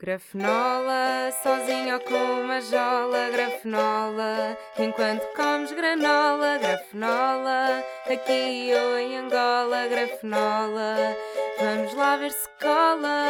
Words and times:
Grafenola, 0.00 1.32
sozinho 1.42 1.94
ou 1.94 2.00
com 2.00 2.42
uma 2.44 2.60
jola, 2.60 3.30
grafenola, 3.30 4.56
enquanto 4.78 5.26
comes 5.34 5.72
granola, 5.72 6.56
grafenola, 6.56 7.82
aqui 8.06 8.70
ou 8.74 8.96
em 8.96 9.16
Angola, 9.16 9.88
grafenola, 9.88 11.16
vamos 11.58 11.94
lá 11.94 12.16
ver 12.16 12.30
se 12.30 12.48
cola. 12.60 13.26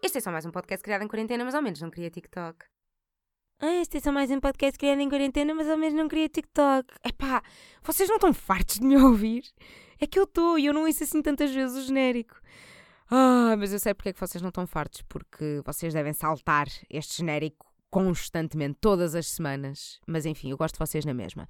Este 0.00 0.18
é 0.18 0.20
só 0.20 0.30
mais 0.30 0.46
um 0.46 0.52
podcast 0.52 0.84
criado 0.84 1.02
em 1.02 1.08
quarentena, 1.08 1.44
mas 1.44 1.56
ao 1.56 1.62
menos 1.62 1.80
não 1.80 1.90
queria 1.90 2.10
TikTok. 2.10 2.64
Ah, 3.60 3.74
este 3.82 3.96
é 3.96 4.00
só 4.00 4.12
mais 4.12 4.30
um 4.30 4.38
podcast 4.38 4.78
criado 4.78 5.00
em 5.00 5.08
quarentena, 5.08 5.52
mas 5.56 5.68
ao 5.68 5.76
menos 5.76 5.94
não 5.94 6.06
queria 6.06 6.28
TikTok. 6.28 6.94
Epá, 7.04 7.42
vocês 7.82 8.08
não 8.08 8.14
estão 8.14 8.32
fartos 8.32 8.78
de 8.78 8.86
me 8.86 8.94
ouvir? 9.02 9.42
É 10.00 10.06
que 10.06 10.20
eu 10.20 10.22
estou 10.22 10.56
e 10.56 10.66
eu 10.66 10.72
não 10.72 10.84
ouço 10.84 11.02
assim 11.02 11.20
tantas 11.20 11.50
vezes 11.50 11.76
o 11.76 11.82
genérico. 11.84 12.40
Ah, 13.10 13.54
mas 13.58 13.72
eu 13.72 13.78
sei 13.78 13.94
porque 13.94 14.10
é 14.10 14.12
que 14.12 14.20
vocês 14.20 14.42
não 14.42 14.50
estão 14.50 14.66
fartos, 14.66 15.02
porque 15.08 15.62
vocês 15.64 15.94
devem 15.94 16.12
saltar 16.12 16.66
este 16.90 17.16
genérico 17.16 17.66
constantemente, 17.90 18.76
todas 18.82 19.14
as 19.14 19.28
semanas. 19.28 19.98
Mas 20.06 20.26
enfim, 20.26 20.50
eu 20.50 20.58
gosto 20.58 20.74
de 20.74 20.78
vocês 20.78 21.06
na 21.06 21.14
mesma. 21.14 21.48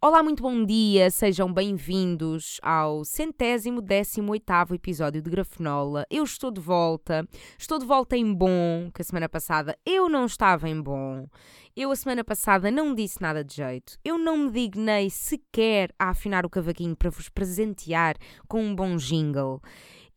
Olá, 0.00 0.22
muito 0.22 0.40
bom 0.40 0.64
dia, 0.64 1.10
sejam 1.10 1.52
bem-vindos 1.52 2.60
ao 2.62 3.04
centésimo 3.04 3.82
décimo 3.82 4.30
oitavo 4.30 4.72
episódio 4.72 5.20
de 5.20 5.28
Grafenola. 5.28 6.06
Eu 6.08 6.22
estou 6.22 6.52
de 6.52 6.60
volta, 6.60 7.28
estou 7.58 7.76
de 7.76 7.86
volta 7.86 8.16
em 8.16 8.32
bom, 8.32 8.88
que 8.94 9.02
a 9.02 9.04
semana 9.04 9.28
passada 9.28 9.76
eu 9.84 10.08
não 10.08 10.26
estava 10.26 10.68
em 10.68 10.80
bom. 10.80 11.26
Eu 11.74 11.90
a 11.90 11.96
semana 11.96 12.22
passada 12.22 12.70
não 12.70 12.94
disse 12.94 13.20
nada 13.20 13.42
de 13.42 13.56
jeito. 13.56 13.98
Eu 14.04 14.18
não 14.18 14.36
me 14.36 14.50
dignei 14.50 15.08
sequer 15.10 15.92
a 15.98 16.10
afinar 16.10 16.46
o 16.46 16.50
cavaquinho 16.50 16.94
para 16.94 17.10
vos 17.10 17.28
presentear 17.28 18.16
com 18.46 18.62
um 18.62 18.74
bom 18.74 18.96
jingle. 18.96 19.60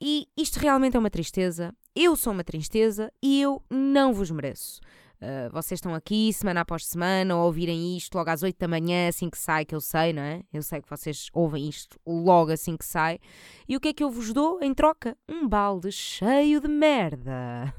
E 0.06 0.28
isto 0.36 0.60
realmente 0.60 0.98
é 0.98 1.00
uma 1.00 1.10
tristeza. 1.10 1.74
Eu 1.96 2.18
sou 2.18 2.34
uma 2.34 2.44
tristeza 2.44 3.10
e 3.24 3.42
eu 3.42 3.64
não 3.70 4.14
vos 4.14 4.30
mereço. 4.32 4.82
Uh, 5.16 5.50
vocês 5.54 5.78
estão 5.78 5.96
aqui 5.96 6.34
semana 6.34 6.60
após 6.60 6.86
semana 6.86 7.34
a 7.34 7.42
ouvirem 7.42 7.96
isto 7.96 8.14
logo 8.16 8.30
às 8.30 8.44
8 8.44 8.60
da 8.60 8.68
manhã, 8.68 9.08
assim 9.08 9.30
que 9.30 9.38
sai, 9.38 9.64
que 9.64 9.74
eu 9.74 9.80
sei, 9.80 10.12
não 10.12 10.22
é? 10.22 10.44
Eu 10.52 10.62
sei 10.62 10.82
que 10.82 10.90
vocês 10.90 11.30
ouvem 11.32 11.70
isto 11.70 11.98
logo 12.06 12.52
assim 12.52 12.76
que 12.76 12.84
sai. 12.84 13.18
E 13.66 13.78
o 13.78 13.80
que 13.80 13.88
é 13.88 13.94
que 13.94 14.04
eu 14.04 14.12
vos 14.12 14.34
dou 14.34 14.62
em 14.62 14.74
troca? 14.74 15.16
Um 15.26 15.48
balde 15.48 15.90
cheio 15.90 16.60
de 16.60 16.68
merda. 16.68 17.74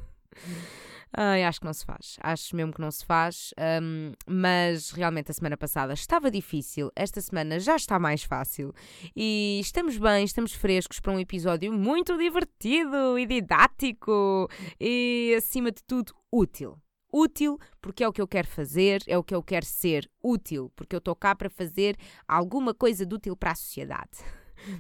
Ai, 1.17 1.45
acho 1.45 1.61
que 1.61 1.67
não 1.67 1.73
se 1.73 1.85
faz. 1.85 2.17
Acho 2.21 2.57
mesmo 2.57 2.73
que 2.73 2.81
não 2.81 2.91
se 2.91 3.05
faz. 3.05 3.55
Um, 3.81 4.13
mas 4.27 4.91
realmente 4.91 5.31
a 5.31 5.35
semana 5.35 5.57
passada 5.57 5.93
estava 5.93 6.29
difícil. 6.29 6.91
Esta 6.97 7.21
semana 7.21 7.61
já 7.61 7.77
está 7.77 8.01
mais 8.01 8.25
fácil. 8.25 8.75
E 9.15 9.61
estamos 9.61 9.97
bem, 9.97 10.25
estamos 10.25 10.53
frescos 10.53 10.99
para 10.99 11.13
um 11.13 11.21
episódio 11.21 11.73
muito 11.73 12.19
divertido 12.19 13.17
e 13.17 13.27
didático. 13.27 14.49
E 14.81 15.35
acima 15.39 15.71
de 15.71 15.85
tudo, 15.85 16.13
útil. 16.33 16.77
Útil 17.13 17.61
porque 17.81 18.03
é 18.03 18.09
o 18.09 18.13
que 18.13 18.21
eu 18.21 18.27
quero 18.27 18.49
fazer, 18.49 19.01
é 19.07 19.17
o 19.17 19.23
que 19.23 19.37
eu 19.37 19.43
quero 19.43 19.65
ser. 19.65 20.11
Útil 20.21 20.73
porque 20.75 20.97
eu 20.97 20.99
estou 20.99 21.15
cá 21.15 21.33
para 21.33 21.49
fazer 21.49 21.97
alguma 22.27 22.75
coisa 22.75 23.07
de 23.07 23.15
útil 23.15 23.37
para 23.37 23.53
a 23.53 23.55
sociedade 23.55 24.19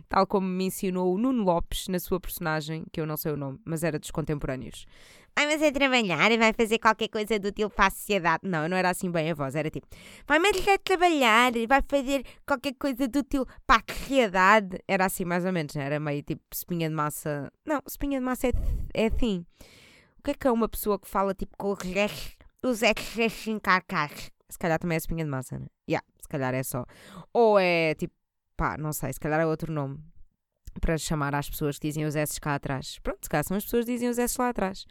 tal 0.09 0.27
como 0.27 0.47
me 0.47 0.65
ensinou 0.67 1.15
o 1.15 1.19
Nuno 1.19 1.43
Lopes 1.43 1.89
na 1.89 1.99
sua 1.99 2.21
personagem, 2.21 2.85
que 2.93 3.01
eu 3.01 3.07
não 3.07 3.17
sei 3.17 3.33
o 3.33 3.37
nome, 3.37 3.59
mas 3.65 3.85
era 3.85 3.99
dos 3.99 4.11
contemporâneos. 4.11 4.87
Ai, 5.37 5.47
mas 5.47 5.61
é 5.63 5.73
trabalhar 5.73 6.31
e 6.31 6.37
vai 6.37 6.53
fazer 6.53 6.79
qualquer 6.79 7.09
coisa 7.09 7.39
de 7.41 7.49
útil 7.49 7.69
para 7.69 7.87
a 7.87 7.91
sociedade. 7.91 8.43
Não, 8.45 8.69
não 8.69 8.77
era 8.77 8.91
assim 8.91 9.11
bem 9.11 9.33
a 9.33 9.35
voz, 9.35 9.57
era 9.57 9.69
tipo, 9.69 9.87
vai 10.29 10.39
mas 10.39 10.65
é 10.67 10.79
trabalhar 10.79 11.57
e 11.57 11.67
vai 11.67 11.83
fazer 11.83 12.25
qualquer 12.47 12.75
coisa 12.75 13.09
de 13.09 13.19
útil 13.19 13.45
para 13.67 13.83
a 13.89 13.93
sociedade. 13.93 14.79
Era 14.87 15.07
assim 15.07 15.25
mais 15.25 15.45
ou 15.45 15.53
menos, 15.53 15.75
era 15.75 15.99
meio 15.99 16.23
tipo 16.23 16.41
espinha 16.53 16.89
de 16.89 16.95
massa. 16.95 17.51
Não, 17.67 17.81
espinha 17.87 18.21
de 18.21 18.25
massa 18.25 18.47
é, 18.47 18.53
é 18.95 19.07
assim. 19.07 19.45
O 20.19 20.23
que 20.23 20.31
é 20.31 20.35
que 20.35 20.47
é 20.47 20.53
uma 20.53 20.69
pessoa 20.69 21.01
que 21.01 21.09
fala 21.09 21.35
tipo 21.35 21.57
com 21.57 21.73
os 22.63 22.83
ex 22.83 22.95
Se 24.49 24.59
calhar 24.59 24.79
também 24.79 24.95
é 24.95 24.99
espinha 24.99 25.25
de 25.25 25.31
massa, 25.31 25.59
né? 25.59 25.67
Yeah, 25.89 26.07
se 26.21 26.29
calhar 26.29 26.55
é 26.55 26.63
só. 26.63 26.85
Ou 27.33 27.59
é 27.59 27.97
tipo, 27.97 28.15
pá, 28.57 28.77
não 28.77 28.93
sei, 28.93 29.13
se 29.13 29.21
calhar 29.21 29.41
é 29.41 29.47
outro 29.47 29.73
nome 29.73 29.99
para 30.81 30.99
chamar 30.99 31.35
às 31.35 31.49
pessoas 31.49 31.79
que 31.79 31.87
dizem 31.89 32.05
os 32.05 32.17
S 32.17 32.41
cá 32.41 32.55
atrás. 32.55 32.99
Pronto, 32.99 33.21
se 33.23 33.29
calhar 33.29 33.45
são 33.45 33.57
as 33.57 33.65
pessoas 33.65 33.85
que 33.85 33.93
dizem 33.93 34.09
os 34.09 34.19
S 34.19 34.37
lá 34.39 34.49
atrás. 34.49 34.87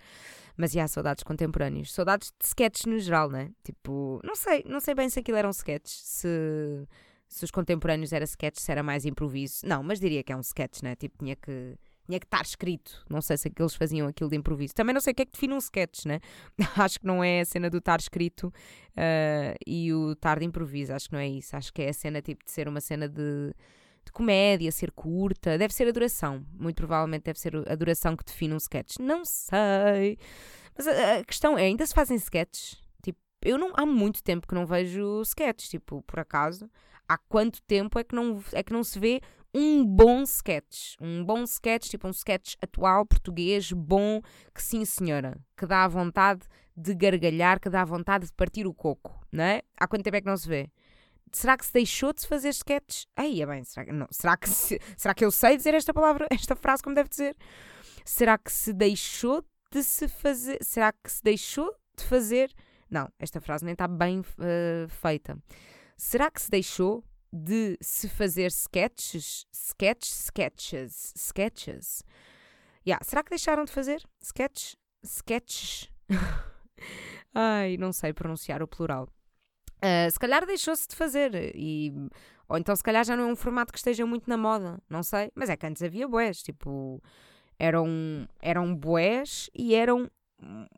Mas 0.55 0.73
e 0.73 0.79
há 0.79 0.87
saudades 0.87 1.23
contemporâneos. 1.23 1.93
Saudades 1.93 2.31
de 2.39 2.45
sketches 2.45 2.85
no 2.85 2.99
geral, 2.99 3.29
né? 3.29 3.51
Tipo, 3.63 4.19
não 4.23 4.35
sei, 4.35 4.63
não 4.67 4.79
sei 4.79 4.95
bem 4.95 5.09
se 5.09 5.19
aquilo 5.19 5.37
eram 5.37 5.49
sketches, 5.49 6.01
se, 6.03 6.87
se 7.27 7.43
os 7.43 7.51
contemporâneos 7.51 8.13
era 8.13 8.23
sketch, 8.23 8.59
se 8.59 8.71
era 8.71 8.83
mais 8.83 9.05
improviso. 9.05 9.65
Não, 9.65 9.83
mas 9.83 9.99
diria 9.99 10.23
que 10.23 10.31
é 10.31 10.37
um 10.37 10.41
sketch, 10.41 10.81
né? 10.83 10.95
Tipo, 10.95 11.17
tinha 11.17 11.35
que 11.35 11.77
tinha 12.05 12.19
que 12.19 12.25
estar 12.25 12.41
escrito. 12.41 13.03
Não 13.09 13.21
sei 13.21 13.37
se 13.37 13.51
eles 13.57 13.75
faziam 13.75 14.07
aquilo 14.07 14.29
de 14.29 14.35
improviso. 14.35 14.73
Também 14.73 14.93
não 14.93 15.01
sei 15.01 15.11
o 15.11 15.15
que 15.15 15.21
é 15.21 15.25
que 15.25 15.31
define 15.31 15.53
um 15.53 15.57
sketch, 15.57 16.05
né? 16.05 16.19
Acho 16.77 16.99
que 16.99 17.05
não 17.05 17.23
é 17.23 17.41
a 17.41 17.45
cena 17.45 17.69
do 17.69 17.77
estar 17.77 17.99
escrito 17.99 18.47
uh, 18.47 19.55
e 19.65 19.93
o 19.93 20.13
estar 20.13 20.39
de 20.39 20.45
improviso. 20.45 20.93
Acho 20.93 21.07
que 21.07 21.13
não 21.13 21.19
é 21.19 21.27
isso. 21.27 21.55
Acho 21.55 21.73
que 21.73 21.81
é 21.81 21.89
a 21.89 21.93
cena 21.93 22.21
tipo 22.21 22.43
de 22.43 22.51
ser 22.51 22.67
uma 22.67 22.81
cena 22.81 23.07
de 23.07 23.53
de 24.05 24.11
comédia, 24.11 24.71
ser 24.71 24.91
curta, 24.91 25.57
deve 25.57 25.73
ser 25.73 25.87
a 25.87 25.91
duração. 25.91 26.45
Muito 26.53 26.75
provavelmente 26.75 27.23
deve 27.23 27.39
ser 27.39 27.55
a 27.69 27.75
duração 27.75 28.15
que 28.15 28.25
define 28.25 28.53
um 28.53 28.57
sketch. 28.57 28.97
Não 28.99 29.23
sei. 29.23 30.17
Mas 30.77 30.87
a, 30.87 31.19
a 31.19 31.23
questão 31.23 31.57
é, 31.57 31.63
ainda 31.63 31.85
se 31.85 31.93
fazem 31.93 32.17
sketches? 32.17 32.81
Tipo, 33.01 33.19
eu 33.41 33.57
não 33.57 33.71
há 33.75 33.85
muito 33.85 34.21
tempo 34.23 34.47
que 34.47 34.55
não 34.55 34.65
vejo 34.65 35.21
sketches, 35.21 35.69
tipo, 35.69 36.01
por 36.03 36.19
acaso. 36.19 36.69
Há 37.07 37.17
quanto 37.17 37.61
tempo 37.63 37.99
é 37.99 38.03
que 38.03 38.15
não, 38.15 38.43
é 38.53 38.63
que 38.63 38.73
não 38.73 38.83
se 38.83 38.97
vê 38.99 39.21
um 39.53 39.85
bom 39.85 40.23
sketch? 40.23 40.95
Um 40.99 41.23
bom 41.23 41.43
sketch, 41.43 41.89
tipo 41.89 42.07
um 42.07 42.11
sketch 42.11 42.55
atual, 42.61 43.05
português, 43.05 43.71
bom, 43.71 44.21
que 44.53 44.61
sim 44.61 44.83
senhora, 44.85 45.37
que 45.55 45.65
dá 45.65 45.87
vontade 45.87 46.41
de 46.75 46.95
gargalhar, 46.95 47.59
que 47.59 47.69
dá 47.69 47.85
vontade 47.85 48.25
de 48.25 48.33
partir 48.33 48.65
o 48.65 48.73
coco, 48.73 49.19
não 49.31 49.43
é? 49.43 49.61
Há 49.77 49.87
quanto 49.87 50.03
tempo 50.03 50.17
é 50.17 50.21
que 50.21 50.27
não 50.27 50.37
se 50.37 50.47
vê? 50.47 50.69
será 51.37 51.57
que 51.57 51.65
se 51.65 51.73
deixou 51.73 52.13
de 52.13 52.21
se 52.21 52.27
fazer 52.27 52.49
sketches? 52.49 53.07
Aí, 53.15 53.41
é 53.41 53.45
bem, 53.45 53.63
será, 53.63 53.91
não, 53.91 54.07
será, 54.11 54.37
que 54.37 54.49
se, 54.49 54.79
será 54.95 55.13
que 55.13 55.25
eu 55.25 55.31
sei 55.31 55.57
dizer 55.57 55.73
esta 55.73 55.93
palavra, 55.93 56.27
esta 56.31 56.55
frase 56.55 56.83
como 56.83 56.95
deve 56.95 57.09
dizer? 57.09 57.35
Será 58.05 58.37
que 58.37 58.51
se 58.51 58.71
deixou 58.73 59.43
de 59.71 59.83
se 59.83 60.07
fazer? 60.07 60.59
Será 60.61 60.91
que 60.91 61.11
se 61.11 61.23
deixou 61.23 61.73
de 61.97 62.03
fazer? 62.05 62.53
Não, 62.89 63.09
esta 63.17 63.41
frase 63.41 63.65
nem 63.65 63.73
está 63.73 63.87
bem 63.87 64.19
uh, 64.19 64.87
feita. 64.87 65.37
Será 65.97 66.29
que 66.29 66.41
se 66.41 66.49
deixou 66.49 67.03
de 67.33 67.77
se 67.81 68.07
fazer 68.07 68.51
sketches? 68.51 69.47
Sketches, 69.51 70.25
sketches, 70.25 71.13
sketches. 71.15 72.03
Yeah, 72.85 73.03
será 73.03 73.23
que 73.23 73.31
deixaram 73.31 73.65
de 73.65 73.71
fazer 73.71 74.03
sketches? 74.21 74.75
Sketches. 75.03 75.89
Ai, 77.33 77.77
não 77.77 77.91
sei 77.91 78.13
pronunciar 78.13 78.61
o 78.61 78.67
plural. 78.67 79.09
Uh, 79.77 80.09
se 80.09 80.19
calhar 80.19 80.45
deixou-se 80.45 80.87
de 80.87 80.95
fazer 80.95 81.51
e 81.55 81.91
ou 82.47 82.57
então 82.57 82.75
se 82.75 82.83
calhar 82.83 83.03
já 83.03 83.17
não 83.17 83.29
é 83.29 83.31
um 83.31 83.35
formato 83.35 83.71
que 83.71 83.79
esteja 83.79 84.05
muito 84.05 84.29
na 84.29 84.37
moda, 84.37 84.79
não 84.89 85.01
sei, 85.01 85.31
mas 85.33 85.49
é 85.49 85.57
que 85.57 85.65
antes 85.65 85.81
havia 85.81 86.07
boés, 86.07 86.43
tipo, 86.43 87.01
eram, 87.57 88.27
eram 88.41 88.75
boés 88.75 89.49
e 89.55 89.73
eram 89.73 90.09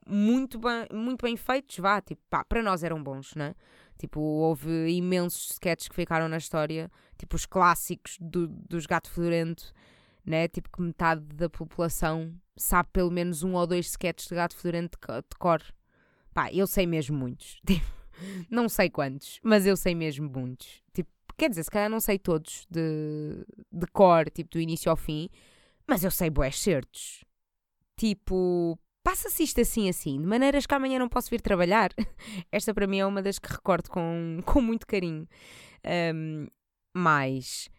muito 0.08 0.60
bem, 0.60 0.88
muito 0.92 1.24
bem 1.24 1.36
feitos, 1.36 1.78
vá, 1.80 2.00
tipo, 2.02 2.22
pá, 2.30 2.44
para 2.44 2.62
nós 2.62 2.84
eram 2.84 3.04
bons, 3.04 3.36
né? 3.36 3.56
Tipo, 3.98 4.20
houve 4.20 4.90
imensos 4.90 5.52
sketches 5.52 5.88
que 5.88 5.96
ficaram 5.96 6.28
na 6.28 6.38
história, 6.38 6.92
tipo 7.18 7.36
os 7.36 7.46
clássicos 7.46 8.18
do, 8.20 8.48
dos 8.48 8.86
Gato 8.86 9.10
Fedorento, 9.10 9.74
né? 10.26 10.48
Tipo 10.48 10.70
que 10.70 10.82
metade 10.82 11.22
da 11.34 11.50
população 11.50 12.34
sabe 12.58 12.90
pelo 12.92 13.12
menos 13.12 13.44
um 13.44 13.54
ou 13.54 13.66
dois 13.68 13.88
sketches 13.88 14.28
de 14.28 14.36
Gato 14.36 14.56
Fedorento 14.56 14.98
de, 15.00 15.38
cor. 15.38 15.62
Pá, 16.34 16.52
eu 16.52 16.68
sei 16.68 16.86
mesmo 16.86 17.18
muitos. 17.18 17.60
Tipo, 17.66 17.86
não 18.50 18.70
sei 18.70 18.90
quantos, 18.90 19.42
mas 19.44 19.66
eu 19.66 19.76
sei 19.76 19.94
mesmo 19.94 20.30
muitos. 20.30 20.82
Tipo, 20.94 21.10
quer 21.38 21.50
dizer, 21.50 21.64
se 21.64 21.70
calhar 21.70 21.90
não 21.90 22.00
sei 22.00 22.18
todos 22.18 22.66
de, 22.70 23.46
de 23.70 23.88
cor, 23.88 24.30
tipo, 24.30 24.52
do 24.52 24.60
início 24.60 24.90
ao 24.90 24.96
fim, 24.96 25.30
mas 25.86 26.04
eu 26.04 26.12
sei 26.12 26.30
boés 26.30 26.58
certos. 26.58 27.26
Tipo, 27.98 28.80
passa-se 29.06 29.44
isto 29.44 29.62
assim 29.62 29.88
assim, 29.88 30.20
de 30.20 30.26
maneiras 30.26 30.66
que 30.66 30.74
amanhã 30.74 30.98
não 30.98 31.08
posso 31.08 31.30
vir 31.30 31.40
trabalhar. 31.40 31.92
Esta 32.52 32.74
para 32.74 32.88
mim 32.88 32.98
é 32.98 33.06
uma 33.06 33.22
das 33.22 33.38
que 33.38 33.48
recordo 33.48 33.88
com, 33.88 34.42
com 34.44 34.60
muito 34.60 34.88
carinho. 34.88 35.28
Um, 36.16 36.48
mas 36.98 37.70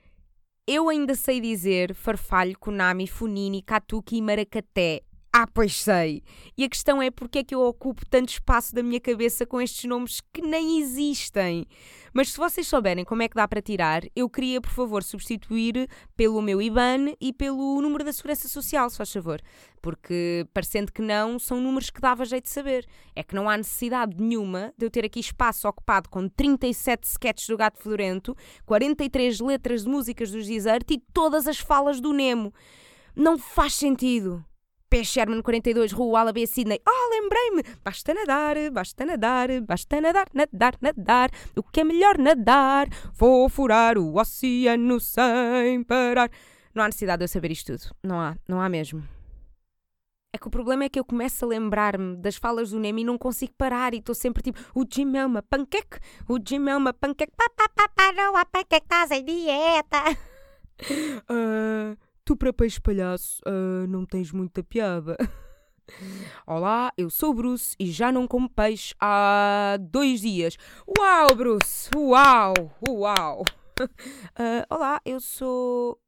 eu 0.69 0.89
ainda 0.89 1.17
sei 1.17 1.41
dizer 1.41 1.93
farfalho, 1.95 2.57
Konami, 2.57 3.09
Funini, 3.09 3.61
Katuki 3.61 4.19
e 4.19 4.23
Maracaté. 4.23 5.03
Ah, 5.39 5.47
pois 5.47 5.77
sei. 5.77 6.23
E 6.57 6.65
a 6.65 6.69
questão 6.69 7.03
é 7.03 7.11
porque 7.11 7.41
é 7.41 7.45
que 7.45 7.55
eu 7.55 7.61
ocupo 7.61 8.07
tanto 8.09 8.31
espaço 8.31 8.75
da 8.75 8.83
minha 8.83 8.99
cabeça 8.99 9.45
com 9.45 9.61
estes 9.61 9.85
nomes 9.85 10.23
que 10.33 10.41
nem 10.41 10.81
existem. 10.81 11.67
Mas 12.15 12.31
se 12.31 12.39
vocês 12.39 12.67
souberem 12.67 13.05
como 13.05 13.23
é 13.23 13.29
que 13.29 13.35
dá 13.35 13.47
para 13.47 13.61
tirar, 13.61 14.01
eu 14.17 14.31
queria, 14.31 14.63
por 14.63 14.71
favor, 14.71 15.03
substituir 15.03 15.91
pelo 16.17 16.41
meu 16.41 16.63
IBAN 16.63 17.13
e 17.21 17.35
pelo 17.35 17.83
número 17.83 18.03
da 18.03 18.15
Segurança 18.15 18.49
Social, 18.49 18.89
se 18.89 18.97
faz 18.97 19.13
favor. 19.13 19.43
Porque, 19.83 20.47
parecendo 20.55 20.91
que 20.91 21.03
não, 21.03 21.39
são 21.39 21.61
números 21.61 21.91
que 21.91 22.01
dava 22.01 22.25
jeito 22.25 22.45
de 22.45 22.51
saber. 22.51 22.87
É 23.15 23.23
que 23.23 23.35
não 23.35 23.47
há 23.51 23.59
necessidade 23.59 24.17
nenhuma 24.19 24.73
de 24.79 24.87
eu 24.87 24.91
ter 24.91 25.05
aqui 25.05 25.21
espaço 25.21 25.69
ocupado 25.69 26.09
com 26.09 26.27
37 26.31 27.05
sketches 27.05 27.47
do 27.47 27.59
Gato 27.59 27.79
Florento, 27.79 28.35
43 28.65 29.39
letras 29.41 29.83
de 29.83 29.91
músicas 29.91 30.31
dos 30.31 30.47
Desert 30.47 30.91
e 30.91 30.99
todas 31.13 31.47
as 31.47 31.59
falas 31.59 32.01
do 32.01 32.15
Nemo. 32.15 32.55
Não 33.15 33.37
faz 33.37 33.75
sentido 33.75 34.43
P. 34.97 35.05
Sherman 35.05 35.43
42, 35.43 35.93
Rua 35.93 36.21
Alabê, 36.21 36.47
Sydney. 36.47 36.81
Ah, 36.87 37.09
lembrei-me! 37.11 37.63
Basta 37.85 38.15
nadar, 38.15 38.57
basta 38.73 39.05
nadar, 39.05 39.61
basta 39.61 40.01
nadar, 40.01 40.27
nadar, 40.33 40.75
nadar. 40.81 41.31
O 41.55 41.63
que 41.63 41.81
é 41.81 41.85
melhor 41.85 42.17
nadar? 42.17 42.89
Vou 43.13 43.47
furar 43.51 43.99
o 43.99 44.19
oceano 44.19 44.99
sem 44.99 45.83
parar. 45.83 46.31
Não 46.75 46.83
há 46.83 46.87
necessidade 46.87 47.19
de 47.19 47.25
eu 47.25 47.29
saber 47.29 47.51
isto 47.51 47.77
tudo. 47.77 47.95
Não 48.03 48.19
há, 48.19 48.39
não 48.49 48.59
há 48.59 48.71
mesmo. 48.71 49.07
É 50.33 50.39
que 50.39 50.49
o 50.49 50.51
problema 50.51 50.85
é 50.85 50.89
que 50.89 50.99
eu 50.99 51.05
começo 51.05 51.45
a 51.45 51.49
lembrar-me 51.49 52.17
das 52.17 52.37
falas 52.37 52.71
do 52.71 52.81
Nemo 52.81 53.01
e 53.01 53.05
não 53.05 53.19
consigo 53.19 53.53
parar 53.59 53.93
e 53.93 53.99
estou 53.99 54.15
sempre 54.15 54.43
tipo, 54.43 54.59
o 54.75 54.83
Jim 54.91 55.15
é 55.15 55.27
uma 55.27 55.43
panqueque, 55.43 55.99
o 56.27 56.39
Jim 56.43 56.71
é 56.71 56.77
uma 56.77 56.95
panqueque, 56.95 57.35
pá, 57.37 57.51
pá, 57.55 57.69
pá, 57.69 57.87
pá, 57.95 58.13
não 58.13 58.35
há 58.35 58.47
panqueque, 58.47 58.87
estás 58.87 59.11
em 59.11 59.23
dieta. 59.23 60.19
Uh, 61.29 61.99
tu 62.27 62.37
para 62.37 62.53
peixe 62.53 62.81
palhaço 62.81 63.41
uh, 63.47 63.87
não 63.87 64.05
tens 64.05 64.33
muita 64.33 64.63
piada. 64.63 65.17
Olá, 66.45 66.93
eu 66.99 67.09
sou 67.09 67.31
o 67.31 67.35
Bruce 67.35 67.77
e 67.79 67.87
já 67.87 68.11
não 68.11 68.27
como 68.27 68.51
peixe 68.51 68.93
há 69.01 69.79
dois 69.81 70.23
dias. 70.23 70.57
Uau, 70.99 71.37
Bruce! 71.37 71.89
Uau! 71.95 72.53
Uau! 72.89 73.43
Uh, 73.81 74.67
olá, 74.69 75.01
eu 75.05 75.21
sou 75.21 76.01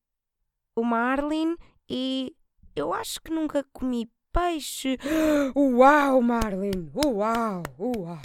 o 0.76 0.82
Marlin 0.82 1.56
e 1.88 2.34
eu 2.74 2.92
acho 2.92 3.22
que 3.22 3.32
nunca 3.32 3.64
comi 3.72 4.10
peixe. 4.32 4.98
Uau, 5.54 6.20
Marlin! 6.20 6.90
Uau! 6.92 7.62
Uau! 7.78 8.18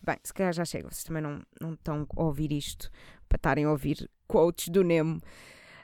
Bem, 0.00 0.16
se 0.22 0.32
calhar 0.32 0.52
já 0.52 0.64
chega, 0.64 0.88
vocês 0.88 1.02
também 1.02 1.22
não, 1.22 1.42
não 1.60 1.72
estão 1.72 2.06
a 2.16 2.22
ouvir 2.22 2.52
isto 2.52 2.88
para 3.28 3.34
estarem 3.34 3.64
a 3.64 3.70
ouvir 3.72 4.08
quotes 4.28 4.68
do 4.68 4.84
Nemo. 4.84 5.20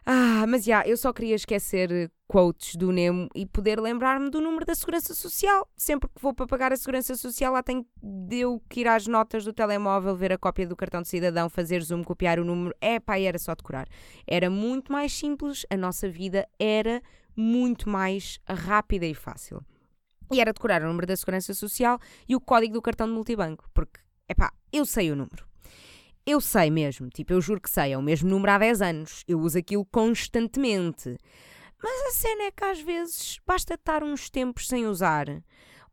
Ah, 0.05 0.45
mas 0.49 0.65
já, 0.65 0.83
eu 0.85 0.97
só 0.97 1.13
queria 1.13 1.37
esquecer 1.37 2.11
quotes 2.27 2.75
do 2.75 2.91
Nemo 2.91 3.29
e 3.35 3.47
poder 3.47 3.79
lembrar-me 3.79 4.31
do 4.31 4.41
número 4.41 4.65
da 4.65 4.75
Segurança 4.75 5.15
Social. 5.15 5.69
Sempre 5.77 6.09
que 6.09 6.21
vou 6.21 6.35
para 6.35 6.47
pagar 6.47 6.73
a 6.73 6.77
Segurança 6.77 7.15
Social, 7.15 7.53
lá 7.53 7.63
tenho 7.63 7.87
de 8.03 8.39
eu 8.39 8.61
que 8.69 8.81
ir 8.81 8.89
às 8.89 9.07
notas 9.07 9.45
do 9.45 9.53
telemóvel, 9.53 10.17
ver 10.17 10.33
a 10.33 10.39
cópia 10.39 10.67
do 10.67 10.75
cartão 10.75 11.03
de 11.03 11.09
cidadão, 11.09 11.49
fazer 11.49 11.83
zoom, 11.83 12.03
copiar 12.03 12.41
o 12.41 12.45
número. 12.45 12.75
É 12.81 12.99
pá, 12.99 13.19
era 13.19 13.39
só 13.39 13.55
decorar. 13.55 13.87
Era 14.27 14.51
muito 14.51 14.91
mais 14.91 15.13
simples, 15.13 15.65
a 15.71 15.77
nossa 15.77 16.09
vida 16.09 16.49
era 16.59 17.01
muito 17.37 17.89
mais 17.89 18.41
rápida 18.49 19.07
e 19.07 19.15
fácil. 19.15 19.65
E 20.33 20.41
era 20.41 20.53
decorar 20.53 20.83
o 20.83 20.87
número 20.87 21.07
da 21.07 21.17
Segurança 21.17 21.55
Social 21.55 21.99
e 22.29 22.35
o 22.35 22.41
código 22.41 22.73
do 22.73 22.83
cartão 22.83 23.07
de 23.07 23.13
multibanco, 23.13 23.69
porque, 23.73 24.01
é 24.29 24.35
pá, 24.35 24.53
eu 24.73 24.85
sei 24.85 25.13
o 25.13 25.17
número. 25.17 25.52
Eu 26.25 26.41
sei 26.41 26.71
mesmo, 26.71 27.09
tipo, 27.09 27.33
eu 27.33 27.41
juro 27.41 27.61
que 27.61 27.69
sei, 27.69 27.93
é 27.93 27.99
o 27.99 28.03
mesmo 28.03 28.31
número 28.31 28.53
há 28.53 28.59
10 28.59 28.81
anos. 28.81 29.25
Eu 29.27 29.41
uso 29.41 29.59
aquilo 29.59 29.85
constantemente. 29.85 31.17
Mas 31.83 32.07
a 32.07 32.11
cena 32.13 32.45
é 32.45 32.51
que 32.53 32.65
às 32.65 32.81
vezes 32.81 33.41
basta 33.45 33.75
estar 33.75 34.05
uns 34.05 34.31
tempos 34.31 34.69
sem 34.69 34.87
usar 34.87 35.27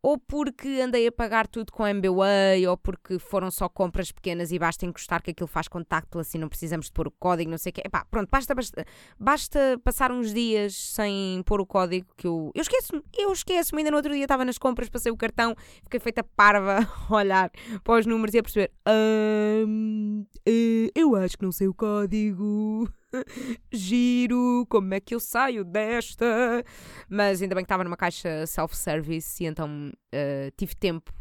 ou 0.02 0.18
porque 0.18 0.80
andei 0.80 1.06
a 1.06 1.12
pagar 1.12 1.46
tudo 1.46 1.72
com 1.72 1.86
MBWay, 1.86 2.66
ou 2.66 2.76
porque 2.76 3.18
foram 3.18 3.50
só 3.50 3.68
compras 3.68 4.10
pequenas 4.10 4.50
e 4.50 4.58
basta 4.58 4.86
encostar 4.86 5.22
que 5.22 5.30
aquilo 5.30 5.46
faz 5.46 5.68
contacto, 5.68 6.18
assim 6.18 6.38
não 6.38 6.48
precisamos 6.48 6.86
de 6.86 6.92
pôr 6.92 7.06
o 7.06 7.10
código, 7.10 7.50
não 7.50 7.58
sei 7.58 7.70
o 7.70 7.72
quê. 7.74 7.82
Epá, 7.84 8.04
pronto, 8.10 8.28
basta, 8.30 8.54
basta, 8.54 8.84
basta 9.18 9.80
passar 9.84 10.10
uns 10.10 10.32
dias 10.32 10.74
sem 10.74 11.42
pôr 11.44 11.60
o 11.60 11.66
código 11.66 12.06
que 12.16 12.26
eu. 12.26 12.50
Eu 12.54 12.62
esqueço-me, 12.62 13.02
eu 13.16 13.32
esqueço-me. 13.32 13.80
Ainda 13.80 13.90
no 13.90 13.96
outro 13.96 14.12
dia 14.12 14.24
estava 14.24 14.44
nas 14.44 14.58
compras, 14.58 14.88
passei 14.88 15.12
o 15.12 15.16
cartão, 15.16 15.54
fiquei 15.84 16.00
feita 16.00 16.24
parva 16.24 16.78
a 17.08 17.14
olhar 17.14 17.50
para 17.84 18.00
os 18.00 18.06
números 18.06 18.34
e 18.34 18.38
a 18.38 18.42
perceber. 18.42 18.72
Um, 18.88 20.24
eh, 20.46 20.90
eu 20.94 21.14
acho 21.16 21.36
que 21.36 21.44
não 21.44 21.52
sei 21.52 21.68
o 21.68 21.74
código. 21.74 22.88
Giro, 23.72 24.66
como 24.68 24.94
é 24.94 25.00
que 25.00 25.14
eu 25.14 25.20
saio 25.20 25.64
desta? 25.64 26.64
Mas 27.08 27.42
ainda 27.42 27.54
bem 27.54 27.64
que 27.64 27.66
estava 27.66 27.84
numa 27.84 27.96
caixa 27.96 28.46
self-service 28.46 29.42
e 29.42 29.46
então 29.46 29.92
uh, 29.92 30.50
tive 30.56 30.74
tempo 30.74 31.12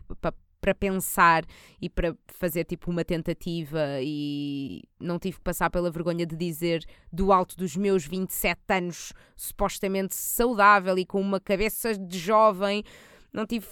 para 0.61 0.75
pensar 0.75 1.45
e 1.81 1.89
para 1.89 2.15
fazer 2.27 2.65
tipo 2.65 2.91
uma 2.91 3.03
tentativa 3.05 3.99
e 4.01 4.83
não 4.99 5.17
tive 5.17 5.37
que 5.37 5.43
passar 5.43 5.69
pela 5.69 5.89
vergonha 5.89 6.25
de 6.25 6.35
dizer 6.35 6.85
do 7.11 7.31
alto 7.31 7.55
dos 7.55 7.75
meus 7.75 8.05
27 8.05 8.59
anos, 8.69 9.13
supostamente 9.35 10.15
saudável 10.15 10.97
e 10.97 11.05
com 11.05 11.21
uma 11.21 11.39
cabeça 11.39 11.97
de 11.97 12.17
jovem, 12.17 12.83
não 13.31 13.45
tive 13.45 13.67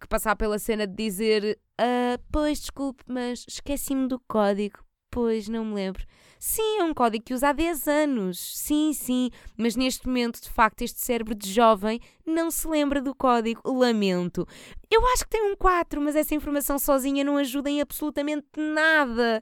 que 0.00 0.08
passar 0.08 0.34
pela 0.36 0.58
cena 0.58 0.86
de 0.86 0.94
dizer 0.94 1.58
ah, 1.78 2.18
pois 2.30 2.60
desculpe, 2.60 3.04
mas 3.06 3.44
esqueci-me 3.48 4.08
do 4.08 4.20
código, 4.20 4.78
pois 5.14 5.48
não 5.48 5.64
me 5.64 5.74
lembro. 5.74 6.04
Sim, 6.40 6.80
é 6.80 6.82
um 6.82 6.92
código 6.92 7.24
que 7.24 7.32
usa 7.32 7.50
há 7.50 7.52
10 7.52 7.86
anos. 7.86 8.58
Sim, 8.58 8.92
sim. 8.92 9.30
Mas 9.56 9.76
neste 9.76 10.08
momento, 10.08 10.42
de 10.42 10.50
facto, 10.50 10.82
este 10.82 11.00
cérebro 11.00 11.36
de 11.36 11.50
jovem 11.50 12.00
não 12.26 12.50
se 12.50 12.66
lembra 12.66 13.00
do 13.00 13.14
código. 13.14 13.62
Lamento. 13.64 14.46
Eu 14.90 15.06
acho 15.14 15.22
que 15.24 15.30
tem 15.30 15.42
um 15.44 15.56
4, 15.56 16.00
mas 16.00 16.16
essa 16.16 16.34
informação 16.34 16.80
sozinha 16.80 17.22
não 17.22 17.36
ajuda 17.36 17.70
em 17.70 17.80
absolutamente 17.80 18.48
nada. 18.56 19.40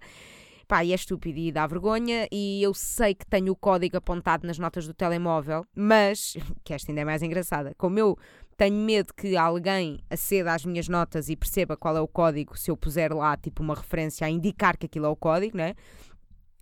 Pá, 0.69 0.85
e 0.85 0.93
é 0.93 0.95
estúpido 0.95 1.39
e 1.39 1.51
dá 1.51 1.67
vergonha. 1.67 2.29
E 2.31 2.63
eu 2.63 2.75
sei 2.75 3.15
que 3.15 3.27
tenho 3.27 3.51
o 3.53 3.57
código 3.57 3.97
apontado 3.97 4.47
nas 4.47 4.59
notas 4.59 4.87
do 4.87 4.93
telemóvel, 4.93 5.65
mas, 5.75 6.37
que 6.63 6.75
esta 6.75 6.93
ainda 6.93 7.01
é 7.01 7.05
mais 7.05 7.23
engraçada, 7.23 7.75
como 7.79 7.99
eu 7.99 8.19
tenho 8.63 8.77
medo 8.77 9.13
que 9.13 9.37
alguém 9.37 9.99
aceda 10.09 10.55
às 10.55 10.65
minhas 10.65 10.87
notas 10.87 11.29
e 11.29 11.35
perceba 11.35 11.77
qual 11.77 11.97
é 11.97 12.01
o 12.01 12.07
código 12.07 12.57
se 12.57 12.71
eu 12.71 12.77
puser 12.77 13.13
lá, 13.13 13.37
tipo, 13.37 13.61
uma 13.61 13.75
referência 13.75 14.25
a 14.25 14.31
indicar 14.31 14.77
que 14.77 14.87
aquilo 14.87 15.07
é 15.07 15.09
o 15.09 15.17
código, 15.17 15.57
né? 15.57 15.75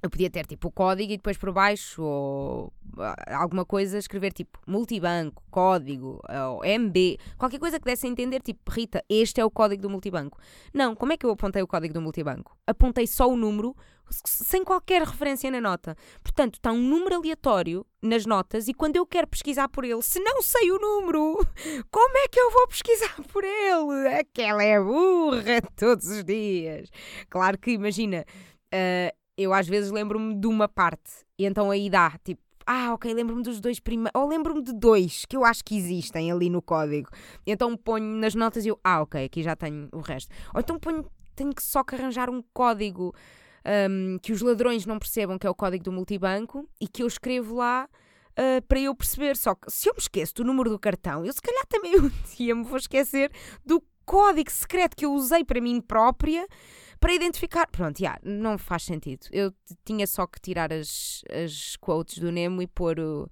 eu 0.02 0.08
podia 0.08 0.30
ter 0.30 0.46
tipo 0.46 0.68
o 0.68 0.70
código 0.70 1.12
e 1.12 1.16
depois 1.16 1.36
por 1.36 1.52
baixo 1.52 2.02
ou 2.02 2.72
ah, 2.98 3.36
alguma 3.36 3.66
coisa 3.66 3.98
escrever 3.98 4.32
tipo 4.32 4.58
multibanco, 4.66 5.42
código, 5.50 6.20
ou 6.48 6.62
MB, 6.64 7.18
qualquer 7.36 7.58
coisa 7.58 7.78
que 7.78 7.84
desse 7.84 8.06
a 8.06 8.10
entender, 8.10 8.40
tipo, 8.40 8.70
Rita, 8.70 9.04
este 9.08 9.40
é 9.40 9.44
o 9.44 9.50
código 9.50 9.82
do 9.82 9.90
multibanco. 9.90 10.38
Não, 10.72 10.94
como 10.94 11.12
é 11.12 11.16
que 11.18 11.26
eu 11.26 11.30
apontei 11.30 11.60
o 11.60 11.66
código 11.66 11.92
do 11.92 12.00
multibanco? 12.00 12.56
Apontei 12.66 13.06
só 13.06 13.28
o 13.28 13.36
número 13.36 13.76
sem 14.10 14.64
qualquer 14.64 15.02
referência 15.02 15.50
na 15.50 15.60
nota. 15.60 15.96
Portanto, 16.22 16.54
está 16.54 16.72
um 16.72 16.80
número 16.80 17.16
aleatório 17.16 17.86
nas 18.02 18.26
notas 18.26 18.68
e 18.68 18.74
quando 18.74 18.96
eu 18.96 19.06
quero 19.06 19.26
pesquisar 19.26 19.68
por 19.68 19.84
ele, 19.84 20.02
se 20.02 20.20
não 20.20 20.42
sei 20.42 20.70
o 20.70 20.78
número, 20.78 21.36
como 21.90 22.18
é 22.18 22.28
que 22.28 22.40
eu 22.40 22.50
vou 22.50 22.68
pesquisar 22.68 23.16
por 23.32 23.44
ele? 23.44 24.08
Aquela 24.18 24.62
é 24.62 24.80
burra 24.80 25.62
todos 25.76 26.06
os 26.08 26.24
dias. 26.24 26.88
Claro 27.28 27.58
que, 27.58 27.72
imagina, 27.72 28.24
uh, 28.74 29.16
eu 29.36 29.52
às 29.52 29.66
vezes 29.66 29.90
lembro-me 29.90 30.34
de 30.34 30.46
uma 30.46 30.68
parte 30.68 31.24
e 31.38 31.46
então 31.46 31.70
aí 31.70 31.88
dá, 31.88 32.18
tipo, 32.24 32.42
ah, 32.66 32.94
ok, 32.94 33.12
lembro-me 33.12 33.42
dos 33.42 33.60
dois 33.60 33.80
primeiros, 33.80 34.12
ou 34.14 34.28
lembro-me 34.28 34.62
de 34.62 34.72
dois 34.72 35.24
que 35.24 35.36
eu 35.36 35.44
acho 35.44 35.64
que 35.64 35.76
existem 35.76 36.30
ali 36.30 36.48
no 36.48 36.62
código. 36.62 37.08
Então 37.46 37.76
ponho 37.76 38.04
nas 38.04 38.34
notas 38.34 38.64
e 38.64 38.68
eu, 38.68 38.78
ah, 38.84 39.02
ok, 39.02 39.24
aqui 39.24 39.42
já 39.42 39.56
tenho 39.56 39.88
o 39.92 40.00
resto. 40.00 40.32
Ou 40.54 40.60
então 40.60 40.78
ponho, 40.78 41.04
tenho 41.34 41.52
que 41.52 41.62
só 41.62 41.82
que 41.82 41.94
arranjar 41.94 42.30
um 42.30 42.42
código 42.52 43.14
um, 43.64 44.18
que 44.18 44.32
os 44.32 44.40
ladrões 44.40 44.86
não 44.86 44.98
percebam 44.98 45.38
que 45.38 45.46
é 45.46 45.50
o 45.50 45.54
código 45.54 45.84
do 45.84 45.92
multibanco 45.92 46.68
e 46.80 46.88
que 46.88 47.02
eu 47.02 47.06
escrevo 47.06 47.56
lá 47.56 47.88
uh, 48.32 48.62
para 48.66 48.80
eu 48.80 48.94
perceber. 48.94 49.36
Só 49.36 49.54
que 49.54 49.70
se 49.70 49.88
eu 49.88 49.94
me 49.94 50.00
esqueço 50.00 50.34
do 50.34 50.44
número 50.44 50.70
do 50.70 50.78
cartão, 50.78 51.24
eu 51.24 51.32
se 51.32 51.42
calhar 51.42 51.66
também 51.66 51.96
um 52.00 52.10
dia 52.36 52.54
me 52.54 52.64
vou 52.64 52.78
esquecer 52.78 53.30
do 53.64 53.82
código 54.04 54.50
secreto 54.50 54.96
que 54.96 55.04
eu 55.04 55.12
usei 55.12 55.44
para 55.44 55.60
mim 55.60 55.80
própria 55.80 56.46
para 56.98 57.14
identificar. 57.14 57.66
Pronto, 57.66 58.00
yeah, 58.00 58.20
não 58.22 58.58
faz 58.58 58.82
sentido. 58.82 59.26
Eu 59.30 59.52
tinha 59.84 60.06
só 60.06 60.26
que 60.26 60.40
tirar 60.40 60.72
as, 60.72 61.22
as 61.30 61.76
quotes 61.76 62.18
do 62.18 62.30
Nemo 62.30 62.60
e 62.60 62.66
pôr 62.66 62.98
o, 62.98 63.30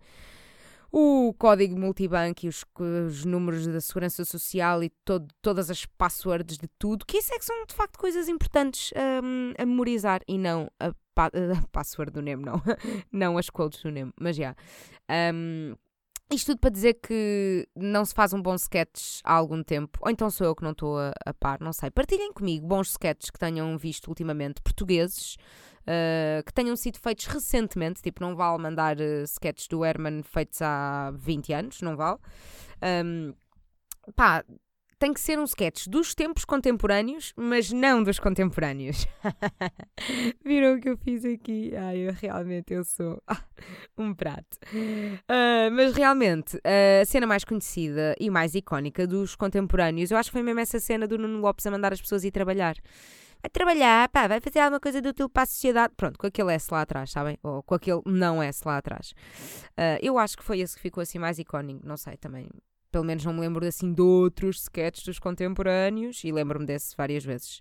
o 0.98 1.32
código 1.34 1.78
multibanco 1.78 2.44
e 2.44 2.48
os, 2.48 2.64
os 3.06 3.24
números 3.24 3.66
da 3.68 3.80
segurança 3.80 4.24
social 4.24 4.82
e 4.82 4.90
todo, 5.04 5.28
todas 5.40 5.70
as 5.70 5.86
passwords 5.86 6.58
de 6.58 6.66
tudo, 6.76 7.06
que 7.06 7.18
isso 7.18 7.32
é 7.32 7.38
que 7.38 7.44
são 7.44 7.64
de 7.66 7.74
facto 7.74 7.96
coisas 7.96 8.28
importantes 8.28 8.90
um, 9.22 9.52
a 9.56 9.64
memorizar 9.64 10.22
e 10.26 10.36
não 10.36 10.68
a, 10.80 10.88
a 11.16 11.68
password 11.70 12.12
do 12.12 12.20
Nemo, 12.20 12.44
não. 12.44 12.60
não 13.12 13.38
as 13.38 13.48
quotes 13.48 13.80
do 13.80 13.92
Nemo, 13.92 14.12
mas 14.20 14.34
já. 14.34 14.56
Yeah. 15.08 15.34
Um, 15.34 15.76
isto 16.30 16.52
tudo 16.52 16.60
para 16.60 16.70
dizer 16.70 16.94
que 16.94 17.66
não 17.74 18.04
se 18.04 18.14
faz 18.14 18.32
um 18.32 18.42
bom 18.42 18.54
sketch 18.54 19.20
há 19.24 19.32
algum 19.32 19.62
tempo, 19.62 19.98
ou 20.02 20.10
então 20.10 20.28
sou 20.30 20.46
eu 20.46 20.54
que 20.54 20.62
não 20.62 20.72
estou 20.72 20.98
a, 20.98 21.12
a 21.24 21.32
par, 21.32 21.60
não 21.60 21.72
sei. 21.72 21.90
Partilhem 21.90 22.32
comigo 22.32 22.66
bons 22.66 22.90
sketches 22.90 23.30
que 23.30 23.38
tenham 23.38 23.76
visto 23.78 24.08
ultimamente, 24.08 24.60
portugueses, 24.60 25.36
uh, 25.82 26.42
que 26.44 26.52
tenham 26.52 26.76
sido 26.76 26.98
feitos 26.98 27.26
recentemente, 27.26 28.02
tipo, 28.02 28.22
não 28.22 28.36
vale 28.36 28.62
mandar 28.62 28.98
uh, 28.98 29.22
sketches 29.24 29.68
do 29.68 29.84
Herman 29.84 30.22
feitos 30.22 30.60
há 30.60 31.10
20 31.16 31.52
anos, 31.54 31.80
não 31.80 31.96
vale. 31.96 32.18
Um, 33.04 33.32
pá, 34.14 34.44
tem 34.98 35.12
que 35.12 35.20
ser 35.20 35.38
um 35.38 35.44
sketch 35.44 35.86
dos 35.86 36.14
tempos 36.14 36.44
contemporâneos, 36.44 37.32
mas 37.36 37.70
não 37.70 38.02
dos 38.02 38.18
contemporâneos. 38.18 39.06
Viram 40.44 40.76
o 40.76 40.80
que 40.80 40.88
eu 40.88 40.96
fiz 40.96 41.24
aqui? 41.24 41.72
Ai, 41.76 41.98
eu 41.98 42.12
realmente 42.12 42.74
eu 42.74 42.84
sou 42.84 43.22
um 43.96 44.12
prato. 44.12 44.58
Uh, 44.72 45.70
mas 45.72 45.94
realmente, 45.94 46.60
a 46.64 47.04
cena 47.04 47.26
mais 47.26 47.44
conhecida 47.44 48.16
e 48.18 48.28
mais 48.28 48.54
icónica 48.54 49.06
dos 49.06 49.36
contemporâneos, 49.36 50.10
eu 50.10 50.16
acho 50.16 50.30
que 50.30 50.32
foi 50.32 50.42
mesmo 50.42 50.60
essa 50.60 50.80
cena 50.80 51.06
do 51.06 51.16
Nuno 51.16 51.40
Lopes 51.40 51.66
a 51.66 51.70
mandar 51.70 51.92
as 51.92 52.00
pessoas 52.00 52.24
ir 52.24 52.32
trabalhar. 52.32 52.74
Vai 53.40 53.50
trabalhar, 53.52 54.08
pá, 54.08 54.26
vai 54.26 54.40
fazer 54.40 54.58
alguma 54.58 54.80
coisa 54.80 55.00
de 55.00 55.08
útil 55.08 55.28
para 55.28 55.44
a 55.44 55.46
sociedade. 55.46 55.94
Pronto, 55.96 56.18
com 56.18 56.26
aquele 56.26 56.52
S 56.52 56.66
lá 56.72 56.80
atrás, 56.80 57.12
sabem? 57.12 57.38
Ou 57.40 57.62
com 57.62 57.74
aquele 57.76 58.02
não 58.04 58.42
S 58.42 58.62
lá 58.66 58.78
atrás. 58.78 59.12
Uh, 59.78 59.98
eu 60.02 60.18
acho 60.18 60.36
que 60.36 60.42
foi 60.42 60.58
esse 60.58 60.74
que 60.74 60.82
ficou 60.82 61.02
assim 61.02 61.20
mais 61.20 61.38
icónico, 61.38 61.86
não 61.86 61.96
sei 61.96 62.16
também 62.16 62.48
pelo 62.90 63.04
menos 63.04 63.24
não 63.24 63.32
me 63.32 63.40
lembro 63.40 63.66
assim 63.66 63.92
de 63.92 64.00
outros 64.00 64.62
sketches 64.62 65.04
dos 65.04 65.18
contemporâneos 65.18 66.22
e 66.24 66.32
lembro-me 66.32 66.66
desse 66.66 66.96
várias 66.96 67.24
vezes. 67.24 67.60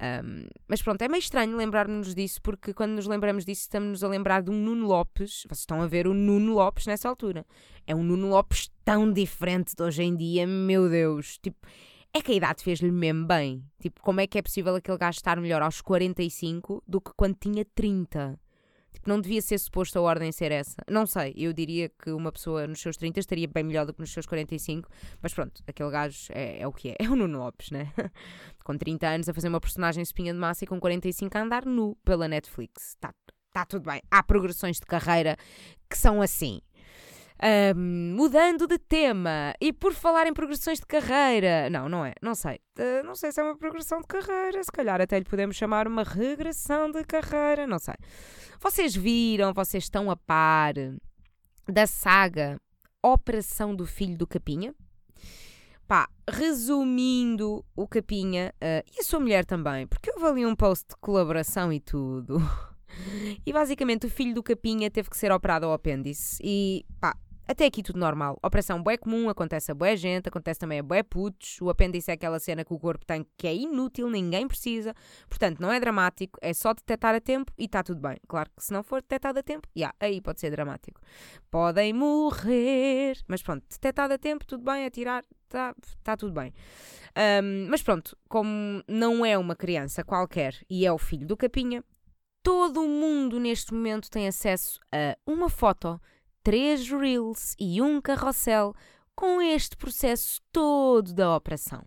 Um, 0.00 0.46
mas 0.68 0.82
pronto, 0.82 1.00
é 1.00 1.08
meio 1.08 1.20
estranho 1.20 1.56
lembrarmos 1.56 2.14
disso 2.14 2.40
porque 2.42 2.74
quando 2.74 2.92
nos 2.92 3.06
lembramos 3.06 3.44
disso 3.44 3.62
estamos-nos 3.62 4.04
a 4.04 4.08
lembrar 4.08 4.42
de 4.42 4.50
um 4.50 4.54
Nuno 4.54 4.86
Lopes. 4.86 5.44
Vocês 5.48 5.60
estão 5.60 5.80
a 5.80 5.86
ver 5.86 6.06
o 6.06 6.14
Nuno 6.14 6.54
Lopes 6.54 6.86
nessa 6.86 7.08
altura. 7.08 7.46
É 7.86 7.94
um 7.94 8.02
Nuno 8.02 8.28
Lopes 8.28 8.70
tão 8.84 9.10
diferente 9.10 9.74
de 9.74 9.82
hoje 9.82 10.02
em 10.02 10.14
dia, 10.14 10.46
meu 10.46 10.88
Deus. 10.88 11.38
Tipo, 11.42 11.66
é 12.12 12.20
que 12.20 12.32
a 12.32 12.34
idade 12.34 12.62
fez-lhe 12.62 12.90
mesmo 12.90 13.26
bem. 13.26 13.64
Tipo, 13.80 14.00
como 14.02 14.20
é 14.20 14.26
que 14.26 14.38
é 14.38 14.42
possível 14.42 14.74
aquele 14.74 14.98
gajo 14.98 15.18
estar 15.18 15.40
melhor 15.40 15.62
aos 15.62 15.80
45 15.80 16.82
do 16.86 17.00
que 17.00 17.12
quando 17.16 17.36
tinha 17.38 17.64
30? 17.64 18.38
Não 19.06 19.20
devia 19.20 19.40
ser 19.40 19.58
suposto 19.58 19.98
a 19.98 20.02
ordem 20.02 20.32
ser 20.32 20.52
essa. 20.52 20.76
Não 20.90 21.06
sei, 21.06 21.32
eu 21.36 21.52
diria 21.52 21.88
que 21.88 22.10
uma 22.10 22.32
pessoa 22.32 22.66
nos 22.66 22.80
seus 22.80 22.96
30 22.96 23.20
estaria 23.20 23.46
bem 23.46 23.62
melhor 23.62 23.86
do 23.86 23.94
que 23.94 24.00
nos 24.00 24.12
seus 24.12 24.26
45, 24.26 24.88
mas 25.22 25.32
pronto, 25.32 25.62
aquele 25.66 25.90
gajo 25.90 26.26
é, 26.30 26.60
é 26.60 26.66
o 26.66 26.72
que 26.72 26.90
é. 26.90 26.96
É 27.06 27.08
o 27.08 27.14
Nuno 27.14 27.38
Lopes, 27.38 27.70
né? 27.70 27.92
com 28.64 28.76
30 28.76 29.06
anos 29.06 29.28
a 29.28 29.34
fazer 29.34 29.48
uma 29.48 29.60
personagem 29.60 30.02
espinha 30.02 30.32
de 30.32 30.38
massa 30.38 30.64
e 30.64 30.66
com 30.66 30.80
45 30.80 31.38
a 31.38 31.42
andar 31.42 31.64
nu 31.64 31.96
pela 32.04 32.26
Netflix. 32.26 32.94
Está 32.94 33.14
tá 33.52 33.64
tudo 33.64 33.88
bem. 33.88 34.02
Há 34.10 34.22
progressões 34.22 34.76
de 34.80 34.86
carreira 34.86 35.36
que 35.88 35.96
são 35.96 36.20
assim. 36.20 36.60
Um, 37.76 38.14
mudando 38.16 38.66
de 38.66 38.78
tema, 38.78 39.52
e 39.60 39.70
por 39.70 39.92
falar 39.92 40.26
em 40.26 40.32
progressões 40.32 40.80
de 40.80 40.86
carreira, 40.86 41.68
não, 41.68 41.86
não 41.86 42.02
é, 42.02 42.14
não 42.22 42.34
sei, 42.34 42.54
uh, 42.78 42.95
não 43.06 43.14
sei 43.14 43.32
se 43.32 43.40
é 43.40 43.44
uma 43.44 43.56
progressão 43.56 44.00
de 44.00 44.06
carreira, 44.06 44.62
se 44.62 44.70
calhar 44.70 45.00
até 45.00 45.18
lhe 45.18 45.24
podemos 45.24 45.56
chamar 45.56 45.86
uma 45.86 46.02
regressão 46.02 46.90
de 46.90 47.04
carreira, 47.04 47.66
não 47.66 47.78
sei. 47.78 47.94
Vocês 48.60 48.94
viram, 48.94 49.54
vocês 49.54 49.84
estão 49.84 50.10
a 50.10 50.16
par 50.16 50.74
da 51.68 51.86
saga 51.86 52.60
Operação 53.02 53.74
do 53.74 53.86
Filho 53.86 54.18
do 54.18 54.26
Capinha? 54.26 54.74
Pá, 55.86 56.08
resumindo 56.28 57.64
o 57.76 57.86
Capinha 57.86 58.52
uh, 58.56 58.82
e 58.92 59.00
a 59.00 59.04
sua 59.04 59.20
mulher 59.20 59.44
também, 59.44 59.86
porque 59.86 60.10
houve 60.10 60.26
ali 60.26 60.46
um 60.46 60.56
post 60.56 60.88
de 60.88 60.96
colaboração 60.96 61.72
e 61.72 61.80
tudo. 61.80 62.38
E 63.44 63.52
basicamente 63.52 64.06
o 64.06 64.10
filho 64.10 64.32
do 64.32 64.42
Capinha 64.42 64.90
teve 64.90 65.10
que 65.10 65.18
ser 65.18 65.30
operado 65.30 65.66
ao 65.66 65.72
apêndice. 65.72 66.40
E 66.42 66.86
pá, 66.98 67.14
até 67.46 67.66
aqui 67.66 67.82
tudo 67.82 67.98
normal. 67.98 68.38
Operação 68.42 68.82
bué 68.82 68.96
comum, 68.96 69.28
acontece 69.28 69.70
a 69.70 69.74
bué 69.74 69.96
gente, 69.96 70.28
acontece 70.28 70.58
também 70.58 70.80
a 70.80 70.82
bué 70.82 71.02
putos. 71.02 71.60
O 71.60 71.70
apêndice 71.70 72.10
é 72.10 72.14
aquela 72.14 72.38
cena 72.40 72.64
que 72.64 72.72
o 72.72 72.78
corpo 72.78 73.04
tem 73.04 73.26
que 73.36 73.46
é 73.46 73.54
inútil, 73.54 74.10
ninguém 74.10 74.48
precisa. 74.48 74.94
Portanto, 75.28 75.60
não 75.60 75.72
é 75.72 75.78
dramático, 75.78 76.38
é 76.42 76.52
só 76.52 76.74
detectar 76.74 77.14
a 77.14 77.20
tempo 77.20 77.52
e 77.56 77.64
está 77.64 77.82
tudo 77.82 78.00
bem. 78.00 78.16
Claro 78.26 78.50
que 78.56 78.64
se 78.64 78.72
não 78.72 78.82
for 78.82 79.00
detectado 79.00 79.38
a 79.38 79.42
tempo, 79.42 79.68
yeah, 79.76 79.94
aí 80.00 80.20
pode 80.20 80.40
ser 80.40 80.50
dramático. 80.50 81.00
Podem 81.50 81.92
morrer. 81.92 83.16
Mas 83.28 83.42
pronto, 83.42 83.64
detectado 83.68 84.14
a 84.14 84.18
tempo, 84.18 84.44
tudo 84.46 84.64
bem, 84.64 84.84
atirar, 84.84 85.24
está 85.44 85.74
tá 86.02 86.16
tudo 86.16 86.32
bem. 86.32 86.52
Um, 87.42 87.68
mas 87.70 87.82
pronto, 87.82 88.16
como 88.28 88.82
não 88.86 89.24
é 89.24 89.38
uma 89.38 89.56
criança 89.56 90.04
qualquer 90.04 90.54
e 90.68 90.84
é 90.84 90.92
o 90.92 90.98
filho 90.98 91.26
do 91.26 91.36
Capinha, 91.36 91.82
todo 92.42 92.82
o 92.82 92.88
mundo 92.88 93.40
neste 93.40 93.72
momento 93.72 94.10
tem 94.10 94.28
acesso 94.28 94.78
a 94.92 95.16
uma 95.26 95.48
foto 95.48 96.00
três 96.46 96.88
reels 96.88 97.56
e 97.58 97.82
um 97.82 98.00
carrossel 98.00 98.72
com 99.16 99.42
este 99.42 99.76
processo 99.76 100.40
todo 100.52 101.12
da 101.12 101.34
operação. 101.34 101.82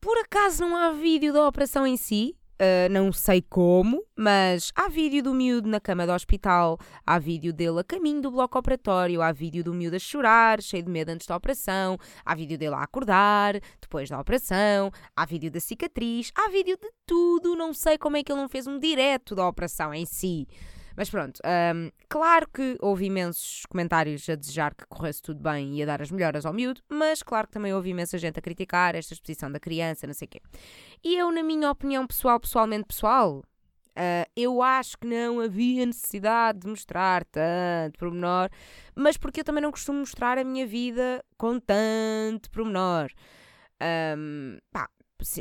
Por 0.00 0.16
acaso 0.18 0.60
não 0.60 0.76
há 0.76 0.92
vídeo 0.92 1.32
da 1.32 1.48
operação 1.48 1.84
em 1.84 1.96
si? 1.96 2.36
Uh, 2.52 2.88
não 2.88 3.10
sei 3.10 3.42
como, 3.42 4.04
mas 4.16 4.70
há 4.72 4.88
vídeo 4.88 5.20
do 5.20 5.34
miúdo 5.34 5.68
na 5.68 5.80
cama 5.80 6.06
do 6.06 6.12
hospital, 6.12 6.78
há 7.04 7.18
vídeo 7.18 7.52
dele 7.52 7.80
a 7.80 7.82
caminho 7.82 8.22
do 8.22 8.30
bloco 8.30 8.56
operatório, 8.56 9.20
há 9.20 9.32
vídeo 9.32 9.64
do 9.64 9.74
miúdo 9.74 9.96
a 9.96 9.98
chorar, 9.98 10.62
cheio 10.62 10.84
de 10.84 10.90
medo 10.92 11.08
antes 11.08 11.26
da 11.26 11.34
operação, 11.34 11.98
há 12.24 12.36
vídeo 12.36 12.56
dele 12.56 12.76
a 12.76 12.82
acordar 12.82 13.54
depois 13.80 14.08
da 14.08 14.20
operação, 14.20 14.92
há 15.16 15.26
vídeo 15.26 15.50
da 15.50 15.58
cicatriz, 15.58 16.30
há 16.36 16.48
vídeo 16.50 16.78
de 16.80 16.88
tudo. 17.04 17.56
Não 17.56 17.74
sei 17.74 17.98
como 17.98 18.16
é 18.16 18.22
que 18.22 18.30
ele 18.30 18.40
não 18.40 18.48
fez 18.48 18.68
um 18.68 18.78
direto 18.78 19.34
da 19.34 19.48
operação 19.48 19.92
em 19.92 20.06
si. 20.06 20.46
Mas 20.96 21.10
pronto, 21.10 21.40
um, 21.44 21.90
claro 22.08 22.48
que 22.48 22.76
houve 22.80 23.04
imensos 23.04 23.66
comentários 23.66 24.28
a 24.28 24.34
desejar 24.34 24.74
que 24.74 24.86
corresse 24.86 25.20
tudo 25.20 25.42
bem 25.42 25.76
e 25.76 25.82
a 25.82 25.86
dar 25.86 26.00
as 26.00 26.10
melhoras 26.10 26.46
ao 26.46 26.52
miúdo, 26.52 26.80
mas 26.88 27.22
claro 27.22 27.46
que 27.46 27.52
também 27.52 27.74
houve 27.74 27.90
imensa 27.90 28.16
gente 28.16 28.38
a 28.38 28.42
criticar 28.42 28.94
esta 28.94 29.12
exposição 29.12 29.52
da 29.52 29.60
criança, 29.60 30.06
não 30.06 30.14
sei 30.14 30.26
o 30.26 30.30
quê. 30.30 30.40
E 31.04 31.16
eu, 31.16 31.30
na 31.30 31.42
minha 31.42 31.70
opinião 31.70 32.06
pessoal, 32.06 32.40
pessoalmente 32.40 32.86
pessoal, 32.86 33.42
Uh, 33.96 34.28
eu 34.36 34.60
acho 34.60 34.98
que 34.98 35.06
não 35.06 35.40
havia 35.40 35.86
necessidade 35.86 36.58
de 36.58 36.68
mostrar 36.68 37.24
tanto 37.24 37.98
pormenor, 37.98 38.50
mas 38.94 39.16
porque 39.16 39.40
eu 39.40 39.44
também 39.44 39.62
não 39.62 39.70
costumo 39.70 40.00
mostrar 40.00 40.36
a 40.36 40.44
minha 40.44 40.66
vida 40.66 41.24
com 41.38 41.58
tanto 41.58 42.50
pormenor. 42.50 43.10
Um, 44.18 44.58
pá, 44.70 44.90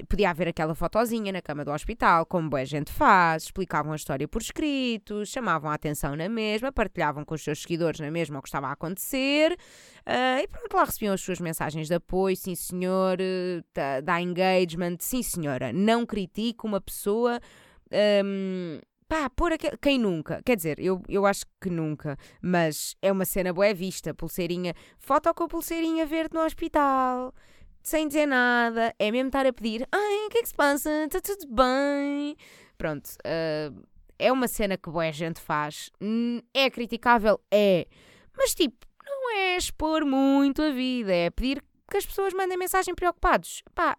podia 0.08 0.30
haver 0.30 0.48
aquela 0.48 0.74
fotozinha 0.74 1.32
na 1.32 1.42
cama 1.42 1.66
do 1.66 1.72
hospital, 1.72 2.26
como 2.26 2.50
boa 2.50 2.66
gente 2.66 2.92
faz, 2.92 3.44
explicavam 3.44 3.92
a 3.92 3.96
história 3.96 4.28
por 4.28 4.42
escrito, 4.42 5.26
chamavam 5.26 5.70
a 5.70 5.74
atenção 5.74 6.16
na 6.16 6.30
mesma, 6.30 6.72
partilhavam 6.72 7.26
com 7.26 7.36
os 7.36 7.44
seus 7.44 7.62
seguidores 7.62 8.00
na 8.00 8.10
mesma 8.10 8.40
o 8.40 8.42
que 8.42 8.48
estava 8.48 8.68
a 8.68 8.72
acontecer 8.72 9.52
uh, 9.52 10.40
e 10.42 10.48
pronto, 10.48 10.76
lá 10.76 10.86
recebiam 10.86 11.14
as 11.14 11.22
suas 11.22 11.40
mensagens 11.40 11.88
de 11.88 11.94
apoio, 11.94 12.36
sim 12.36 12.56
senhor, 12.56 13.18
uh, 13.20 14.02
dá 14.02 14.22
engagement, 14.22 14.98
sim 15.00 15.22
senhora, 15.22 15.74
não 15.74 16.06
critico 16.06 16.68
uma 16.68 16.80
pessoa. 16.80 17.40
Um, 18.24 18.80
pá, 19.08 19.30
aquele, 19.52 19.78
quem 19.78 20.00
nunca? 20.00 20.42
Quer 20.44 20.56
dizer, 20.56 20.80
eu, 20.80 21.02
eu 21.08 21.26
acho 21.26 21.46
que 21.62 21.70
nunca, 21.70 22.18
mas 22.42 22.96
é 23.02 23.12
uma 23.12 23.26
cena 23.26 23.54
boa 23.54 23.74
vista, 23.74 24.14
pulseirinha, 24.14 24.74
foto 24.98 25.34
com 25.34 25.48
pulseirinha 25.48 26.06
verde 26.06 26.34
no 26.34 26.42
hospital 26.42 27.34
sem 27.86 28.08
dizer 28.08 28.26
nada, 28.26 28.96
é 28.98 29.12
mesmo 29.12 29.28
estar 29.28 29.46
a 29.46 29.54
pedir: 29.54 29.88
ai, 29.92 30.26
o 30.26 30.30
que 30.30 30.40
é 30.40 30.42
que 30.42 30.48
se 30.48 30.56
passa? 30.56 31.06
Está 31.06 31.22
tudo 31.22 31.48
bem? 31.54 32.36
Pronto, 32.80 33.08
uh, 33.08 33.88
é 34.18 34.32
uma 34.32 34.48
cena 34.48 34.76
que 34.76 34.90
boa 34.90 35.12
gente 35.12 35.40
faz. 35.40 35.92
É 36.52 36.70
criticável? 36.72 37.40
É. 37.52 37.86
Mas 38.36 38.56
tipo, 38.56 38.76
não 39.06 39.36
é 39.36 39.56
expor 39.56 40.04
muito 40.04 40.64
a 40.64 40.72
vida, 40.72 41.14
é 41.14 41.30
pedir 41.30 41.64
que 41.90 41.98
as 41.98 42.06
pessoas 42.06 42.34
mandem 42.34 42.58
mensagem 42.58 42.96
preocupados. 42.96 43.62
Pá, 43.76 43.96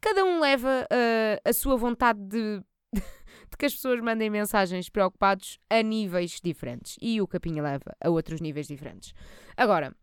cada 0.00 0.24
um 0.24 0.40
leva 0.40 0.86
uh, 0.90 1.48
a 1.48 1.52
sua 1.52 1.76
vontade 1.76 2.18
de, 2.20 2.60
de 2.92 3.56
que 3.56 3.66
as 3.66 3.72
pessoas 3.72 4.00
mandem 4.00 4.28
mensagens 4.28 4.90
preocupados 4.90 5.60
a 5.70 5.80
níveis 5.80 6.40
diferentes. 6.42 6.96
E 7.00 7.20
o 7.20 7.28
Capinha 7.28 7.62
leva 7.62 7.94
a 8.02 8.10
outros 8.10 8.40
níveis 8.40 8.66
diferentes. 8.66 9.14
Agora, 9.56 9.94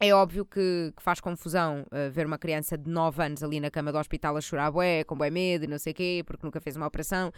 é 0.00 0.12
óbvio 0.12 0.44
que, 0.44 0.92
que 0.96 1.02
faz 1.02 1.20
confusão 1.20 1.84
uh, 1.92 2.10
ver 2.10 2.26
uma 2.26 2.38
criança 2.38 2.78
de 2.78 2.88
9 2.88 3.22
anos 3.22 3.42
ali 3.42 3.58
na 3.60 3.70
cama 3.70 3.92
do 3.92 3.98
hospital 3.98 4.36
a 4.36 4.40
chorar 4.40 4.70
bué, 4.70 5.04
com 5.04 5.16
bué 5.16 5.30
medo 5.30 5.64
e 5.64 5.68
não 5.68 5.78
sei 5.78 5.92
o 5.92 5.96
quê, 5.96 6.22
porque 6.26 6.46
nunca 6.46 6.60
fez 6.60 6.76
uma 6.76 6.86
operação. 6.86 7.32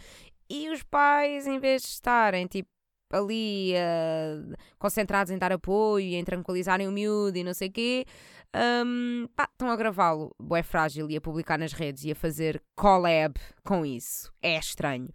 E 0.49 0.69
os 0.69 0.83
pais, 0.83 1.47
em 1.47 1.59
vez 1.59 1.81
de 1.81 1.87
estarem, 1.89 2.45
tipo, 2.45 2.69
ali 3.11 3.73
uh, 3.73 4.55
concentrados 4.77 5.31
em 5.31 5.37
dar 5.37 5.51
apoio 5.51 6.05
e 6.05 6.15
em 6.15 6.23
tranquilizarem 6.23 6.87
o 6.87 6.91
miúdo 6.91 7.37
e 7.37 7.43
não 7.43 7.53
sei 7.53 7.69
o 7.69 7.71
quê, 7.71 8.05
um, 8.85 9.27
pá, 9.35 9.47
estão 9.51 9.69
a 9.69 9.75
gravá-lo, 9.75 10.35
bué 10.39 10.61
frágil, 10.61 11.09
e 11.09 11.15
a 11.15 11.21
publicar 11.21 11.57
nas 11.57 11.73
redes 11.73 12.03
e 12.03 12.11
a 12.11 12.15
fazer 12.15 12.61
collab 12.75 13.39
com 13.63 13.85
isso. 13.85 14.31
É 14.41 14.57
estranho. 14.57 15.09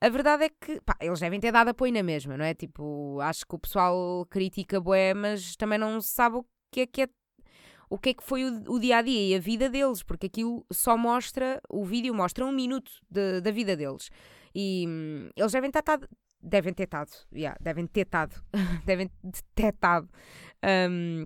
A 0.00 0.08
verdade 0.08 0.44
é 0.44 0.48
que, 0.48 0.80
pá, 0.82 0.96
eles 1.00 1.20
devem 1.20 1.40
ter 1.40 1.50
dado 1.50 1.68
apoio 1.68 1.92
na 1.92 2.02
mesma, 2.02 2.36
não 2.36 2.44
é? 2.44 2.54
Tipo, 2.54 3.18
acho 3.20 3.46
que 3.46 3.54
o 3.54 3.58
pessoal 3.58 4.26
critica 4.30 4.80
bué, 4.80 5.14
mas 5.14 5.56
também 5.56 5.78
não 5.78 6.00
sabe 6.00 6.36
o 6.36 6.44
que 6.74 6.80
é 6.80 6.86
que 6.86 7.02
é 7.02 7.08
o 7.88 7.98
que 7.98 8.10
é 8.10 8.14
que 8.14 8.24
foi 8.24 8.44
o, 8.44 8.72
o, 8.72 8.80
dia 8.80 8.96
a 8.96 9.02
dia 9.02 9.28
e 9.28 9.34
a 9.36 9.38
vida 9.38 9.68
deles, 9.68 10.02
porque 10.02 10.26
aquilo 10.26 10.66
só 10.72 10.96
mostra, 10.96 11.60
o 11.68 11.84
vídeo 11.84 12.12
mostra 12.12 12.44
um 12.44 12.50
minuto 12.50 12.90
de, 13.08 13.40
da 13.40 13.52
vida 13.52 13.76
deles. 13.76 14.10
E 14.54 14.84
hum, 14.88 15.30
eles 15.36 15.52
devem 15.52 15.70
ter 15.70 15.78
estado, 15.78 16.08
devem 16.42 16.72
ter 16.72 16.84
estado, 16.84 17.12
yeah, 17.32 17.56
devem 17.60 17.86
ter 17.86 18.00
estado, 18.00 18.34
devem 18.84 19.08
ter 19.54 19.74
estado 19.74 20.08
um, 20.96 21.24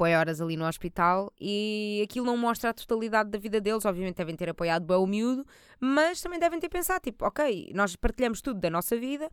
horas 0.00 0.40
ali 0.40 0.56
no 0.56 0.66
hospital 0.66 1.32
e 1.38 2.00
aquilo 2.02 2.26
não 2.26 2.36
mostra 2.36 2.70
a 2.70 2.74
totalidade 2.74 3.30
da 3.30 3.38
vida 3.38 3.60
deles. 3.60 3.84
Obviamente 3.84 4.16
devem 4.16 4.34
ter 4.34 4.48
apoiado 4.48 4.84
bem 4.84 4.96
o 4.96 5.06
miúdo, 5.06 5.46
mas 5.78 6.20
também 6.20 6.40
devem 6.40 6.58
ter 6.58 6.68
pensado, 6.68 7.00
tipo, 7.00 7.24
ok, 7.24 7.70
nós 7.74 7.94
partilhamos 7.94 8.40
tudo 8.40 8.58
da 8.58 8.70
nossa 8.70 8.96
vida 8.96 9.30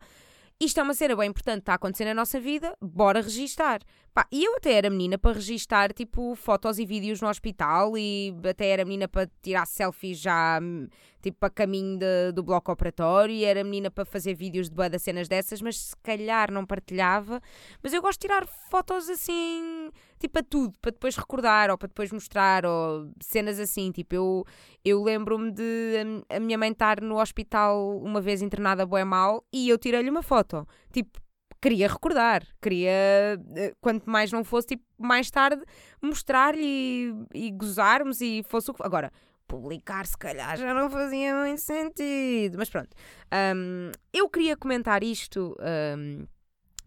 isto 0.60 0.78
é 0.78 0.82
uma 0.82 0.92
cena 0.92 1.16
bem 1.16 1.30
importante, 1.30 1.60
está 1.60 1.72
a 1.72 1.76
acontecer 1.76 2.04
na 2.04 2.12
nossa 2.12 2.38
vida, 2.38 2.76
bora 2.82 3.22
registar. 3.22 3.80
Pá, 4.12 4.26
e 4.30 4.44
eu 4.44 4.56
até 4.56 4.72
era 4.74 4.90
menina 4.90 5.16
para 5.16 5.32
registar, 5.32 5.92
tipo, 5.92 6.34
fotos 6.34 6.78
e 6.78 6.84
vídeos 6.84 7.20
no 7.22 7.28
hospital 7.28 7.96
e 7.96 8.34
até 8.48 8.66
era 8.66 8.84
menina 8.84 9.08
para 9.08 9.30
tirar 9.40 9.66
selfies 9.66 10.18
já, 10.18 10.60
tipo, 11.22 11.46
a 11.46 11.48
caminho 11.48 11.98
de, 11.98 12.32
do 12.32 12.42
bloco 12.42 12.70
operatório 12.70 13.32
e 13.34 13.44
era 13.44 13.64
menina 13.64 13.90
para 13.90 14.04
fazer 14.04 14.34
vídeos 14.34 14.68
de 14.68 14.74
boa 14.74 14.98
cenas 14.98 15.28
dessas, 15.28 15.62
mas 15.62 15.78
se 15.78 15.96
calhar 16.02 16.50
não 16.52 16.66
partilhava. 16.66 17.40
Mas 17.82 17.94
eu 17.94 18.02
gosto 18.02 18.20
de 18.20 18.26
tirar 18.26 18.46
fotos 18.68 19.08
assim, 19.08 19.90
tipo, 20.20 20.38
a 20.38 20.42
tudo, 20.42 20.78
para 20.80 20.92
depois 20.92 21.16
recordar 21.16 21.70
ou 21.70 21.78
para 21.78 21.88
depois 21.88 22.12
mostrar 22.12 22.64
ou 22.66 23.10
cenas 23.20 23.58
assim. 23.58 23.90
Tipo, 23.90 24.14
eu, 24.14 24.44
eu 24.84 25.02
lembro-me 25.02 25.50
de 25.50 26.22
a 26.28 26.38
minha 26.38 26.58
mãe 26.58 26.70
estar 26.70 27.00
no 27.00 27.18
hospital 27.20 27.98
uma 27.98 28.20
vez 28.20 28.42
internada 28.42 28.86
boa 28.86 29.04
mal 29.04 29.44
e 29.52 29.68
eu 29.68 29.78
tirei-lhe 29.78 30.10
uma 30.10 30.22
foto. 30.22 30.66
Tipo, 30.92 31.18
queria 31.60 31.88
recordar, 31.88 32.46
queria, 32.60 32.90
eh, 33.56 33.74
quanto 33.80 34.08
mais 34.08 34.30
não 34.30 34.44
fosse, 34.44 34.68
tipo, 34.68 34.84
mais 34.98 35.30
tarde 35.30 35.62
mostrar-lhe 36.00 36.62
e, 37.34 37.46
e 37.46 37.50
gozarmos 37.50 38.20
e 38.20 38.42
fosse 38.46 38.70
o 38.70 38.74
que. 38.74 38.82
Agora, 38.82 39.10
publicar 39.46 40.06
se 40.06 40.16
calhar 40.16 40.56
já 40.56 40.72
não 40.72 40.88
fazia 40.88 41.34
muito 41.34 41.60
sentido, 41.60 42.56
mas 42.56 42.70
pronto. 42.70 42.90
Um, 43.56 43.90
eu 44.12 44.28
queria 44.28 44.56
comentar 44.56 45.02
isto. 45.02 45.56
Um, 45.98 46.26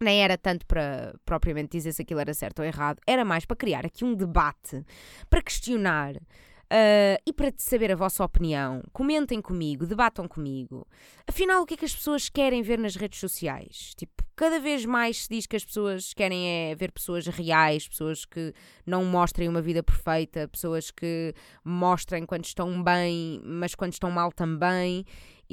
nem 0.03 0.23
era 0.23 0.37
tanto 0.37 0.65
para 0.65 1.15
propriamente 1.25 1.71
dizer 1.71 1.93
se 1.93 2.01
aquilo 2.01 2.19
era 2.19 2.33
certo 2.33 2.59
ou 2.59 2.65
errado, 2.65 2.99
era 3.07 3.25
mais 3.25 3.45
para 3.45 3.55
criar 3.55 3.85
aqui 3.85 4.05
um 4.05 4.13
debate, 4.13 4.85
para 5.29 5.41
questionar 5.41 6.15
Uh, 6.73 7.21
e 7.23 7.31
para 7.31 7.53
saber 7.55 7.91
a 7.91 7.95
vossa 7.95 8.23
opinião, 8.23 8.81
comentem 8.91 9.39
comigo, 9.39 9.85
debatam 9.85 10.27
comigo. 10.27 10.87
Afinal, 11.27 11.61
o 11.61 11.67
que 11.67 11.75
é 11.75 11.77
que 11.77 11.85
as 11.85 11.95
pessoas 11.95 12.29
querem 12.29 12.63
ver 12.63 12.79
nas 12.79 12.95
redes 12.95 13.19
sociais? 13.19 13.93
Tipo, 13.95 14.23
cada 14.35 14.59
vez 14.59 14.83
mais 14.83 15.23
se 15.23 15.29
diz 15.29 15.45
que 15.45 15.55
as 15.55 15.63
pessoas 15.63 16.15
querem 16.15 16.71
é 16.71 16.75
ver 16.75 16.91
pessoas 16.91 17.27
reais, 17.27 17.87
pessoas 17.87 18.25
que 18.25 18.55
não 18.87 19.05
mostrem 19.05 19.47
uma 19.47 19.61
vida 19.61 19.83
perfeita, 19.83 20.47
pessoas 20.47 20.89
que 20.89 21.35
mostrem 21.63 22.25
quando 22.25 22.45
estão 22.45 22.81
bem, 22.81 23.39
mas 23.43 23.75
quando 23.75 23.93
estão 23.93 24.09
mal 24.09 24.31
também. 24.31 25.05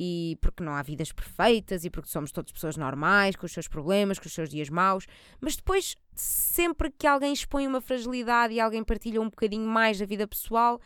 E 0.02 0.38
porque 0.40 0.64
não 0.64 0.72
há 0.72 0.82
vidas 0.82 1.12
perfeitas 1.12 1.84
e 1.84 1.90
porque 1.90 2.08
somos 2.08 2.32
todas 2.32 2.50
pessoas 2.50 2.74
normais, 2.74 3.36
com 3.36 3.44
os 3.44 3.52
seus 3.52 3.68
problemas, 3.68 4.18
com 4.18 4.26
os 4.26 4.32
seus 4.32 4.48
dias 4.48 4.70
maus. 4.70 5.06
Mas 5.38 5.56
depois, 5.56 5.94
sempre 6.14 6.90
que 6.90 7.06
alguém 7.06 7.34
expõe 7.34 7.66
uma 7.66 7.82
fragilidade 7.82 8.54
e 8.54 8.60
alguém 8.60 8.82
partilha 8.82 9.20
um 9.20 9.28
bocadinho 9.28 9.68
mais 9.68 9.98
da 9.98 10.06
vida 10.06 10.26
pessoal, 10.26 10.80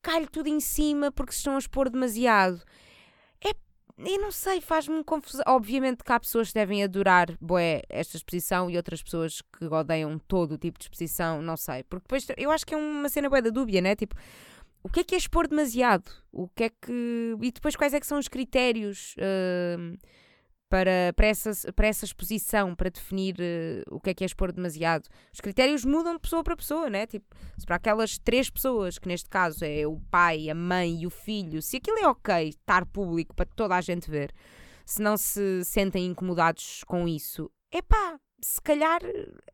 cai-lhe 0.00 0.26
tudo 0.26 0.48
em 0.48 0.58
cima 0.58 1.12
porque 1.12 1.32
se 1.32 1.38
estão 1.38 1.56
a 1.56 1.58
expor 1.58 1.90
demasiado. 1.90 2.62
É, 3.44 3.50
eu 3.98 4.22
não 4.22 4.32
sei, 4.32 4.62
faz-me 4.62 5.04
confusão. 5.04 5.44
Obviamente 5.48 6.02
que 6.02 6.10
há 6.10 6.18
pessoas 6.18 6.48
que 6.48 6.54
devem 6.54 6.82
adorar 6.82 7.36
boé, 7.38 7.82
esta 7.90 8.16
exposição 8.16 8.70
e 8.70 8.76
outras 8.78 9.02
pessoas 9.02 9.42
que 9.42 9.66
odeiam 9.66 10.18
todo 10.18 10.52
o 10.52 10.58
tipo 10.58 10.78
de 10.78 10.86
exposição, 10.86 11.42
não 11.42 11.58
sei. 11.58 11.82
Porque 11.82 12.04
depois 12.04 12.26
eu 12.38 12.50
acho 12.50 12.64
que 12.64 12.72
é 12.72 12.78
uma 12.78 13.10
cena 13.10 13.28
boé 13.28 13.42
da 13.42 13.50
dúbia, 13.50 13.82
né? 13.82 13.94
Tipo, 13.94 14.16
o 14.86 14.88
que 14.88 15.00
é 15.00 15.04
que 15.04 15.14
é 15.16 15.18
expor 15.18 15.48
demasiado? 15.48 16.08
O 16.30 16.48
que 16.48 16.64
é 16.64 16.70
que. 16.70 17.36
E 17.42 17.50
depois 17.50 17.74
quais 17.74 17.92
é 17.92 17.98
que 17.98 18.06
são 18.06 18.20
os 18.20 18.28
critérios? 18.28 19.16
Uh, 19.18 19.98
para, 20.68 21.12
para, 21.14 21.26
essa, 21.26 21.72
para 21.72 21.88
essa 21.88 22.04
exposição, 22.04 22.74
para 22.74 22.90
definir 22.90 23.34
uh, 23.34 23.94
o 23.94 24.00
que 24.00 24.10
é 24.10 24.14
que 24.14 24.22
é 24.22 24.26
expor 24.26 24.52
demasiado. 24.52 25.08
Os 25.32 25.40
critérios 25.40 25.84
mudam 25.84 26.14
de 26.14 26.20
pessoa 26.20 26.44
para 26.44 26.56
pessoa, 26.56 26.88
né? 26.88 27.04
Tipo, 27.04 27.26
se 27.58 27.66
para 27.66 27.76
aquelas 27.76 28.16
três 28.18 28.48
pessoas, 28.48 28.96
que 28.96 29.08
neste 29.08 29.28
caso 29.28 29.64
é 29.64 29.86
o 29.88 30.00
pai, 30.08 30.48
a 30.48 30.54
mãe 30.54 31.02
e 31.02 31.06
o 31.06 31.10
filho, 31.10 31.60
se 31.60 31.78
aquilo 31.78 31.98
é 31.98 32.06
ok 32.06 32.48
estar 32.48 32.86
público 32.86 33.34
para 33.34 33.46
toda 33.46 33.74
a 33.74 33.80
gente 33.80 34.08
ver, 34.08 34.32
se 34.84 35.02
não 35.02 35.16
se 35.16 35.64
sentem 35.64 36.06
incomodados 36.06 36.84
com 36.84 37.08
isso, 37.08 37.50
é 37.72 37.82
pá, 37.82 38.20
se 38.40 38.60
calhar 38.62 39.00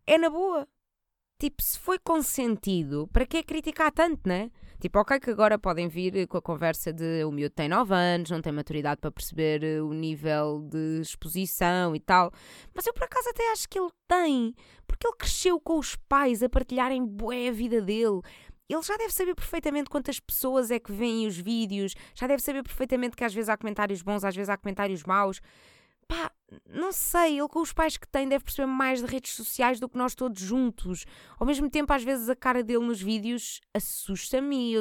é 0.06 0.18
na 0.18 0.28
boa. 0.28 0.68
Tipo, 1.38 1.62
se 1.62 1.78
foi 1.78 1.98
consentido, 1.98 3.08
para 3.12 3.26
que 3.26 3.42
criticar 3.42 3.90
tanto, 3.90 4.28
né? 4.28 4.50
Tipo, 4.82 4.98
ok 4.98 5.20
que 5.20 5.30
agora 5.30 5.56
podem 5.60 5.86
vir 5.86 6.26
com 6.26 6.38
a 6.38 6.42
conversa 6.42 6.92
de 6.92 7.22
o 7.22 7.30
miúdo 7.30 7.54
tem 7.54 7.68
9 7.68 7.94
anos, 7.94 8.30
não 8.32 8.42
tem 8.42 8.52
maturidade 8.52 9.00
para 9.00 9.12
perceber 9.12 9.62
eh, 9.62 9.80
o 9.80 9.92
nível 9.92 10.66
de 10.68 11.00
exposição 11.00 11.94
e 11.94 12.00
tal. 12.00 12.32
Mas 12.74 12.84
eu 12.84 12.92
por 12.92 13.04
acaso 13.04 13.28
até 13.28 13.52
acho 13.52 13.68
que 13.68 13.78
ele 13.78 13.92
tem, 14.08 14.52
porque 14.84 15.06
ele 15.06 15.14
cresceu 15.16 15.60
com 15.60 15.78
os 15.78 15.94
pais 15.94 16.42
a 16.42 16.48
partilharem 16.48 17.06
bué 17.06 17.46
a 17.46 17.52
vida 17.52 17.80
dele. 17.80 18.22
Ele 18.68 18.82
já 18.82 18.96
deve 18.96 19.12
saber 19.12 19.36
perfeitamente 19.36 19.88
quantas 19.88 20.18
pessoas 20.18 20.68
é 20.72 20.80
que 20.80 20.90
veem 20.90 21.28
os 21.28 21.38
vídeos, 21.38 21.94
já 22.12 22.26
deve 22.26 22.42
saber 22.42 22.64
perfeitamente 22.64 23.14
que 23.14 23.22
às 23.22 23.32
vezes 23.32 23.48
há 23.48 23.56
comentários 23.56 24.02
bons, 24.02 24.24
às 24.24 24.34
vezes 24.34 24.48
há 24.48 24.56
comentários 24.56 25.04
maus. 25.04 25.40
Pá, 26.12 26.30
não 26.68 26.92
sei, 26.92 27.38
ele 27.38 27.48
com 27.48 27.62
os 27.62 27.72
pais 27.72 27.96
que 27.96 28.06
tem 28.06 28.28
deve 28.28 28.44
perceber 28.44 28.66
mais 28.66 29.00
de 29.00 29.06
redes 29.06 29.32
sociais 29.32 29.80
do 29.80 29.88
que 29.88 29.96
nós 29.96 30.14
todos 30.14 30.42
juntos. 30.42 31.06
Ao 31.38 31.46
mesmo 31.46 31.70
tempo, 31.70 31.90
às 31.90 32.04
vezes 32.04 32.28
a 32.28 32.36
cara 32.36 32.62
dele 32.62 32.84
nos 32.84 33.00
vídeos 33.00 33.62
assusta-me. 33.72 34.74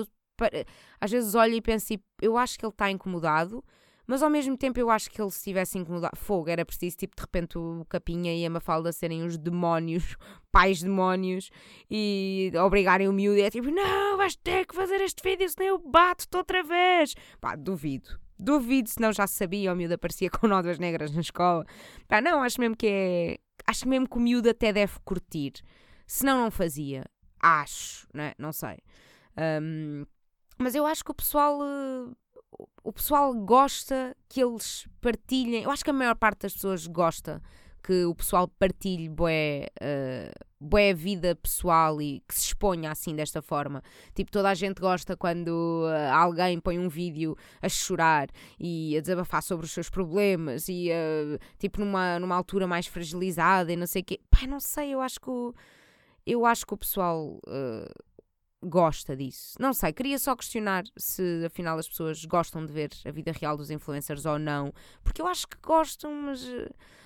às 1.00 1.09
vezes 1.09 1.33
olho 1.33 1.53
e 1.53 1.61
penso, 1.61 1.88
tipo, 1.88 2.03
eu 2.21 2.38
acho 2.38 2.59
que 2.59 2.65
ele 2.65 2.73
está 2.73 2.91
incomodado, 2.91 3.63
mas 4.05 4.21
ao 4.21 4.29
mesmo 4.29 4.58
tempo 4.58 4.77
eu 4.77 4.89
acho 4.89 5.10
que 5.10 5.21
ele 5.21 5.32
se 5.32 5.38
estivesse 5.38 5.77
incomodado, 5.77 6.17
fogo, 6.17 6.49
era 6.49 6.65
preciso, 6.65 6.97
tipo, 6.97 7.15
de 7.15 7.21
repente 7.21 7.58
o 7.58 7.86
Capinha 7.88 8.36
e 8.36 8.45
a 8.45 8.49
Mafalda 8.49 8.91
serem 8.91 9.23
os 9.23 9.38
demónios, 9.38 10.17
pais 10.51 10.84
demónios, 10.84 11.49
e 11.89 12.51
obrigarem 12.62 13.08
o 13.08 13.13
miúdo 13.13 13.38
e 13.38 13.43
é 13.43 13.49
tipo, 13.49 13.71
não, 13.71 14.17
vais 14.17 14.36
ter 14.36 14.65
que 14.65 14.75
fazer 14.75 14.99
este 14.99 15.23
vídeo, 15.23 15.47
senão 15.47 15.65
eu 15.65 15.77
bato-te 15.79 16.36
outra 16.36 16.62
vez. 16.62 17.15
Pá, 17.39 17.56
duvido. 17.56 18.19
Duvido, 18.43 18.89
senão 18.89 19.13
já 19.13 19.27
sabia, 19.27 19.71
o 19.71 19.75
miúdo 19.75 19.93
aparecia 19.93 20.27
com 20.27 20.47
nódoas 20.49 20.80
negras 20.80 21.12
na 21.12 21.21
escola. 21.21 21.63
Pá, 22.08 22.19
não, 22.19 22.41
acho 22.41 22.60
mesmo 22.60 22.75
que 22.75 22.88
é. 22.88 23.38
Acho 23.67 23.88
mesmo 23.88 24.10
que 24.10 24.17
o 24.17 24.19
miúdo 24.19 24.49
até 24.49 24.73
deve 24.73 24.93
curtir. 25.06 25.54
Senão 26.08 26.41
não 26.41 26.49
fazia. 26.49 27.06
Acho, 27.39 28.08
né? 28.12 28.34
Não 28.39 28.51
sei. 28.51 28.80
Um, 29.62 30.04
mas 30.58 30.73
eu 30.73 30.88
acho 30.88 31.06
que 31.06 31.12
o 31.12 31.13
pessoal. 31.13 31.60
Uh, 31.60 32.15
o 32.84 32.91
pessoal 32.91 33.32
gosta 33.36 34.17
que 34.27 34.41
eles 34.41 34.88
partilhem. 34.99 35.62
Eu 35.62 35.69
acho 35.69 35.84
que 35.84 35.91
a 35.91 35.93
maior 35.93 36.15
parte 36.15 36.41
das 36.41 36.54
pessoas 36.54 36.88
gosta 36.88 37.41
que 37.84 38.06
o 38.06 38.15
pessoal 38.15 38.47
partilhe 38.47 39.08
bué, 39.08 39.67
uh, 39.82 40.45
bué 40.62 40.93
vida 40.93 41.36
pessoal 41.36 42.00
e 42.00 42.21
que 42.28 42.36
se 42.36 42.41
exponha 42.41 42.91
assim 42.91 43.15
desta 43.15 43.41
forma. 43.41 43.82
Tipo, 44.13 44.30
toda 44.32 44.50
a 44.50 44.54
gente 44.54 44.80
gosta 44.80 45.17
quando 45.17 45.50
uh, 45.50 46.13
alguém 46.13 46.60
põe 46.60 46.78
um 46.78 46.88
vídeo 46.88 47.36
a 47.60 47.67
chorar 47.67 48.28
e 48.60 48.95
a 48.95 49.02
desabafar 49.02 49.41
sobre 49.41 49.65
os 49.65 49.71
seus 49.71 49.89
problemas 49.89 50.69
e 50.69 50.89
uh, 50.91 51.39
tipo 51.58 51.80
numa, 51.80 52.19
numa 52.19 52.36
altura 52.36 52.67
mais 52.67 52.86
fragilizada 52.86 53.74
e 53.74 53.76
não 53.76 53.88
sei 53.88 54.04
o 54.04 54.06
quê. 54.06 54.19
Pai, 54.30 54.45
não 54.45 54.60
sei, 54.60 54.93
eu 54.93 55.02
acho 55.02 55.19
que 55.19 55.30
o, 55.32 55.52
eu 56.26 56.45
acho 56.45 56.65
que 56.67 56.74
o 56.76 56.78
pessoal 56.78 57.39
uh, 57.47 57.91
gosta 58.63 59.15
disso. 59.15 59.56
Não 59.60 59.74
sei, 59.74 59.91
queria 59.93 60.19
só 60.19 60.36
questionar 60.36 60.84
se 60.97 61.43
afinal 61.45 61.78
as 61.78 61.88
pessoas 61.88 62.24
gostam 62.26 62.65
de 62.65 62.71
ver 62.71 62.91
a 63.06 63.12
vida 63.12 63.32
real 63.32 63.58
dos 63.58 63.71
influencers 63.71 64.26
ou 64.26 64.38
não, 64.38 64.74
porque 65.04 65.21
eu 65.21 65.28
acho 65.28 65.47
que 65.47 65.58
gostam, 65.62 66.13
mas 66.13 66.45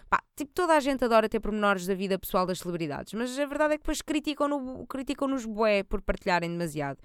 Pá, 0.09 0.21
tipo, 0.35 0.51
toda 0.53 0.75
a 0.75 0.79
gente 0.79 1.03
adora 1.03 1.27
ter 1.27 1.39
pormenores 1.39 1.87
da 1.87 1.95
vida 1.95 2.19
pessoal 2.19 2.45
das 2.45 2.59
celebridades, 2.59 3.13
mas 3.13 3.37
a 3.39 3.45
verdade 3.45 3.73
é 3.73 3.77
que 3.77 3.83
depois 3.83 4.01
criticam-nos 4.01 4.85
criticam 4.87 5.35
bué 5.47 5.83
por 5.83 6.01
partilharem 6.01 6.49
demasiado. 6.49 6.99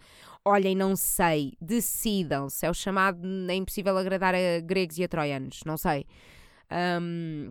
Olhem, 0.45 0.75
não 0.75 0.95
sei, 0.95 1.55
decidam-se. 1.61 2.65
É 2.67 2.71
o 2.71 2.75
chamado 2.75 3.27
é 3.49 3.55
impossível 3.55 3.97
agradar 3.97 4.35
a 4.35 4.61
gregos 4.63 4.99
e 4.99 5.05
a 5.05 5.09
troianos, 5.09 5.61
não 5.65 5.77
sei. 5.77 6.07
Um, 6.71 7.51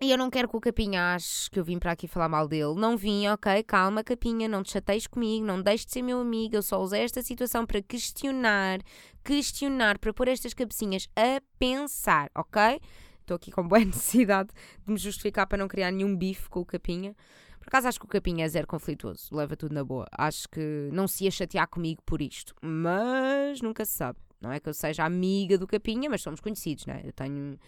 e 0.00 0.10
eu 0.10 0.18
não 0.18 0.30
quero 0.30 0.48
que 0.48 0.56
o 0.56 0.60
Capinha 0.60 1.14
ache 1.14 1.50
que 1.50 1.58
eu 1.58 1.64
vim 1.64 1.78
para 1.78 1.92
aqui 1.92 2.06
falar 2.06 2.28
mal 2.28 2.46
dele. 2.46 2.74
Não 2.76 2.96
vim, 2.96 3.26
ok? 3.28 3.62
Calma, 3.64 4.04
Capinha, 4.04 4.48
não 4.48 4.62
te 4.62 4.72
chateies 4.72 5.06
comigo, 5.06 5.44
não 5.44 5.60
deixes 5.60 5.86
de 5.86 5.92
ser 5.92 6.02
meu 6.02 6.20
amigo. 6.20 6.54
Eu 6.56 6.62
só 6.62 6.80
usei 6.80 7.02
esta 7.02 7.22
situação 7.22 7.66
para 7.66 7.82
questionar, 7.82 8.80
questionar, 9.24 9.98
para 9.98 10.12
pôr 10.12 10.28
estas 10.28 10.54
cabecinhas 10.54 11.08
a 11.16 11.40
pensar, 11.58 12.30
ok? 12.34 12.80
estou 13.28 13.36
aqui 13.36 13.50
com 13.50 13.66
boa 13.66 13.78
necessidade 13.84 14.48
de 14.84 14.92
me 14.92 14.98
justificar 14.98 15.46
para 15.46 15.58
não 15.58 15.68
criar 15.68 15.90
nenhum 15.90 16.16
bife 16.16 16.48
com 16.48 16.60
o 16.60 16.64
Capinha. 16.64 17.14
Por 17.60 17.68
acaso 17.68 17.88
acho 17.88 18.00
que 18.00 18.06
o 18.06 18.08
Capinha 18.08 18.46
é 18.46 18.48
zero 18.48 18.66
conflituoso, 18.66 19.34
leva 19.34 19.54
tudo 19.54 19.74
na 19.74 19.84
boa. 19.84 20.06
Acho 20.12 20.48
que 20.48 20.88
não 20.90 21.06
se 21.06 21.24
ia 21.24 21.30
chatear 21.30 21.68
comigo 21.68 22.02
por 22.04 22.22
isto, 22.22 22.54
mas 22.62 23.60
nunca 23.60 23.84
se 23.84 23.92
sabe. 23.92 24.18
Não 24.40 24.52
é 24.52 24.60
que 24.60 24.68
eu 24.68 24.74
seja 24.74 25.04
amiga 25.04 25.58
do 25.58 25.66
Capinha, 25.66 26.08
mas 26.08 26.22
somos 26.22 26.40
conhecidos, 26.40 26.86
não 26.86 26.94
é? 26.94 27.02
Eu 27.04 27.12
tenho, 27.12 27.58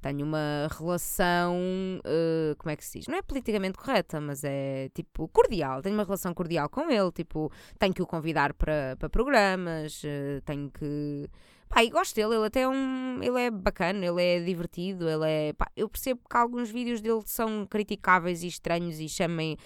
tenho 0.00 0.24
uma 0.24 0.68
relação, 0.78 1.56
uh, 2.04 2.56
como 2.56 2.70
é 2.70 2.76
que 2.76 2.84
se 2.84 2.98
diz? 2.98 3.08
Não 3.08 3.16
é 3.16 3.22
politicamente 3.22 3.78
correta, 3.78 4.20
mas 4.20 4.42
é 4.44 4.88
tipo 4.94 5.28
cordial. 5.28 5.82
Tenho 5.82 5.94
uma 5.94 6.04
relação 6.04 6.32
cordial 6.32 6.68
com 6.68 6.90
ele, 6.90 7.12
tipo, 7.12 7.50
tenho 7.78 7.92
que 7.92 8.02
o 8.02 8.06
convidar 8.06 8.54
para, 8.54 8.96
programas, 9.10 10.02
uh, 10.02 10.40
tenho 10.44 10.70
que 10.70 11.28
Pá, 11.70 11.84
e 11.84 11.88
gosto 11.88 12.16
dele, 12.16 12.34
ele 12.34 12.46
até 12.46 12.62
é 12.62 12.68
um. 12.68 13.22
Ele 13.22 13.42
é 13.42 13.48
bacana, 13.48 14.04
ele 14.04 14.20
é 14.20 14.40
divertido, 14.40 15.08
ele 15.08 15.24
é. 15.24 15.52
Pá, 15.52 15.70
eu 15.76 15.88
percebo 15.88 16.20
que 16.28 16.36
alguns 16.36 16.68
vídeos 16.68 17.00
dele 17.00 17.22
são 17.26 17.64
criticáveis 17.64 18.42
e 18.42 18.48
estranhos 18.48 18.98
e 18.98 19.08
chamem, 19.08 19.56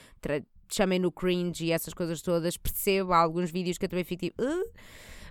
chamem 0.71 0.99
no 0.99 1.11
cringe 1.11 1.65
e 1.65 1.73
essas 1.73 1.95
coisas 1.95 2.21
todas. 2.21 2.59
Percebo 2.59 3.15
há 3.15 3.19
alguns 3.19 3.51
vídeos 3.51 3.79
que 3.79 3.87
eu 3.87 3.89
também 3.89 4.05
fico 4.05 4.27
tipo. 4.27 4.43
Uh? 4.43 4.71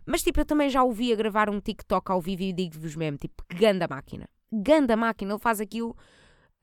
Mas 0.04 0.24
tipo, 0.24 0.40
eu 0.40 0.46
também 0.46 0.68
já 0.68 0.84
ouvi 0.84 1.14
a 1.14 1.16
gravar 1.16 1.48
um 1.48 1.60
TikTok 1.60 2.12
ao 2.12 2.20
vivo 2.20 2.42
e 2.42 2.52
digo-vos 2.52 2.96
mesmo, 2.96 3.20
tipo, 3.20 3.44
ganda 3.54 3.88
máquina. 3.88 4.28
Ganda 4.54 4.96
máquina, 4.96 5.34
ele 5.34 5.40
faz 5.40 5.60
aquilo 5.60 5.96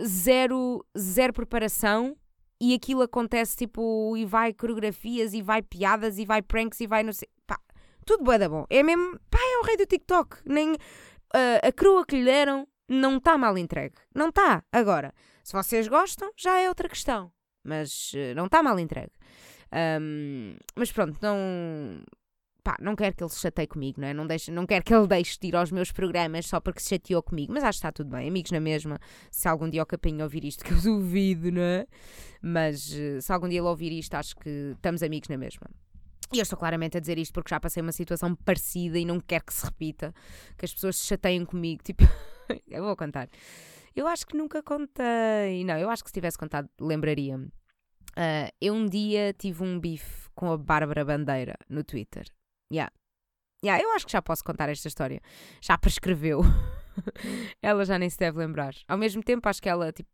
zero, 0.03 0.85
zero 0.97 1.33
preparação 1.33 2.17
e 2.61 2.75
aquilo 2.75 3.03
acontece 3.03 3.57
tipo, 3.57 4.15
e 4.17 4.25
vai 4.25 4.53
coreografias 4.53 5.33
e 5.33 5.43
vai 5.43 5.63
piadas 5.63 6.19
e 6.19 6.25
vai 6.25 6.43
pranks 6.43 6.81
e 6.81 6.87
vai 6.87 7.03
não 7.03 7.13
sei. 7.13 7.29
Pá, 7.47 7.59
tudo 8.05 8.23
bué 8.23 8.39
da 8.39 8.49
bom. 8.49 8.67
É 8.69 8.83
mesmo, 8.83 9.19
pá, 9.31 9.39
é 9.39 9.59
o 9.59 9.65
rei 9.65 9.77
do 9.77 9.87
TikTok. 9.87 10.37
Nem, 10.45 10.73
uh, 10.73 10.79
a 11.63 11.73
crua 11.73 12.05
que 12.05 12.17
lhe 12.17 12.25
deram 12.25 12.69
não 12.89 13.17
está 13.17 13.39
mal 13.39 13.57
entregue. 13.57 13.97
Não 14.15 14.29
está. 14.29 14.63
Agora, 14.71 15.15
se 15.43 15.53
vocês 15.53 15.89
gostam, 15.89 16.31
já 16.37 16.59
é 16.61 16.69
outra 16.69 16.89
questão. 16.89 17.33
Mas 17.65 18.13
uh, 18.13 18.35
não 18.35 18.47
está 18.47 18.63
mal 18.63 18.79
entregue. 18.79 19.13
Um, 20.01 20.57
mas 20.77 20.91
pronto, 20.91 21.19
não. 21.23 21.37
Pá, 22.63 22.77
não 22.81 22.95
quero 22.95 23.15
que 23.15 23.23
ele 23.23 23.31
se 23.31 23.41
chateie 23.41 23.67
comigo, 23.67 24.01
não 24.01 24.09
é? 24.09 24.15
Não, 24.15 24.27
deixe, 24.27 24.51
não 24.51 24.67
quero 24.67 24.85
que 24.85 24.95
ele 24.95 25.07
deixe 25.07 25.39
de 25.39 25.49
ir 25.49 25.57
aos 25.57 25.71
meus 25.71 25.91
programas 25.91 26.47
só 26.47 26.61
porque 26.61 26.81
se 26.81 26.91
chateou 26.91 27.23
comigo, 27.23 27.53
mas 27.53 27.65
acho 27.65 27.79
que 27.79 27.87
está 27.87 27.93
tudo 27.93 28.11
bem, 28.11 28.29
amigos 28.29 28.51
na 28.51 28.61
mesma. 28.61 28.99
Se 29.31 29.49
algum 29.49 29.69
dia 29.69 29.83
o 29.83 29.87
capinho 29.87 30.23
ouvir 30.23 30.45
isto, 30.45 30.65
que 30.65 30.73
eu 30.73 30.81
duvido, 30.83 31.51
não 31.51 31.63
é? 31.63 31.87
Mas 32.43 32.93
eh, 32.93 33.21
se 33.21 33.33
algum 33.33 33.49
dia 33.49 33.59
ele 33.59 33.69
ouvir 33.69 33.93
isto, 33.93 34.15
acho 34.15 34.37
que 34.37 34.73
estamos 34.75 35.03
amigos 35.03 35.29
na 35.29 35.37
mesma. 35.37 35.67
E 36.33 36.39
eu 36.39 36.43
estou 36.43 36.59
claramente 36.59 36.97
a 36.97 37.01
dizer 37.01 37.19
isto 37.19 37.33
porque 37.33 37.51
já 37.51 37.59
passei 37.59 37.83
uma 37.83 37.91
situação 37.91 38.37
parecida 38.37 38.99
e 38.99 39.05
não 39.05 39.19
quero 39.19 39.45
que 39.45 39.53
se 39.53 39.65
repita, 39.65 40.15
que 40.57 40.65
as 40.65 40.73
pessoas 40.73 40.97
se 40.97 41.07
chateiem 41.07 41.45
comigo. 41.45 41.83
Tipo, 41.85 42.05
eu 42.69 42.85
vou 42.85 42.97
contar. 42.97 43.29
Eu 43.95 44.07
acho 44.07 44.27
que 44.27 44.37
nunca 44.37 44.63
contei. 44.63 45.65
Não, 45.65 45.77
eu 45.77 45.91
acho 45.91 46.03
que 46.05 46.11
se 46.11 46.15
tivesse 46.15 46.39
contado, 46.39 46.69
lembraria-me. 46.81 47.47
Uh, 48.11 48.51
eu 48.61 48.75
um 48.75 48.87
dia 48.87 49.33
tive 49.33 49.63
um 49.63 49.79
bife 49.79 50.29
com 50.35 50.51
a 50.51 50.57
Bárbara 50.57 51.05
Bandeira 51.05 51.57
no 51.69 51.85
Twitter. 51.85 52.27
Yeah. 52.73 52.93
Yeah, 53.65 53.83
eu 53.83 53.93
acho 53.93 54.07
que 54.07 54.13
já 54.13 54.23
posso 54.23 54.43
contar 54.43 54.69
esta 54.69 54.89
história. 54.89 55.21
Já 55.61 55.77
prescreveu. 55.77 56.41
ela 57.63 57.85
já 57.85 57.99
nem 57.99 58.09
se 58.09 58.19
deve 58.19 58.39
lembrar. 58.39 58.75
Ao 58.89 58.97
mesmo 58.97 59.23
tempo, 59.23 59.49
acho 59.49 59.61
que 59.61 59.69
ela 59.69 59.93
tipo, 59.93 60.09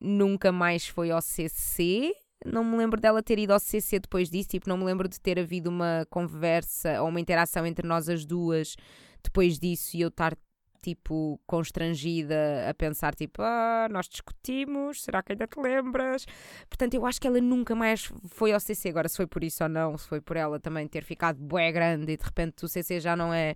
nunca 0.00 0.52
mais 0.52 0.86
foi 0.86 1.10
ao 1.10 1.20
CC. 1.20 2.14
Não 2.44 2.62
me 2.62 2.76
lembro 2.76 3.00
dela 3.00 3.22
ter 3.22 3.38
ido 3.38 3.52
ao 3.52 3.58
CC 3.58 3.98
depois 3.98 4.30
disso. 4.30 4.50
Tipo, 4.50 4.68
não 4.68 4.78
me 4.78 4.84
lembro 4.84 5.08
de 5.08 5.20
ter 5.20 5.38
havido 5.38 5.70
uma 5.70 6.06
conversa 6.08 7.02
ou 7.02 7.08
uma 7.08 7.20
interação 7.20 7.66
entre 7.66 7.86
nós 7.86 8.08
as 8.08 8.24
duas 8.24 8.76
depois 9.22 9.58
disso 9.58 9.96
e 9.96 10.00
eu 10.00 10.08
estar 10.08 10.36
tipo, 10.82 11.40
constrangida 11.46 12.68
a 12.68 12.74
pensar, 12.74 13.14
tipo, 13.14 13.42
ah, 13.42 13.88
nós 13.90 14.08
discutimos, 14.08 15.02
será 15.02 15.22
que 15.22 15.32
ainda 15.32 15.46
te 15.46 15.60
lembras? 15.60 16.26
Portanto, 16.68 16.94
eu 16.94 17.06
acho 17.06 17.20
que 17.20 17.26
ela 17.26 17.40
nunca 17.40 17.74
mais 17.74 18.10
foi 18.28 18.52
ao 18.52 18.60
CC. 18.60 18.88
Agora, 18.88 19.08
se 19.08 19.16
foi 19.16 19.26
por 19.26 19.44
isso 19.44 19.62
ou 19.62 19.68
não, 19.68 19.96
se 19.96 20.08
foi 20.08 20.20
por 20.20 20.36
ela 20.36 20.58
também 20.60 20.86
ter 20.86 21.04
ficado 21.04 21.38
bué 21.38 21.70
grande 21.72 22.12
e 22.12 22.16
de 22.16 22.24
repente 22.24 22.64
o 22.64 22.68
CC 22.68 23.00
já 23.00 23.16
não 23.16 23.32
é. 23.32 23.54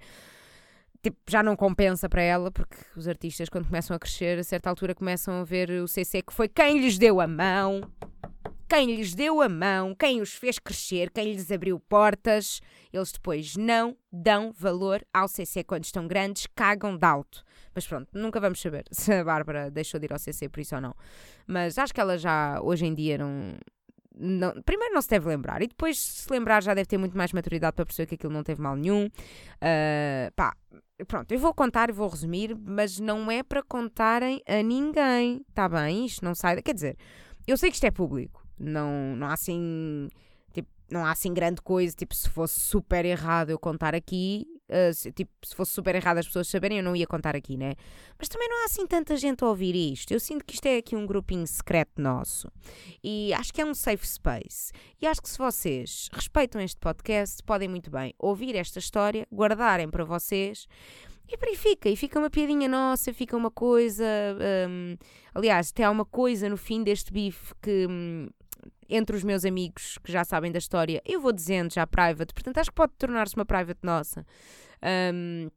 Tipo, 1.02 1.18
já 1.28 1.42
não 1.42 1.56
compensa 1.56 2.08
para 2.08 2.22
ela, 2.22 2.50
porque 2.52 2.76
os 2.96 3.08
artistas, 3.08 3.48
quando 3.48 3.66
começam 3.66 3.96
a 3.96 3.98
crescer, 3.98 4.38
a 4.38 4.44
certa 4.44 4.70
altura 4.70 4.94
começam 4.94 5.40
a 5.40 5.44
ver 5.44 5.68
o 5.82 5.88
CC 5.88 6.22
que 6.22 6.32
foi 6.32 6.48
quem 6.48 6.78
lhes 6.78 6.96
deu 6.96 7.20
a 7.20 7.26
mão 7.26 7.80
quem 8.72 8.94
lhes 8.94 9.12
deu 9.12 9.42
a 9.42 9.50
mão, 9.50 9.94
quem 9.94 10.22
os 10.22 10.32
fez 10.32 10.58
crescer, 10.58 11.11
quem 11.11 11.30
lhes 11.30 11.52
abriu 11.52 11.78
portas, 11.78 12.58
eles 12.90 13.12
depois 13.12 13.54
não 13.54 13.94
dão 14.11 14.50
valor 14.50 15.04
ao 15.12 15.28
CC 15.28 15.62
quando 15.62 15.85
estão 15.85 16.08
grandes, 16.08 16.46
cagam 16.54 16.96
de 16.96 17.04
alto. 17.04 17.44
Mas 17.74 17.87
pronto, 17.87 18.08
nunca 18.14 18.40
vamos 18.40 18.62
saber 18.62 18.85
se 18.90 19.12
a 19.12 19.22
Bárbara 19.22 19.70
deixou 19.70 20.00
de 20.00 20.06
ir 20.06 20.12
ao 20.14 20.18
CC 20.18 20.48
por 20.48 20.61
isso 20.61 20.74
ou 20.74 20.80
não. 20.80 20.94
Mas 21.46 21.76
acho 21.76 21.92
que 21.92 22.00
ela 22.00 22.16
já, 22.16 22.62
hoje 22.62 22.87
em 22.87 22.94
dia, 22.94 23.18
não. 23.18 23.58
Não, 24.14 24.54
primeiro 24.62 24.94
não 24.94 25.02
se 25.02 25.08
deve 25.08 25.28
lembrar 25.28 25.62
e 25.62 25.66
depois 25.66 25.98
se 25.98 26.30
lembrar 26.30 26.62
já 26.62 26.72
deve 26.72 26.87
ter 26.87 26.98
muito 26.98 27.16
mais 27.16 27.32
maturidade 27.32 27.74
para 27.74 27.85
perceber 27.85 28.06
que 28.06 28.14
aquilo 28.14 28.32
não 28.32 28.42
teve 28.42 28.62
mal 28.62 28.74
nenhum. 28.74 29.04
Uh, 29.06 30.32
pá, 30.35 30.56
pronto, 31.06 31.30
eu 31.30 31.38
vou 31.38 31.52
contar 31.52 31.90
e 31.90 31.92
vou 31.92 32.08
resumir, 32.08 32.56
mas 32.58 32.98
não 32.98 33.30
é 33.30 33.42
para 33.42 33.62
contarem 33.62 34.42
a 34.48 34.62
ninguém, 34.62 35.44
tá 35.52 35.68
bem? 35.68 36.06
Isto 36.06 36.24
não 36.24 36.35
sai. 36.35 36.61
Quer 36.62 36.74
dizer, 36.74 36.96
eu 37.46 37.56
sei 37.56 37.70
que 37.70 37.76
isto 37.76 37.85
é 37.85 37.90
público, 37.90 38.41
não, 38.62 39.16
não 39.16 39.27
há 39.27 39.33
assim. 39.33 40.09
Tipo, 40.53 40.68
não 40.90 41.05
há 41.05 41.11
assim 41.11 41.35
grande 41.35 41.61
coisa. 41.61 41.94
Tipo, 41.94 42.14
se 42.14 42.29
fosse 42.29 42.61
super 42.61 43.05
errado 43.05 43.51
eu 43.51 43.59
contar 43.59 43.94
aqui, 43.94 44.46
uh, 44.68 44.94
se, 44.94 45.11
tipo, 45.12 45.31
se 45.44 45.55
fosse 45.55 45.72
super 45.72 45.94
errado 45.94 46.18
as 46.18 46.27
pessoas 46.27 46.48
saberem, 46.48 46.79
eu 46.79 46.85
não 46.85 46.94
ia 46.94 47.07
contar 47.07 47.35
aqui, 47.35 47.57
né? 47.57 47.75
Mas 48.18 48.29
também 48.29 48.48
não 48.48 48.62
há 48.62 48.64
assim 48.66 48.87
tanta 48.87 49.16
gente 49.16 49.42
a 49.42 49.48
ouvir 49.48 49.75
isto. 49.75 50.12
Eu 50.12 50.20
sinto 50.20 50.44
que 50.44 50.55
isto 50.55 50.66
é 50.66 50.77
aqui 50.77 50.94
um 50.94 51.07
grupinho 51.07 51.46
secreto 51.46 52.01
nosso. 52.01 52.48
E 53.03 53.33
acho 53.35 53.53
que 53.53 53.61
é 53.61 53.64
um 53.64 53.75
safe 53.75 54.07
space. 54.07 54.72
E 55.01 55.07
acho 55.07 55.20
que 55.20 55.29
se 55.29 55.38
vocês 55.38 56.09
respeitam 56.12 56.61
este 56.61 56.79
podcast, 56.79 57.42
podem 57.42 57.68
muito 57.68 57.90
bem 57.90 58.14
ouvir 58.18 58.55
esta 58.55 58.79
história, 58.79 59.27
guardarem 59.33 59.88
para 59.88 60.05
vocês. 60.05 60.66
E 61.33 61.37
por 61.38 61.48
aí 61.48 61.57
fica, 61.57 61.88
e 61.88 61.96
fica 61.96 62.18
uma 62.18 62.29
piadinha 62.29 62.68
nossa, 62.68 63.12
fica 63.12 63.35
uma 63.35 63.51
coisa. 63.51 64.05
Um, 64.68 64.96
aliás, 65.35 65.70
até 65.70 65.85
há 65.85 65.90
uma 65.90 66.05
coisa 66.05 66.46
no 66.48 66.59
fim 66.59 66.83
deste 66.83 67.11
bife 67.11 67.55
que, 67.62 67.87
hum, 67.88 68.29
entre 68.94 69.16
os 69.16 69.24
meus 69.24 69.44
amigos 69.44 69.98
que 70.02 70.12
já 70.12 70.24
sabem 70.24 70.52
da 70.52 70.59
história, 70.59 71.02
eu 71.05 71.20
vou 71.20 71.33
dizendo 71.33 71.72
já 71.72 71.87
private, 71.87 72.35
portanto 72.35 72.59
acho 72.59 72.70
que 72.70 72.76
pode 72.76 72.92
tornar-se 72.98 73.35
uma 73.35 73.44
private 73.44 73.81
nossa. 73.83 74.26
Um, 75.14 75.48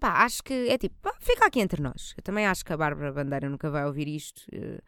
pá, 0.00 0.24
acho 0.24 0.42
que 0.42 0.68
é 0.68 0.78
tipo, 0.78 0.96
pá, 1.02 1.14
fica 1.20 1.46
aqui 1.46 1.60
entre 1.60 1.82
nós. 1.82 2.14
Eu 2.16 2.22
também 2.22 2.46
acho 2.46 2.64
que 2.64 2.72
a 2.72 2.76
Bárbara 2.76 3.12
Bandeira 3.12 3.48
nunca 3.48 3.70
vai 3.70 3.84
ouvir 3.84 4.08
isto, 4.08 4.42
uh, 4.52 4.78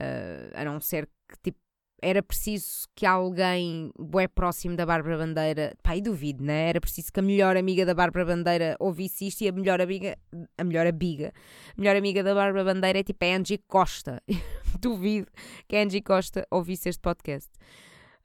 uh, 0.00 0.50
a 0.54 0.64
não 0.64 0.80
ser 0.80 1.08
que 1.28 1.36
tipo 1.42 1.63
era 2.04 2.22
preciso 2.22 2.86
que 2.94 3.06
alguém 3.06 3.90
bué 3.98 4.28
próximo 4.28 4.76
da 4.76 4.84
Bárbara 4.84 5.18
Bandeira, 5.18 5.74
e 5.94 6.00
duvido, 6.02 6.44
né? 6.44 6.68
Era 6.68 6.80
preciso 6.80 7.12
que 7.12 7.18
a 7.18 7.22
melhor 7.22 7.56
amiga 7.56 7.86
da 7.86 7.94
Bárbara 7.94 8.26
Bandeira 8.26 8.76
ouvisse 8.78 9.26
isto 9.26 9.42
e 9.42 9.48
a 9.48 9.52
melhor 9.52 9.80
amiga, 9.80 10.18
a 10.58 10.64
melhor 10.64 10.86
amiga, 10.86 11.32
a 11.76 11.80
melhor 11.80 11.96
amiga 11.96 12.22
da 12.22 12.34
Bárbara 12.34 12.64
Bandeira 12.64 12.98
é 12.98 13.02
tipo 13.02 13.24
a 13.24 13.28
Angie 13.28 13.58
Costa. 13.66 14.22
duvido 14.78 15.26
que 15.66 15.76
a 15.76 15.82
Angie 15.82 16.02
Costa 16.02 16.46
ouvisse 16.50 16.88
este 16.88 17.00
podcast. 17.00 17.50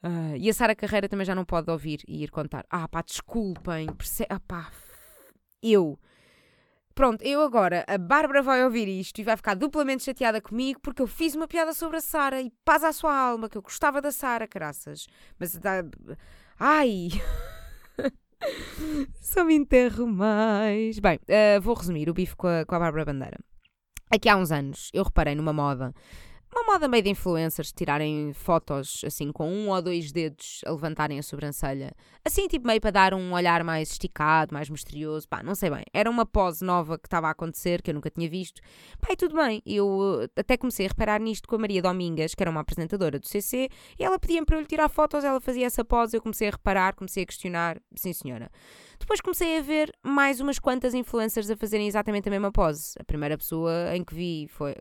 Uh, 0.04 0.36
e 0.38 0.50
a 0.50 0.54
Sara 0.54 0.76
Carreira 0.76 1.10
também 1.10 1.26
já 1.26 1.36
não 1.36 1.46
pode 1.46 1.70
ouvir 1.72 2.02
e 2.08 2.24
ir 2.24 2.30
contar. 2.30 2.66
Ah, 2.70 2.88
pá, 2.88 3.02
desculpem, 3.02 3.88
perce... 3.94 4.26
ah, 4.30 4.40
pá, 4.40 4.72
eu 5.62 5.98
Pronto, 7.00 7.24
eu 7.24 7.42
agora, 7.42 7.86
a 7.88 7.98
Bárbara 7.98 8.44
vai 8.44 8.62
ouvir 8.62 8.90
isto 8.90 9.20
e 9.20 9.24
vai 9.24 9.38
ficar 9.38 9.54
duplamente 9.54 10.04
chateada 10.04 10.42
comigo 10.42 10.82
porque 10.82 11.02
eu 11.02 11.08
fiz 11.08 11.34
uma 11.34 11.48
piada 11.48 11.72
sobre 11.72 11.96
a 11.96 12.02
Sara 12.02 12.42
e 12.42 12.52
paz 12.66 12.84
à 12.84 12.92
sua 12.92 13.18
alma, 13.18 13.48
que 13.48 13.58
eu 13.58 13.62
gostava 13.62 14.02
da 14.02 14.12
Sara, 14.12 14.46
caraças. 14.46 15.08
Mas 15.40 15.58
dá. 15.58 15.82
Ai! 16.60 17.08
Só 19.22 19.46
me 19.46 19.56
enterro 19.56 20.06
mais. 20.08 21.00
Bem, 21.00 21.18
uh, 21.24 21.62
vou 21.62 21.74
resumir 21.74 22.10
o 22.10 22.14
bife 22.14 22.36
com 22.36 22.48
a, 22.48 22.66
com 22.66 22.76
a 22.76 22.80
Bárbara 22.80 23.06
Bandeira. 23.06 23.40
Aqui 24.12 24.28
há 24.28 24.36
uns 24.36 24.52
anos 24.52 24.90
eu 24.94 25.06
reparei 25.06 25.36
numa 25.36 25.54
moda 25.54 25.94
uma 26.52 26.74
moda 26.74 26.88
meio 26.88 27.04
de 27.04 27.10
influencers 27.10 27.72
tirarem 27.72 28.34
fotos 28.34 29.02
assim 29.06 29.32
com 29.32 29.52
um 29.52 29.70
ou 29.70 29.82
dois 29.82 30.12
dedos 30.12 30.62
a 30.66 30.72
levantarem 30.72 31.20
a 31.20 31.24
sobrancelha. 31.24 31.94
Assim, 32.26 32.48
tipo, 32.48 32.66
meio 32.66 32.82
para 32.82 32.92
dar 32.92 33.14
um 33.14 33.34
olhar 33.34 33.64
mais 33.64 33.92
esticado, 33.92 34.54
mais 34.54 34.70
misterioso. 34.70 35.28
Pá, 35.28 35.44
não 35.44 35.54
sei 35.54 35.70
bem. 35.70 35.84
Era 35.94 36.10
uma 36.10 36.26
pose 36.26 36.66
nova 36.66 36.98
que 36.98 37.08
estava 37.08 37.28
a 37.28 37.32
acontecer, 37.32 37.82
que 37.82 37.92
eu 37.92 37.94
nunca 37.94 38.10
tinha 38.10 38.28
visto. 38.28 38.62
Pá, 39.00 39.14
e 39.14 39.16
tudo 39.16 39.36
bem. 39.36 39.62
Eu 39.66 40.22
eh, 40.24 40.42
até 40.42 40.58
comecei 40.58 40.88
a 40.88 40.90
reparar 40.90 41.20
nisto 41.20 41.48
com 41.48 41.56
a 41.56 41.60
Maria 41.60 41.82
Domingas, 41.82 42.34
que 42.34 42.42
era 42.42 42.50
uma 42.50 42.62
apresentadora 42.62 43.20
do 43.20 43.28
CC, 43.28 43.70
e 43.98 44.04
ela 44.04 44.18
pedia-me 44.18 44.46
para 44.46 44.58
eu 44.58 44.62
lhe 44.62 44.68
tirar 44.68 44.90
fotos, 44.90 45.24
ela 45.24 45.40
fazia 45.40 45.68
essa 45.68 45.86
pose, 45.86 46.18
eu 46.18 46.22
comecei 46.22 46.48
a 46.48 46.52
reparar, 46.52 46.96
comecei 46.96 47.24
a 47.24 47.26
questionar. 47.26 47.80
Sim, 47.96 48.12
senhora. 48.14 48.50
Depois 49.00 49.22
comecei 49.22 49.60
a 49.60 49.62
ver 49.62 49.92
mais 50.04 50.40
umas 50.40 50.58
quantas 50.58 50.94
influencers 50.94 51.50
a 51.50 51.56
fazerem 51.56 51.88
exatamente 51.88 52.28
a 52.28 52.32
mesma 52.32 52.52
pose. 52.52 52.94
A 53.00 53.04
primeira 53.04 53.38
pessoa 53.38 53.96
em 53.96 54.04
que 54.04 54.14
vi 54.16 54.48
foi 54.50 54.76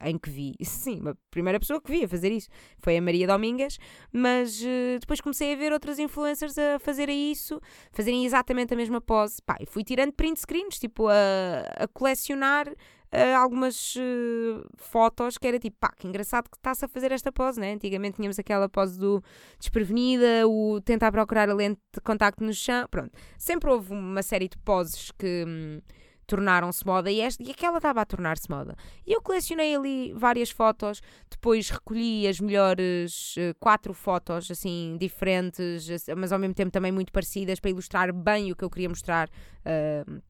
em 0.00 0.18
que 0.18 0.30
vi, 0.30 0.54
sim, 0.62 1.00
a 1.06 1.14
primeira 1.30 1.58
pessoa 1.58 1.80
que 1.80 1.90
vi 1.90 2.04
a 2.04 2.08
fazer 2.08 2.32
isso 2.32 2.48
foi 2.78 2.96
a 2.96 3.02
Maria 3.02 3.26
Domingas, 3.26 3.78
mas 4.12 4.60
uh, 4.60 4.98
depois 5.00 5.20
comecei 5.20 5.52
a 5.52 5.56
ver 5.56 5.72
outras 5.72 5.98
influencers 5.98 6.56
a 6.58 6.78
fazerem 6.78 7.30
isso, 7.32 7.60
fazerem 7.92 8.24
exatamente 8.24 8.74
a 8.74 8.76
mesma 8.76 9.00
pose. 9.00 9.42
Pá, 9.44 9.56
e 9.60 9.66
fui 9.66 9.84
tirando 9.84 10.12
print 10.12 10.40
screens, 10.40 10.78
tipo, 10.78 11.08
a, 11.08 11.84
a 11.84 11.88
colecionar 11.88 12.68
uh, 12.68 13.36
algumas 13.36 13.96
uh, 13.96 14.66
fotos 14.76 15.38
que 15.38 15.46
era 15.46 15.58
tipo, 15.58 15.76
pá, 15.78 15.92
que 15.96 16.06
engraçado 16.06 16.48
que 16.50 16.56
está-se 16.56 16.84
a 16.84 16.88
fazer 16.88 17.12
esta 17.12 17.32
pose, 17.32 17.60
né? 17.60 17.72
Antigamente 17.72 18.16
tínhamos 18.16 18.38
aquela 18.38 18.68
pose 18.68 18.98
do 18.98 19.22
desprevenida, 19.58 20.46
o 20.46 20.80
tentar 20.80 21.10
procurar 21.12 21.48
a 21.48 21.54
lente 21.54 21.80
de 21.92 22.00
contacto 22.00 22.42
no 22.44 22.52
chão, 22.52 22.86
pronto. 22.90 23.12
Sempre 23.36 23.70
houve 23.70 23.92
uma 23.92 24.22
série 24.22 24.48
de 24.48 24.58
poses 24.58 25.10
que. 25.12 25.44
Hum, 25.46 25.80
tornaram-se 26.28 26.86
moda 26.86 27.10
e, 27.10 27.20
esta, 27.20 27.42
e 27.42 27.50
aquela 27.50 27.78
estava 27.78 28.02
a 28.02 28.04
tornar-se 28.04 28.48
moda. 28.48 28.76
E 29.06 29.12
eu 29.12 29.20
colecionei 29.20 29.74
ali 29.74 30.12
várias 30.12 30.50
fotos, 30.50 31.00
depois 31.28 31.70
recolhi 31.70 32.28
as 32.28 32.38
melhores 32.38 33.34
uh, 33.36 33.54
quatro 33.58 33.94
fotos, 33.94 34.50
assim, 34.50 34.96
diferentes, 35.00 35.88
mas 36.16 36.30
ao 36.30 36.38
mesmo 36.38 36.54
tempo 36.54 36.70
também 36.70 36.92
muito 36.92 37.12
parecidas, 37.12 37.58
para 37.58 37.70
ilustrar 37.70 38.12
bem 38.12 38.52
o 38.52 38.56
que 38.56 38.64
eu 38.64 38.70
queria 38.70 38.88
mostrar. 38.88 39.28
Uh, 39.60 40.22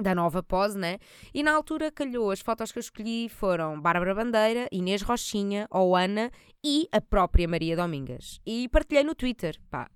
da 0.00 0.16
nova 0.16 0.42
pose, 0.42 0.76
né? 0.76 0.98
E 1.32 1.44
na 1.44 1.54
altura 1.54 1.92
calhou, 1.92 2.32
as 2.32 2.40
fotos 2.40 2.72
que 2.72 2.78
eu 2.78 2.80
escolhi 2.80 3.28
foram 3.28 3.80
Bárbara 3.80 4.14
Bandeira, 4.14 4.66
Inês 4.72 5.00
Rochinha, 5.00 5.68
Oana 5.70 6.28
e 6.64 6.88
a 6.90 7.00
própria 7.00 7.46
Maria 7.46 7.76
Domingas. 7.76 8.40
E 8.44 8.68
partilhei 8.68 9.04
no 9.04 9.14
Twitter, 9.14 9.60
pá. 9.70 9.88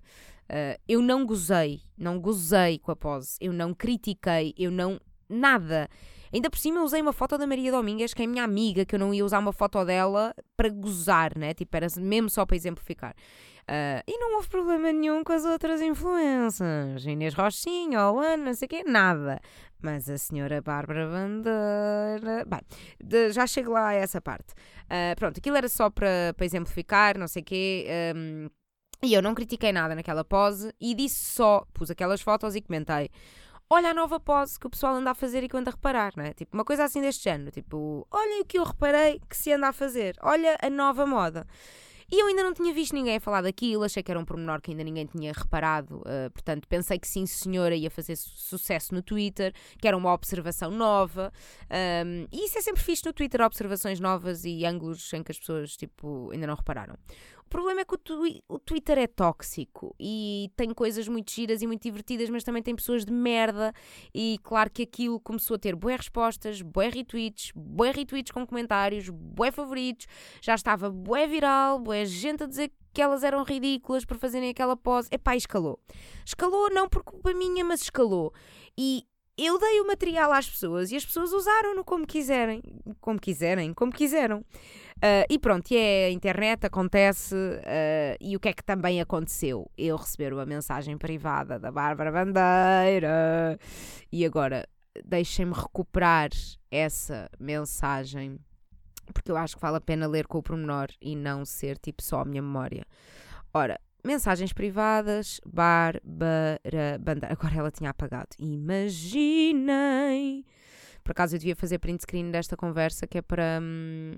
Uh, 0.49 0.79
eu 0.87 1.01
não 1.01 1.25
gozei, 1.25 1.81
não 1.97 2.21
gozei 2.21 2.79
com 2.79 2.91
a 2.91 2.95
pose, 2.95 3.35
eu 3.41 3.51
não 3.51 3.73
critiquei, 3.73 4.53
eu 4.57 4.71
não 4.71 4.97
nada. 5.29 5.89
Ainda 6.33 6.49
por 6.49 6.59
cima 6.59 6.79
eu 6.79 6.83
usei 6.83 7.01
uma 7.01 7.13
foto 7.13 7.37
da 7.37 7.47
Maria 7.47 7.71
Domingues, 7.71 8.13
que 8.13 8.21
é 8.21 8.27
minha 8.27 8.43
amiga, 8.43 8.85
que 8.85 8.95
eu 8.95 8.99
não 8.99 9.13
ia 9.13 9.23
usar 9.23 9.39
uma 9.39 9.53
foto 9.53 9.83
dela 9.85 10.33
para 10.57 10.69
gozar, 10.69 11.37
né? 11.37 11.53
Tipo, 11.53 11.77
era 11.77 11.87
mesmo 11.99 12.29
só 12.29 12.45
para 12.45 12.55
exemplificar. 12.55 13.15
Uh, 13.61 14.03
e 14.07 14.17
não 14.17 14.35
houve 14.35 14.47
problema 14.49 14.91
nenhum 14.91 15.23
com 15.23 15.33
as 15.33 15.45
outras 15.45 15.81
influências. 15.81 17.05
Inês 17.05 17.33
Rochinha 17.33 18.07
ou 18.07 18.19
Ana, 18.19 18.45
não 18.45 18.53
sei 18.53 18.65
o 18.65 18.69
quê, 18.69 18.83
nada. 18.85 19.39
Mas 19.81 20.09
a 20.09 20.17
senhora 20.17 20.61
Bárbara 20.61 21.07
Bandeira. 21.07 22.45
Bem, 22.45 22.61
de, 23.01 23.31
já 23.31 23.47
chego 23.47 23.71
lá 23.71 23.87
a 23.87 23.93
essa 23.93 24.21
parte. 24.21 24.53
Uh, 24.83 25.15
pronto, 25.17 25.37
aquilo 25.37 25.55
era 25.55 25.69
só 25.69 25.89
para, 25.89 26.33
para 26.35 26.45
exemplificar, 26.45 27.17
não 27.17 27.27
sei 27.27 27.41
o 27.41 27.45
quê. 27.45 27.87
Um, 28.15 28.49
E 29.03 29.13
eu 29.13 29.21
não 29.21 29.35
critiquei 29.35 29.71
nada 29.71 29.93
naquela 29.93 30.23
pose 30.23 30.73
e 30.81 30.95
disse 30.95 31.33
só, 31.33 31.63
pus 31.73 31.91
aquelas 31.91 32.19
fotos 32.19 32.55
e 32.55 32.61
comentei. 32.61 33.11
Olha 33.69 33.89
a 33.89 33.93
nova 33.93 34.17
pose 34.17 34.57
que 34.57 34.65
o 34.65 34.69
pessoal 34.69 34.95
anda 34.95 35.11
a 35.11 35.13
fazer 35.13 35.43
e 35.43 35.49
que 35.49 35.55
eu 35.55 35.59
ando 35.59 35.69
a 35.69 35.73
reparar, 35.73 36.13
não 36.15 36.23
é? 36.23 36.33
Tipo, 36.33 36.55
uma 36.55 36.63
coisa 36.63 36.85
assim 36.85 37.01
deste 37.01 37.25
género. 37.25 37.51
Tipo, 37.51 38.07
olha 38.09 38.41
o 38.41 38.45
que 38.45 38.57
eu 38.57 38.63
reparei 38.63 39.21
que 39.29 39.35
se 39.35 39.51
anda 39.51 39.67
a 39.67 39.73
fazer. 39.73 40.15
Olha 40.21 40.57
a 40.61 40.69
nova 40.69 41.05
moda. 41.05 41.45
E 42.09 42.21
eu 42.21 42.27
ainda 42.27 42.41
não 42.41 42.53
tinha 42.53 42.73
visto 42.73 42.93
ninguém 42.93 43.19
falar 43.19 43.41
daquilo, 43.41 43.83
achei 43.83 44.01
que 44.01 44.09
era 44.09 44.17
um 44.17 44.23
pormenor 44.23 44.61
que 44.61 44.71
ainda 44.71 44.81
ninguém 44.81 45.05
tinha 45.05 45.33
reparado, 45.33 45.97
uh, 45.97 46.31
portanto 46.31 46.65
pensei 46.65 46.97
que 46.97 47.05
sim, 47.05 47.25
senhora, 47.25 47.75
ia 47.75 47.91
fazer 47.91 48.15
su 48.15 48.29
sucesso 48.29 48.95
no 48.95 49.01
Twitter, 49.01 49.53
que 49.77 49.85
era 49.85 49.97
uma 49.97 50.13
observação 50.13 50.71
nova. 50.71 51.33
Um, 51.69 52.25
e 52.31 52.45
isso 52.45 52.57
é 52.57 52.61
sempre 52.61 52.81
fixe 52.81 53.05
no 53.05 53.11
Twitter, 53.11 53.41
observações 53.41 53.99
novas 53.99 54.45
e 54.45 54.63
ângulos 54.63 55.11
em 55.11 55.21
que 55.21 55.33
as 55.33 55.39
pessoas 55.39 55.75
tipo, 55.75 56.31
ainda 56.31 56.47
não 56.47 56.55
repararam. 56.55 56.95
O 57.47 57.49
problema 57.49 57.79
é 57.79 57.85
que 57.85 57.95
o, 57.95 57.97
twi 57.97 58.43
o, 58.49 58.59
Twitter 58.59 58.97
é 58.97 59.07
tóxico 59.07 59.95
e 59.97 60.51
tem 60.57 60.73
coisas 60.73 61.07
muito 61.07 61.31
giras 61.31 61.61
e 61.61 61.65
muito 61.65 61.81
divertidas, 61.81 62.29
mas 62.29 62.43
também 62.43 62.61
tem 62.61 62.75
pessoas 62.75 63.05
de 63.05 63.13
merda. 63.13 63.73
E 64.13 64.37
claro 64.43 64.69
que 64.69 64.83
aquilo 64.83 65.17
começou 65.17 65.55
a 65.55 65.57
ter 65.57 65.73
boas 65.73 65.95
respostas, 65.95 66.61
boas 66.61 66.93
retweets, 66.93 67.53
boas 67.55 67.95
retweets 67.95 68.33
com 68.33 68.45
comentários, 68.45 69.07
boas 69.07 69.55
favoritos. 69.55 70.07
Já 70.41 70.55
estava 70.55 70.89
bué 70.89 71.25
viral, 71.25 71.79
boa 71.79 72.03
gente 72.03 72.43
a 72.43 72.47
dizer 72.47 72.69
que 72.91 73.01
elas 73.01 73.23
eram 73.23 73.43
ridículas 73.43 74.03
por 74.03 74.17
fazerem 74.17 74.49
aquela 74.49 74.75
pose. 74.75 75.07
Epá, 75.09 75.33
escalou. 75.33 75.79
Escalou 76.25 76.69
não 76.69 76.89
por 76.89 77.01
culpa 77.01 77.33
minha, 77.33 77.63
mas 77.63 77.81
escalou. 77.81 78.33
E 78.77 79.05
eu 79.37 79.57
dei 79.57 79.79
o 79.79 79.87
material 79.87 80.33
às 80.33 80.49
pessoas 80.49 80.91
e 80.91 80.95
as 80.97 81.05
pessoas 81.05 81.31
usaram-no 81.31 81.85
como 81.85 82.05
quiserem. 82.05 82.61
Como 82.99 83.17
quiserem, 83.17 83.73
como 83.73 83.93
quiseram. 83.93 84.43
Uh, 84.97 85.25
e 85.29 85.37
pronto, 85.37 85.69
e 85.71 85.77
é 85.77 86.05
a 86.05 86.09
internet, 86.09 86.65
acontece. 86.65 87.35
Uh, 87.35 88.17
e 88.19 88.35
o 88.35 88.39
que 88.39 88.49
é 88.49 88.53
que 88.53 88.63
também 88.63 88.99
aconteceu? 88.99 89.69
Eu 89.77 89.95
receber 89.95 90.33
uma 90.33 90.45
mensagem 90.45 90.97
privada 90.97 91.59
da 91.59 91.71
Bárbara 91.71 92.11
Bandeira. 92.11 93.59
E 94.11 94.25
agora, 94.25 94.67
deixem-me 95.05 95.53
recuperar 95.53 96.29
essa 96.71 97.29
mensagem, 97.39 98.39
porque 99.13 99.29
eu 99.31 99.37
acho 99.37 99.55
que 99.55 99.61
vale 99.61 99.77
a 99.77 99.81
pena 99.81 100.07
ler 100.07 100.25
com 100.25 100.39
o 100.39 100.43
pormenor 100.43 100.87
e 100.99 101.15
não 101.15 101.45
ser 101.45 101.77
tipo 101.77 102.01
só 102.01 102.21
a 102.21 102.25
minha 102.25 102.41
memória. 102.41 102.83
Ora, 103.53 103.79
mensagens 104.03 104.51
privadas, 104.51 105.39
Bárbara 105.45 106.59
Bandeira. 106.99 107.33
Agora 107.33 107.55
ela 107.55 107.69
tinha 107.71 107.91
apagado. 107.91 108.29
Imaginem. 108.39 109.63
Por 111.03 111.11
acaso 111.11 111.35
eu 111.35 111.39
devia 111.39 111.55
fazer 111.55 111.77
print 111.79 112.01
screen 112.01 112.31
desta 112.31 112.57
conversa 112.57 113.05
que 113.05 113.19
é 113.19 113.21
para. 113.21 113.59
Hum, 113.61 114.17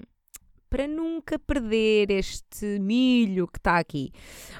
para 0.69 0.87
nunca 0.87 1.39
perder 1.39 2.11
este 2.11 2.79
milho 2.79 3.47
que 3.47 3.57
está 3.57 3.77
aqui. 3.77 4.11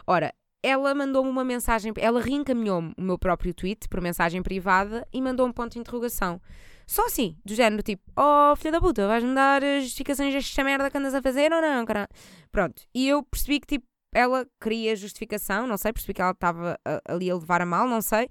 Ora, 0.07 0.33
ela 0.61 0.93
mandou-me 0.93 1.29
uma 1.29 1.43
mensagem, 1.43 1.93
ela 1.97 2.21
reencaminhou-me 2.21 2.93
o 2.97 3.01
meu 3.01 3.17
próprio 3.17 3.53
tweet 3.53 3.87
por 3.87 4.01
mensagem 4.01 4.43
privada 4.43 5.07
e 5.13 5.21
mandou 5.21 5.47
um 5.47 5.51
ponto 5.51 5.73
de 5.73 5.79
interrogação. 5.79 6.41
Só 6.85 7.05
assim, 7.05 7.37
do 7.45 7.53
género 7.53 7.83
tipo, 7.83 8.01
oh 8.17 8.55
filha 8.55 8.71
da 8.71 8.81
puta, 8.81 9.07
vais-me 9.07 9.33
dar 9.35 9.61
justificações 9.81 10.33
desta 10.33 10.63
merda 10.63 10.89
que 10.89 10.97
andas 10.97 11.13
a 11.13 11.21
fazer 11.21 11.53
ou 11.53 11.61
não, 11.61 11.85
cara? 11.85 12.09
Pronto, 12.51 12.81
e 12.93 13.07
eu 13.07 13.21
percebi 13.23 13.59
que 13.59 13.67
tipo, 13.67 13.85
ela 14.13 14.45
queria 14.59 14.95
justificação, 14.95 15.67
não 15.67 15.77
sei, 15.77 15.93
percebi 15.93 16.15
que 16.15 16.21
ela 16.21 16.31
estava 16.31 16.77
ali 17.07 17.29
a 17.29 17.35
levar 17.35 17.61
a 17.61 17.65
mal, 17.65 17.87
não 17.87 18.01
sei, 18.01 18.27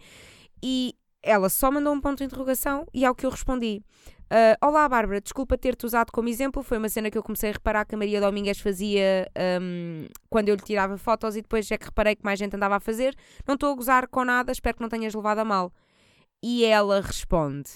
e 0.63 0.95
ela 1.23 1.49
só 1.49 1.71
mandou 1.71 1.93
um 1.93 2.01
ponto 2.01 2.19
de 2.19 2.25
interrogação 2.25 2.85
e 2.93 3.05
ao 3.05 3.15
que 3.15 3.25
eu 3.25 3.31
respondi. 3.31 3.81
Uh, 4.31 4.53
Olá, 4.61 4.87
Bárbara, 4.87 5.23
desculpa 5.23 5.57
ter-te 5.57 5.87
usado 5.87 6.13
como 6.13 6.29
exemplo. 6.29 6.63
Foi 6.63 6.77
uma 6.77 6.91
cena 6.91 7.11
que 7.11 7.17
eu 7.17 7.23
comecei 7.23 7.49
a 7.49 7.53
reparar 7.55 7.87
que 7.87 7.95
a 7.95 7.99
Maria 7.99 8.21
Domingues 8.21 8.61
fazia 8.61 9.27
um, 9.61 10.07
quando 10.29 10.51
eu 10.51 10.55
lhe 10.55 10.61
tirava 10.61 10.99
fotos 10.99 11.35
e 11.35 11.41
depois 11.41 11.71
é 11.71 11.79
que 11.79 11.87
reparei 11.87 12.15
que 12.15 12.23
mais 12.23 12.39
gente 12.39 12.55
andava 12.55 12.77
a 12.77 12.81
fazer. 12.81 13.17
Não 13.47 13.55
estou 13.55 13.73
a 13.73 13.75
gozar 13.75 14.07
com 14.07 14.23
nada, 14.25 14.53
espero 14.53 14.77
que 14.77 14.83
não 14.83 14.91
tenhas 14.91 15.15
levado 15.15 15.39
a 15.39 15.45
mal. 15.47 15.73
E 16.43 16.63
ela 16.63 17.01
responde: 17.01 17.71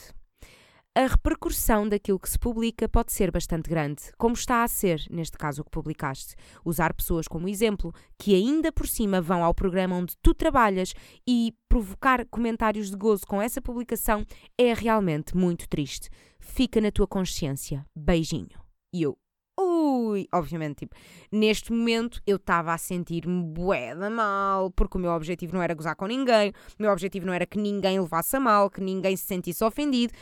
a 0.95 1.07
repercussão 1.07 1.89
daquilo 1.89 2.19
que 2.19 2.29
se 2.29 2.39
publica 2.39 2.87
pode 2.87 3.13
ser 3.13 3.31
bastante 3.31 3.69
grande, 3.71 4.03
como 4.19 4.35
está 4.35 4.63
a 4.63 4.69
ser, 4.69 5.03
neste 5.11 5.39
caso, 5.39 5.63
o 5.63 5.65
que 5.65 5.71
publicaste. 5.71 6.35
Usar 6.65 6.93
pessoas 6.93 7.27
como 7.27 7.49
exemplo, 7.49 7.95
que 8.19 8.35
ainda 8.35 8.71
por 8.71 8.87
cima 8.87 9.21
vão 9.21 9.43
ao 9.43 9.55
programa 9.55 9.97
onde 9.97 10.15
tu 10.23 10.35
trabalhas 10.35 10.93
e 11.27 11.55
provocar 11.67 12.27
comentários 12.27 12.91
de 12.91 12.97
gozo 12.97 13.27
com 13.27 13.41
essa 13.41 13.63
publicação 13.63 14.25
é 14.59 14.75
realmente 14.75 15.35
muito 15.35 15.67
triste. 15.67 16.11
Fica 16.39 16.79
na 16.79 16.91
tua 16.91 17.07
consciência. 17.07 17.87
Beijinho. 17.97 18.61
E 18.95 19.03
eu, 19.03 19.17
ui, 19.59 20.27
obviamente, 20.33 20.81
tipo, 20.81 20.95
neste 21.31 21.73
momento 21.73 22.21
eu 22.27 22.37
estava 22.37 22.75
a 22.75 22.79
sentir-me 22.79 23.43
bué 23.43 23.95
da 23.95 24.11
mal, 24.11 24.71
porque 24.71 24.99
o 24.99 25.01
meu 25.01 25.13
objetivo 25.13 25.55
não 25.55 25.63
era 25.63 25.73
gozar 25.75 25.97
com 25.97 26.07
ninguém, 26.07 26.51
o 26.79 26.83
meu 26.83 26.93
objetivo 26.93 27.25
não 27.27 27.33
era 27.33 27.47
que 27.47 27.59
ninguém 27.59 27.99
levasse 27.99 28.37
a 28.37 28.41
mal, 28.41 28.69
que 28.69 28.83
ninguém 28.83 29.17
se 29.17 29.25
sentisse 29.25 29.65
ofendido. 29.65 30.13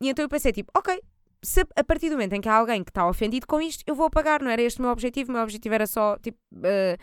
E 0.00 0.08
então 0.08 0.24
eu 0.24 0.28
pensei, 0.28 0.52
tipo, 0.52 0.70
ok, 0.76 1.00
se 1.42 1.66
a 1.76 1.84
partir 1.84 2.08
do 2.08 2.12
momento 2.12 2.34
em 2.34 2.40
que 2.40 2.48
há 2.48 2.54
alguém 2.54 2.82
que 2.82 2.90
está 2.90 3.08
ofendido 3.08 3.46
com 3.46 3.60
isto, 3.60 3.82
eu 3.86 3.94
vou 3.94 4.06
apagar, 4.06 4.42
não 4.42 4.50
era 4.50 4.62
este 4.62 4.78
o 4.78 4.82
meu 4.82 4.90
objetivo, 4.90 5.30
o 5.30 5.32
meu 5.32 5.42
objetivo 5.42 5.74
era 5.74 5.86
só, 5.86 6.18
tipo, 6.18 6.38
uh, 6.54 6.96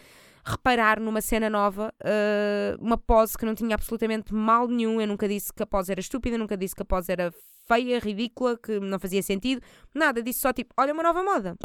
reparar 0.46 1.00
numa 1.00 1.22
cena 1.22 1.50
nova, 1.50 1.94
uh, 2.04 2.84
uma 2.84 2.98
pose 2.98 3.38
que 3.38 3.46
não 3.46 3.56
tinha 3.56 3.76
absolutamente 3.76 4.34
mal 4.34 4.68
nenhum, 4.68 5.00
eu 5.00 5.08
nunca 5.08 5.28
disse 5.28 5.54
que 5.54 5.64
a 5.64 5.66
pose 5.66 5.92
era 5.92 6.02
estúpida, 6.02 6.38
nunca 6.38 6.58
disse 6.58 6.76
que 6.76 6.82
a 6.82 6.86
pose 6.86 7.12
era 7.12 7.34
feia, 7.68 8.00
ridícula, 8.00 8.58
que 8.58 8.80
não 8.80 9.00
fazia 9.00 9.24
sentido, 9.24 9.62
nada, 9.96 10.22
disse 10.22 10.40
só, 10.40 10.52
tipo, 10.52 10.74
olha 10.78 10.94
uma 10.94 11.04
nova 11.04 11.24
moda, 11.24 11.56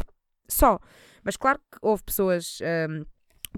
só. 0.48 0.78
Mas 1.24 1.36
claro 1.36 1.58
que 1.58 1.78
houve 1.82 2.02
pessoas... 2.04 2.58
Eh, 2.62 2.86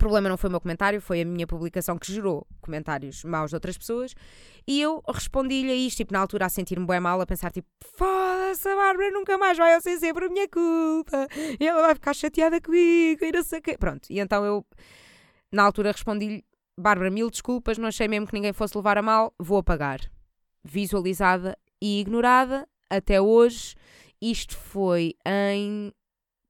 o 0.01 0.09
problema 0.09 0.31
não 0.31 0.39
foi 0.39 0.49
o 0.49 0.51
meu 0.51 0.61
comentário, 0.61 0.99
foi 0.99 1.21
a 1.21 1.25
minha 1.27 1.47
publicação 1.47 1.99
que 1.99 2.11
gerou 2.11 2.47
comentários 2.63 3.23
maus 3.23 3.51
de 3.51 3.57
outras 3.57 3.77
pessoas. 3.77 4.15
E 4.67 4.81
eu 4.81 5.03
respondi-lhe 5.07 5.71
a 5.71 5.75
isto, 5.75 5.99
tipo, 5.99 6.15
na 6.15 6.21
altura 6.21 6.47
a 6.47 6.49
sentir-me 6.49 6.87
bem 6.87 6.99
mal, 6.99 7.21
a 7.21 7.27
pensar, 7.27 7.53
tipo, 7.53 7.69
foda-se, 7.97 8.67
a 8.67 8.75
Bárbara 8.75 9.11
nunca 9.11 9.37
mais 9.37 9.59
vai 9.59 9.79
ser 9.83 9.99
sempre 9.99 10.25
a 10.25 10.29
minha 10.31 10.49
culpa. 10.49 11.29
E 11.61 11.67
ela 11.67 11.83
vai 11.83 11.95
ficar 11.95 12.15
chateada 12.15 12.59
comigo 12.63 13.23
e 13.23 13.31
não 13.31 13.43
sei 13.43 13.59
o 13.59 13.63
quê. 13.63 13.77
Pronto, 13.77 14.07
e 14.09 14.19
então 14.19 14.43
eu, 14.43 14.65
na 15.53 15.65
altura, 15.65 15.93
respondi-lhe, 15.93 16.43
Bárbara, 16.79 17.11
mil 17.11 17.31
desculpas, 17.31 17.77
não 17.77 17.89
achei 17.89 18.09
mesmo 18.09 18.27
que 18.27 18.33
ninguém 18.33 18.55
fosse 18.55 18.75
levar 18.79 18.97
a 18.97 19.03
mal, 19.03 19.35
vou 19.39 19.59
apagar. 19.59 20.01
Visualizada 20.65 21.59
e 21.81 22.01
ignorada 22.01 22.67
até 22.89 23.21
hoje. 23.21 23.75
Isto 24.19 24.57
foi 24.57 25.15
em 25.27 25.93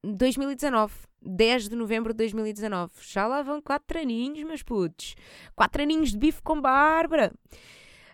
2019. 0.03 0.93
10 1.23 1.69
de 1.69 1.75
novembro 1.75 2.13
de 2.13 2.17
2019. 2.17 2.91
Já 3.01 3.27
lá 3.27 3.43
vão 3.43 3.61
4 3.61 3.99
aninhos, 3.99 4.43
meus 4.43 4.63
putos. 4.63 5.15
4 5.55 5.83
aninhos 5.83 6.11
de 6.11 6.17
bife 6.17 6.41
com 6.41 6.59
Bárbara. 6.59 7.31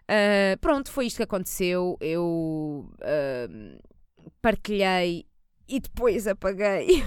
Uh, 0.03 0.57
pronto, 0.59 0.91
foi 0.91 1.05
isto 1.05 1.17
que 1.17 1.23
aconteceu. 1.23 1.97
Eu 2.01 2.89
uh, 2.95 3.79
partilhei 4.41 5.25
e 5.67 5.79
depois 5.79 6.27
apaguei. 6.27 7.03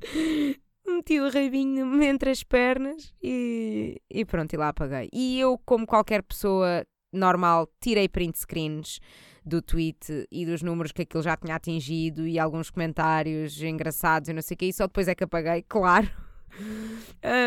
Meti 0.86 1.20
o 1.20 1.28
rabinho 1.28 2.02
entre 2.02 2.30
as 2.30 2.42
pernas 2.42 3.12
e, 3.22 4.00
e 4.08 4.24
pronto, 4.24 4.52
e 4.54 4.56
lá 4.56 4.68
apaguei. 4.68 5.10
E 5.12 5.38
eu, 5.38 5.58
como 5.64 5.86
qualquer 5.86 6.22
pessoa 6.22 6.86
normal, 7.12 7.68
tirei 7.80 8.08
print 8.08 8.38
screens 8.38 9.00
do 9.46 9.62
tweet 9.62 10.26
e 10.30 10.44
dos 10.44 10.60
números 10.60 10.90
que 10.90 11.02
aquilo 11.02 11.22
já 11.22 11.36
tinha 11.36 11.54
atingido 11.54 12.26
e 12.26 12.36
alguns 12.36 12.68
comentários 12.68 13.62
engraçados 13.62 14.28
e 14.28 14.32
não 14.32 14.42
sei 14.42 14.56
o 14.56 14.58
que, 14.58 14.66
e 14.66 14.72
só 14.72 14.88
depois 14.88 15.06
é 15.06 15.14
que 15.14 15.22
apaguei, 15.22 15.62
claro. 15.68 16.10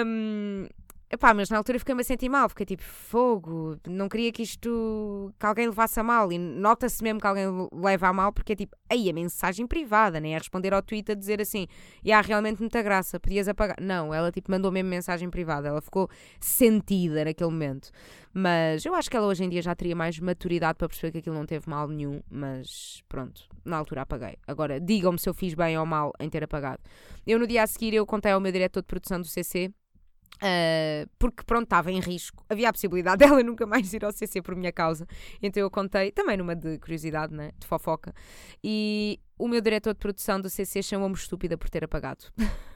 um, 0.06 0.66
Epá, 1.12 1.34
mas 1.34 1.50
na 1.50 1.58
altura 1.58 1.80
fiquei-me 1.80 2.02
a 2.02 2.04
sentir 2.04 2.30
mal, 2.30 2.48
fiquei 2.50 2.68
tipo, 2.68 2.84
fogo, 2.84 3.76
não 3.88 4.08
queria 4.08 4.32
que 4.32 4.44
isto, 4.44 5.34
que 5.40 5.46
alguém 5.46 5.66
levasse 5.66 6.00
a 6.00 6.04
mal, 6.04 6.32
e 6.32 6.38
nota-se 6.38 7.02
mesmo 7.02 7.20
que 7.20 7.26
alguém 7.26 7.48
leva 7.74 8.10
a 8.10 8.14
mal, 8.14 8.32
porque 8.32 8.54
é 8.54 8.56
tipo, 8.56 8.78
aí 8.88 9.10
a 9.10 9.14
mensagem 9.14 9.66
privada, 9.66 10.20
nem 10.20 10.36
é 10.36 10.38
responder 10.38 10.72
ao 10.72 10.84
tweet 10.84 11.12
a 11.12 11.16
dizer 11.16 11.42
assim, 11.42 11.66
e 12.04 12.12
há 12.12 12.22
realmente 12.22 12.60
muita 12.60 12.84
graça, 12.84 13.20
podias 13.20 13.48
apagar. 13.48 13.78
Não, 13.82 14.14
ela 14.14 14.32
tipo 14.32 14.52
mandou 14.52 14.72
mesmo 14.72 14.88
mensagem 14.88 15.32
privada, 15.32 15.68
ela 15.70 15.82
ficou 15.82 16.08
sentida 16.40 17.26
naquele 17.26 17.50
momento. 17.50 17.90
Mas 18.32 18.86
eu 18.86 18.94
acho 18.94 19.10
que 19.10 19.18
ela 19.18 19.26
hoje 19.26 19.44
em 19.44 19.50
dia 19.50 19.64
já 19.64 19.74
teria 19.74 19.96
mais 19.96 20.20
maturidade 20.20 20.78
para 20.78 20.88
perceber 20.88 21.12
que 21.12 21.18
aquilo 21.18 21.36
não 21.36 21.48
teve 21.48 21.68
mal 21.68 21.88
nenhum, 21.88 22.22
mas 22.30 23.04
pronto, 23.10 23.50
na 23.66 23.78
altura 23.78 24.04
apaguei. 24.04 24.38
Agora, 24.46 24.80
digam-me 24.80 25.18
se 25.18 25.28
eu 25.28 25.34
fiz 25.34 25.56
bem 25.56 25.76
ou 25.76 25.88
mal 25.88 26.14
em 26.20 26.30
ter 26.30 26.44
apagado. 26.44 26.84
Eu 27.26 27.40
no 27.40 27.48
dia 27.48 27.64
a 27.64 27.68
seguir 27.68 27.96
eu 27.96 28.06
contei 28.06 28.32
ao 28.32 28.40
meu 28.40 28.52
diretor 28.52 28.82
de 28.82 28.88
produção 28.88 29.20
do 29.20 29.26
CC 29.26 29.74
Uh, 30.42 31.10
porque 31.20 31.44
pronto, 31.44 31.66
estava 31.66 31.92
em 31.92 32.00
risco. 32.00 32.44
Havia 32.50 32.70
a 32.70 32.74
possibilidade 32.74 33.20
dela 33.26 33.44
nunca 33.44 33.66
mais 33.66 33.94
ir 33.94 34.04
ao 34.06 34.12
CC 34.12 34.42
por 34.42 34.56
minha 34.56 34.72
causa. 34.72 35.06
Então 35.42 35.62
eu 35.62 35.70
contei, 35.70 36.12
também 36.12 36.38
numa 36.38 36.56
de 36.56 36.78
curiosidade, 36.80 37.34
né? 37.34 37.52
de 37.58 37.68
fofoca. 37.68 38.14
E 38.64 39.20
o 39.38 39.48
meu 39.48 39.62
diretor 39.62 39.94
de 39.94 40.00
produção 40.00 40.40
do 40.40 40.50
CC 40.50 40.82
chamou-me 40.82 41.16
estúpida 41.16 41.58
por 41.58 41.70
ter 41.70 41.84
apagado. 41.84 42.26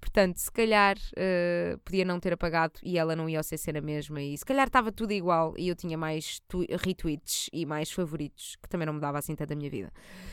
Portanto, 0.00 0.36
se 0.36 0.50
calhar 0.50 0.96
uh, 0.96 1.78
podia 1.84 2.04
não 2.04 2.18
ter 2.18 2.32
apagado 2.32 2.74
e 2.82 2.98
ela 2.98 3.14
não 3.14 3.28
ia 3.28 3.38
ao 3.38 3.44
CC 3.44 3.72
na 3.72 3.80
mesma. 3.80 4.20
E 4.20 4.36
se 4.36 4.44
calhar 4.44 4.66
estava 4.66 4.90
tudo 4.90 5.12
igual 5.12 5.54
e 5.56 5.68
eu 5.68 5.76
tinha 5.76 5.96
mais 5.96 6.40
retweets 6.84 7.48
e 7.52 7.64
mais 7.64 7.90
favoritos, 7.90 8.56
que 8.62 8.68
também 8.68 8.86
não 8.86 8.94
mudava 8.94 9.18
assim 9.18 9.34
tanto 9.34 9.52
a 9.52 9.56
minha 9.56 9.70
vida. 9.70 9.92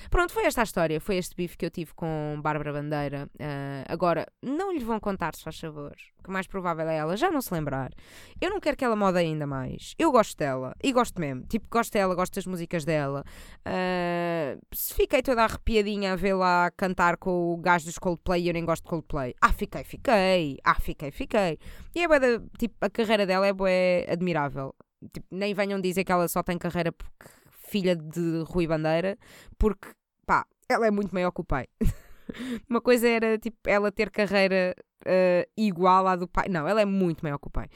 Pronto, 0.09 0.33
foi 0.33 0.45
esta 0.45 0.61
a 0.61 0.63
história. 0.63 0.99
Foi 0.99 1.17
este 1.17 1.35
bife 1.35 1.57
que 1.57 1.65
eu 1.65 1.69
tive 1.69 1.93
com 1.93 2.39
Bárbara 2.41 2.73
Bandeira. 2.73 3.29
Uh, 3.35 3.85
agora, 3.87 4.25
não 4.41 4.73
lhe 4.73 4.83
vão 4.83 4.99
contar, 4.99 5.35
se 5.35 5.43
faz 5.43 5.59
favor 5.59 5.95
que 6.21 6.31
mais 6.31 6.47
provável 6.47 6.87
é 6.87 6.97
ela 6.97 7.17
já 7.17 7.31
não 7.31 7.41
se 7.41 7.53
lembrar. 7.53 7.91
Eu 8.39 8.49
não 8.49 8.59
quero 8.59 8.77
que 8.77 8.85
ela 8.85 8.95
mode 8.95 9.17
ainda 9.17 9.45
mais. 9.47 9.93
Eu 9.97 10.11
gosto 10.11 10.37
dela. 10.37 10.75
E 10.83 10.91
gosto 10.91 11.19
mesmo. 11.19 11.43
Tipo, 11.43 11.67
gosto 11.69 11.93
dela, 11.93 12.15
gosto 12.15 12.35
das 12.35 12.45
músicas 12.45 12.85
dela. 12.85 13.23
Uh, 13.67 14.59
se 14.73 14.93
fiquei 14.93 15.21
toda 15.21 15.43
arrepiadinha 15.43 16.13
a 16.13 16.15
vê-la 16.15 16.71
cantar 16.77 17.17
com 17.17 17.53
o 17.53 17.57
gajo 17.57 17.85
dos 17.85 17.97
Coldplay 17.97 18.43
e 18.43 18.47
eu 18.47 18.53
nem 18.53 18.65
gosto 18.65 18.83
de 18.83 18.89
Coldplay. 18.89 19.33
Ah, 19.41 19.53
fiquei, 19.53 19.83
fiquei. 19.83 20.57
Ah, 20.63 20.79
fiquei, 20.79 21.11
fiquei. 21.11 21.59
E 21.95 22.03
é 22.03 22.07
da, 22.07 22.39
tipo, 22.57 22.75
a 22.81 22.89
carreira 22.89 23.25
dela 23.25 23.47
é 23.47 23.53
bué 23.53 24.05
admirável. 24.09 24.73
Tipo, 25.13 25.25
nem 25.31 25.53
venham 25.53 25.81
dizer 25.81 26.03
que 26.03 26.11
ela 26.11 26.27
só 26.27 26.43
tem 26.43 26.57
carreira 26.57 26.91
porque 26.91 27.41
filha 27.71 27.95
de 27.95 28.43
Rui 28.47 28.67
Bandeira, 28.67 29.17
porque, 29.57 29.87
pá, 30.25 30.45
ela 30.67 30.85
é 30.85 30.91
muito 30.91 31.13
maior 31.13 31.31
que 31.31 31.39
o 31.39 31.43
pai. 31.43 31.67
Uma 32.69 32.81
coisa 32.81 33.07
era, 33.07 33.37
tipo, 33.37 33.57
ela 33.65 33.91
ter 33.91 34.09
carreira 34.09 34.75
uh, 35.05 35.51
igual 35.57 36.07
à 36.07 36.15
do 36.15 36.27
pai. 36.27 36.47
Não, 36.49 36.67
ela 36.67 36.81
é 36.81 36.85
muito 36.85 37.21
maior 37.21 37.37
que 37.37 37.47
o 37.47 37.51
pai. 37.51 37.67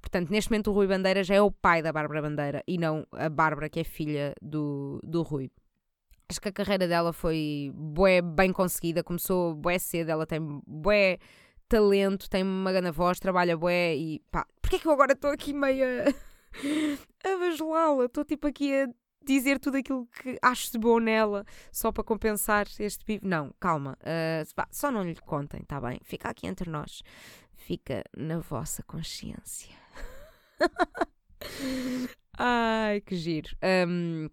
Portanto, 0.00 0.30
neste 0.30 0.50
momento 0.50 0.70
o 0.70 0.74
Rui 0.74 0.86
Bandeira 0.86 1.24
já 1.24 1.34
é 1.34 1.40
o 1.40 1.50
pai 1.50 1.82
da 1.82 1.92
Bárbara 1.92 2.22
Bandeira 2.22 2.62
e 2.66 2.76
não 2.76 3.06
a 3.12 3.28
Bárbara, 3.28 3.68
que 3.68 3.80
é 3.80 3.84
filha 3.84 4.34
do, 4.40 5.00
do 5.02 5.22
Rui. 5.22 5.50
Acho 6.28 6.40
que 6.40 6.48
a 6.48 6.52
carreira 6.52 6.88
dela 6.88 7.12
foi 7.12 7.70
bué, 7.74 8.22
bem 8.22 8.52
conseguida, 8.52 9.02
começou 9.02 9.54
bué 9.54 9.78
cedo, 9.78 10.10
ela 10.10 10.26
tem 10.26 10.40
bué 10.66 11.18
talento, 11.68 12.28
tem 12.28 12.42
uma 12.42 12.72
grande 12.72 12.90
voz, 12.90 13.18
trabalha 13.18 13.56
bué 13.56 13.96
e 13.96 14.20
pá, 14.30 14.46
porquê 14.60 14.76
é 14.76 14.78
que 14.78 14.86
eu 14.86 14.92
agora 14.92 15.12
estou 15.12 15.30
aqui 15.30 15.52
meio 15.52 15.84
a, 15.84 16.08
a 17.28 17.38
bajulá-la? 17.38 18.04
Estou 18.06 18.24
tipo 18.24 18.46
aqui 18.46 18.74
a 18.74 18.88
dizer 19.24 19.58
tudo 19.58 19.76
aquilo 19.76 20.06
que 20.06 20.38
acho 20.42 20.70
de 20.72 20.78
bom 20.78 20.98
nela 20.98 21.44
só 21.72 21.90
para 21.90 22.04
compensar 22.04 22.66
este 22.78 23.04
bife. 23.04 23.26
Não, 23.26 23.52
calma. 23.58 23.98
Uh, 24.00 24.66
só 24.70 24.90
não 24.90 25.02
lhe 25.02 25.14
contem, 25.16 25.60
está 25.62 25.80
bem? 25.80 26.00
Fica 26.02 26.28
aqui 26.28 26.46
entre 26.46 26.70
nós. 26.70 27.02
Fica 27.54 28.04
na 28.16 28.38
vossa 28.38 28.82
consciência. 28.82 29.74
Ai, 32.36 33.00
que 33.00 33.16
giro. 33.16 33.56
Um, 33.88 34.28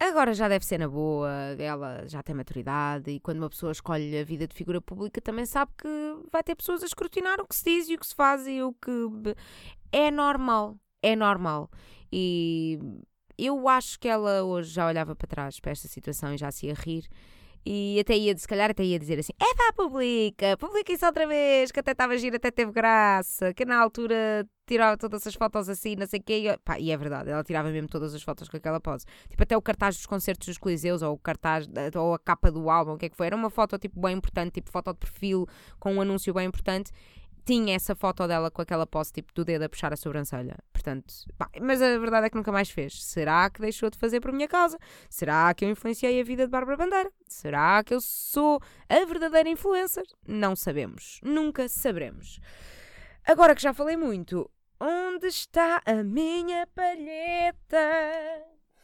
agora 0.00 0.34
já 0.34 0.48
deve 0.48 0.64
ser 0.64 0.78
na 0.78 0.88
boa, 0.88 1.30
ela 1.58 2.06
já 2.08 2.22
tem 2.22 2.34
maturidade 2.34 3.10
e 3.10 3.20
quando 3.20 3.38
uma 3.38 3.50
pessoa 3.50 3.72
escolhe 3.72 4.18
a 4.18 4.24
vida 4.24 4.46
de 4.46 4.54
figura 4.54 4.80
pública 4.80 5.20
também 5.20 5.46
sabe 5.46 5.72
que 5.76 5.88
vai 6.32 6.42
ter 6.42 6.54
pessoas 6.54 6.82
a 6.82 6.86
escrutinar 6.86 7.40
o 7.40 7.46
que 7.46 7.54
se 7.54 7.64
diz 7.64 7.88
e 7.88 7.94
o 7.94 7.98
que 7.98 8.06
se 8.06 8.14
faz 8.14 8.46
e 8.46 8.62
o 8.62 8.72
que 8.72 8.90
é 9.92 10.10
normal. 10.10 10.78
É 11.02 11.14
normal. 11.14 11.70
E 12.10 12.78
eu 13.38 13.68
acho 13.68 13.98
que 13.98 14.08
ela 14.08 14.42
hoje 14.42 14.70
já 14.70 14.86
olhava 14.86 15.14
para 15.14 15.26
trás 15.26 15.60
para 15.60 15.72
esta 15.72 15.88
situação 15.88 16.34
e 16.34 16.38
já 16.38 16.50
se 16.50 16.66
ia 16.66 16.74
rir. 16.74 17.08
E 17.68 17.98
até 17.98 18.16
ia, 18.16 18.36
se 18.38 18.46
calhar 18.46 18.70
até 18.70 18.84
ia 18.84 18.96
dizer 18.96 19.18
assim: 19.18 19.32
é 19.40 19.54
vá, 19.56 19.72
publica, 19.74 20.56
publica 20.56 20.92
isso 20.92 21.04
outra 21.04 21.26
vez, 21.26 21.72
que 21.72 21.80
até 21.80 21.90
estava 21.90 22.16
giro, 22.16 22.36
até 22.36 22.48
teve 22.48 22.70
graça, 22.70 23.52
que 23.52 23.64
na 23.64 23.76
altura 23.80 24.46
tirava 24.68 24.96
todas 24.96 25.26
as 25.26 25.34
fotos 25.34 25.68
assim, 25.68 25.96
não 25.96 26.06
sei 26.06 26.20
o 26.20 26.22
quê. 26.22 26.56
Pá, 26.64 26.78
e 26.78 26.92
é 26.92 26.96
verdade, 26.96 27.30
ela 27.30 27.42
tirava 27.42 27.68
mesmo 27.70 27.88
todas 27.88 28.14
as 28.14 28.22
fotos 28.22 28.48
com 28.48 28.56
aquela 28.56 28.80
pose. 28.80 29.04
Tipo, 29.28 29.42
até 29.42 29.56
o 29.56 29.62
cartaz 29.62 29.96
dos 29.96 30.06
concertos 30.06 30.46
dos 30.46 30.58
Coliseus, 30.58 31.02
ou 31.02 31.14
o 31.14 31.18
cartaz, 31.18 31.66
ou 31.96 32.14
a 32.14 32.20
capa 32.20 32.52
do 32.52 32.70
álbum, 32.70 32.92
o 32.92 32.98
que 32.98 33.06
é 33.06 33.08
que 33.08 33.16
foi. 33.16 33.26
Era 33.26 33.34
uma 33.34 33.50
foto, 33.50 33.76
tipo, 33.78 34.00
bem 34.00 34.16
importante, 34.16 34.52
tipo, 34.52 34.70
foto 34.70 34.92
de 34.92 34.98
perfil, 35.00 35.44
com 35.80 35.94
um 35.94 36.00
anúncio 36.00 36.32
bem 36.32 36.46
importante 36.46 36.92
tinha 37.46 37.76
essa 37.76 37.94
foto 37.94 38.26
dela 38.26 38.50
com 38.50 38.60
aquela 38.60 38.84
pose 38.84 39.12
tipo 39.12 39.32
do 39.32 39.44
dedo 39.44 39.62
a 39.62 39.68
puxar 39.68 39.92
a 39.92 39.96
sobrancelha. 39.96 40.58
Portanto, 40.72 41.14
pá, 41.38 41.48
mas 41.62 41.80
a 41.80 41.96
verdade 41.96 42.26
é 42.26 42.30
que 42.30 42.36
nunca 42.36 42.50
mais 42.50 42.68
fez. 42.68 43.00
Será 43.04 43.48
que 43.48 43.60
deixou 43.60 43.88
de 43.88 43.96
fazer 43.96 44.20
por 44.20 44.32
minha 44.32 44.48
causa? 44.48 44.76
Será 45.08 45.54
que 45.54 45.64
eu 45.64 45.70
influenciei 45.70 46.20
a 46.20 46.24
vida 46.24 46.44
de 46.44 46.50
Bárbara 46.50 46.76
Bandeira? 46.76 47.12
Será 47.28 47.84
que 47.84 47.94
eu 47.94 48.00
sou 48.00 48.60
a 48.88 49.04
verdadeira 49.04 49.48
influencer? 49.48 50.04
Não 50.26 50.56
sabemos. 50.56 51.20
Nunca 51.22 51.68
saberemos. 51.68 52.40
Agora 53.24 53.54
que 53.54 53.62
já 53.62 53.72
falei 53.72 53.96
muito, 53.96 54.50
onde 54.80 55.28
está 55.28 55.80
a 55.86 56.02
minha 56.02 56.66
palheta? 56.74 57.78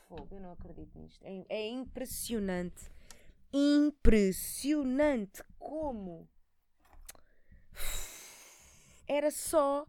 Fogo, 0.08 0.36
eu 0.36 0.40
não 0.40 0.52
acredito 0.52 0.96
nisto. 0.96 1.20
É, 1.24 1.44
é 1.48 1.68
impressionante. 1.68 2.92
Impressionante 3.52 5.42
como 5.58 6.28
era 9.12 9.30
só. 9.30 9.86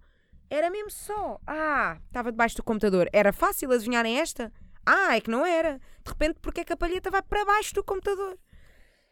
Era 0.50 0.70
mesmo 0.70 0.92
só. 0.92 1.40
Ah, 1.48 1.98
estava 2.06 2.32
debaixo 2.32 2.58
do 2.58 2.64
computador. 2.64 3.10
Era 3.12 3.34
fácil 3.34 3.72
adivinharem 3.72 4.20
esta? 4.20 4.52
Ah, 4.86 5.16
é 5.16 5.22
que 5.22 5.30
não 5.30 5.46
era. 5.46 5.80
De 6.04 6.10
repente, 6.12 6.40
porque 6.42 6.62
é 6.62 6.64
que 6.66 6.74
a 6.74 6.78
palheta 6.78 7.10
vai 7.10 7.22
para 7.22 7.46
baixo 7.46 7.74
do 7.74 7.84
computador? 7.84 8.38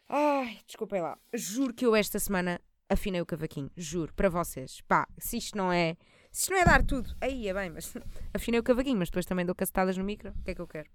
Ai, 0.08 0.58
desculpem 0.66 1.00
lá. 1.00 1.18
Juro 1.32 1.72
que 1.72 1.86
eu 1.86 1.96
esta 1.96 2.18
semana 2.18 2.60
afinei 2.88 3.20
o 3.20 3.26
cavaquinho. 3.26 3.70
Juro, 3.76 4.12
para 4.14 4.28
vocês. 4.28 4.82
Pá, 4.82 5.08
se 5.18 5.38
isto 5.38 5.56
não 5.56 5.72
é. 5.72 5.96
Se 6.30 6.42
isto 6.42 6.50
não 6.52 6.60
é 6.60 6.64
dar 6.64 6.84
tudo. 6.84 7.14
Aí 7.20 7.48
é 7.48 7.54
bem, 7.54 7.70
mas 7.70 7.94
afinei 8.34 8.60
o 8.60 8.62
cavaquinho, 8.62 8.98
mas 8.98 9.08
depois 9.08 9.26
também 9.26 9.46
dou 9.46 9.54
cacetadas 9.54 9.96
no 9.96 10.04
micro. 10.04 10.30
O 10.30 10.44
que 10.44 10.50
é 10.50 10.54
que 10.54 10.60
eu 10.60 10.68
quero? 10.68 10.88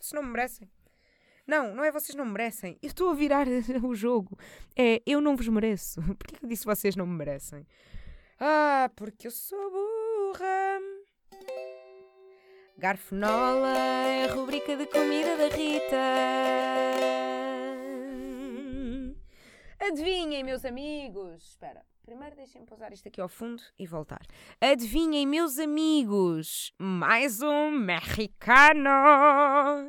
Se 0.00 0.14
não 0.14 0.22
me 0.22 0.30
merecem. 0.30 0.68
Não, 1.46 1.74
não 1.74 1.84
é 1.84 1.92
vocês 1.92 2.16
não 2.16 2.24
me 2.24 2.32
merecem. 2.32 2.78
Eu 2.82 2.88
estou 2.88 3.10
a 3.10 3.14
virar 3.14 3.46
o 3.84 3.94
jogo. 3.94 4.36
É 4.76 5.02
eu 5.06 5.20
não 5.20 5.36
vos 5.36 5.48
mereço. 5.48 6.02
Porquê 6.18 6.36
que 6.36 6.44
eu 6.44 6.48
disse 6.48 6.64
vocês 6.64 6.96
não 6.96 7.06
me 7.06 7.16
merecem? 7.16 7.66
Ah, 8.40 8.90
porque 8.96 9.28
eu 9.28 9.30
sou 9.30 9.70
burra. 9.70 10.80
Garfonola 12.76 13.78
é 13.78 14.24
a 14.24 14.34
rubrica 14.34 14.76
de 14.76 14.86
comida 14.86 15.36
da 15.36 15.48
Rita. 15.54 15.96
Adivinhem, 19.80 20.42
meus 20.42 20.64
amigos. 20.64 21.50
Espera, 21.50 21.84
primeiro 22.04 22.34
deixem-me 22.34 22.66
pousar 22.66 22.92
isto 22.92 23.06
aqui 23.06 23.20
ao 23.20 23.28
fundo 23.28 23.62
e 23.78 23.86
voltar. 23.86 24.22
Adivinhem, 24.60 25.24
meus 25.26 25.60
amigos, 25.60 26.72
mais 26.76 27.40
um 27.40 27.70
mexicano. 27.70 28.90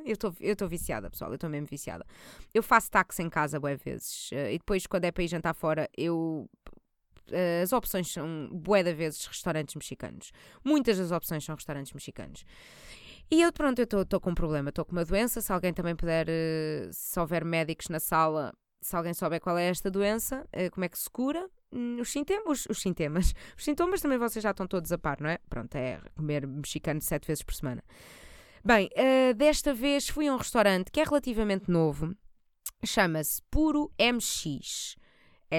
Eu 0.05 0.13
estou 0.51 0.67
viciada, 0.67 1.09
pessoal, 1.09 1.31
eu 1.31 1.35
estou 1.35 1.49
mesmo 1.49 1.65
viciada. 1.65 2.05
Eu 2.53 2.61
faço 2.61 2.91
táxi 2.91 3.23
em 3.23 3.29
casa 3.29 3.59
boas 3.59 3.81
vezes 3.81 4.29
eh, 4.31 4.53
e 4.53 4.57
depois, 4.59 4.85
quando 4.85 5.05
é 5.05 5.11
para 5.11 5.23
ir 5.23 5.27
jantar 5.27 5.55
fora, 5.55 5.89
eu 5.97 6.47
as 7.61 7.73
opções 7.73 8.11
são 8.11 8.49
bué 8.51 8.83
de 8.83 8.93
vezes 8.93 9.25
restaurantes 9.25 9.75
mexicanos. 9.75 10.31
Muitas 10.63 10.97
das 10.97 11.11
opções 11.11 11.43
são 11.43 11.55
restaurantes 11.55 11.93
mexicanos. 11.93 12.45
E 13.29 13.41
eu, 13.41 13.51
pronto, 13.51 13.79
eu 13.79 14.01
estou 14.01 14.19
com 14.19 14.31
um 14.31 14.35
problema, 14.35 14.69
estou 14.69 14.85
com 14.85 14.91
uma 14.91 15.03
doença. 15.03 15.41
Se 15.41 15.51
alguém 15.51 15.73
também 15.73 15.95
puder, 15.95 16.27
uh, 16.27 16.89
se 16.91 17.19
houver 17.19 17.43
médicos 17.43 17.89
na 17.89 17.99
sala, 17.99 18.53
se 18.81 18.95
alguém 18.95 19.13
souber 19.13 19.41
qual 19.41 19.57
é 19.57 19.67
esta 19.67 19.89
doença, 19.89 20.45
uh, 20.53 20.71
como 20.71 20.85
é 20.85 20.89
que 20.89 20.97
se 20.97 21.09
cura, 21.09 21.49
um, 21.71 21.99
os, 21.99 22.11
sintomas, 22.11 22.67
os, 22.69 22.79
sintomas, 22.79 23.33
os 23.57 23.63
sintomas 23.63 24.01
também 24.01 24.17
vocês 24.17 24.43
já 24.43 24.51
estão 24.51 24.67
todos 24.67 24.91
a 24.91 24.97
par, 24.97 25.19
não 25.19 25.29
é? 25.29 25.39
Pronto, 25.49 25.75
é 25.75 25.99
comer 26.15 26.45
mexicano 26.45 27.01
sete 27.01 27.25
vezes 27.25 27.43
por 27.43 27.55
semana. 27.55 27.83
Bem, 28.63 28.89
desta 29.35 29.75
vez 29.75 30.09
fui 30.09 30.27
a 30.27 30.33
um 30.33 30.37
restaurante 30.37 30.91
que 30.91 30.99
é 30.99 31.03
relativamente 31.03 31.69
novo, 31.69 32.15
chama-se 32.83 33.39
Puro 33.51 33.91
MX. 33.99 34.95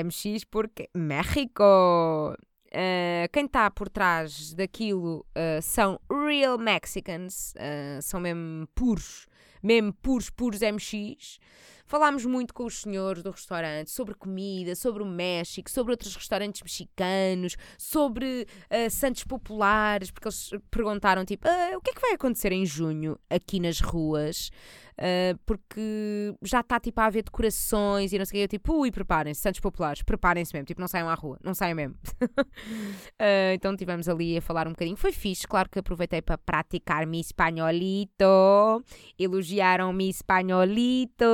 MX 0.05 0.45
porque 0.45 0.89
México! 0.95 2.37
Uh, 2.67 3.29
quem 3.33 3.47
está 3.47 3.71
por 3.71 3.89
trás 3.89 4.53
daquilo 4.53 5.25
uh, 5.31 5.63
são 5.63 5.99
real 6.11 6.59
Mexicans, 6.59 7.55
uh, 7.55 8.03
são 8.03 8.21
mesmo 8.21 8.67
puros, 8.75 9.27
mesmo 9.63 9.93
puros, 9.95 10.29
puros 10.29 10.61
MX. 10.61 11.39
Falámos 11.87 12.27
muito 12.27 12.53
com 12.53 12.65
os 12.65 12.81
senhores 12.81 13.23
do 13.23 13.31
restaurante 13.31 13.93
sobre 13.93 14.13
comida, 14.15 14.75
sobre 14.75 15.05
o 15.05 15.07
México, 15.07 15.71
sobre 15.71 15.93
outros 15.93 16.17
restaurantes 16.17 16.61
mexicanos, 16.61 17.57
sobre 17.79 18.47
uh, 18.69 18.91
santos 18.91 19.23
populares, 19.23 20.11
porque 20.11 20.27
eles 20.27 20.51
perguntaram 20.69 21.25
tipo, 21.25 21.47
uh, 21.47 21.77
o 21.77 21.81
que 21.81 21.91
é 21.91 21.95
que 21.95 22.01
vai 22.01 22.13
acontecer 22.15 22.51
em 22.51 22.67
junho 22.67 23.17
aqui 23.31 23.61
nas 23.61 23.79
ruas? 23.79 24.51
Uh, 24.99 25.39
porque 25.45 26.35
já 26.43 26.61
está 26.61 26.81
tipo 26.81 26.99
a 27.01 27.05
haver 27.05 27.23
decorações 27.23 28.13
e 28.13 28.19
não 28.19 28.25
sei 28.25 28.31
o 28.31 28.35
que. 28.41 28.45
Eu 28.45 28.49
tipo, 28.49 28.81
ui, 28.81 28.91
preparem-se, 28.91 29.41
Santos 29.41 29.61
Populares, 29.61 30.03
preparem-se 30.03 30.55
mesmo, 30.55 30.67
tipo, 30.67 30.81
não 30.81 30.89
saiam 30.89 31.09
à 31.09 31.15
rua, 31.15 31.39
não 31.43 31.55
saiam 31.55 31.77
mesmo. 31.77 31.97
uh, 32.23 33.53
então 33.55 33.73
estivemos 33.73 34.09
ali 34.09 34.39
a 34.39 34.41
falar 34.41 34.67
um 34.67 34.71
bocadinho. 34.71 34.97
Foi 34.97 35.13
fixe, 35.13 35.47
claro 35.47 35.69
que 35.69 35.79
aproveitei 35.79 36.23
para 36.23 36.39
praticar 36.39 37.07
mi 37.07 37.21
espanholito, 37.21 38.83
elogiaram 39.19 39.93
mi 39.93 40.09
espanholito. 40.09 41.25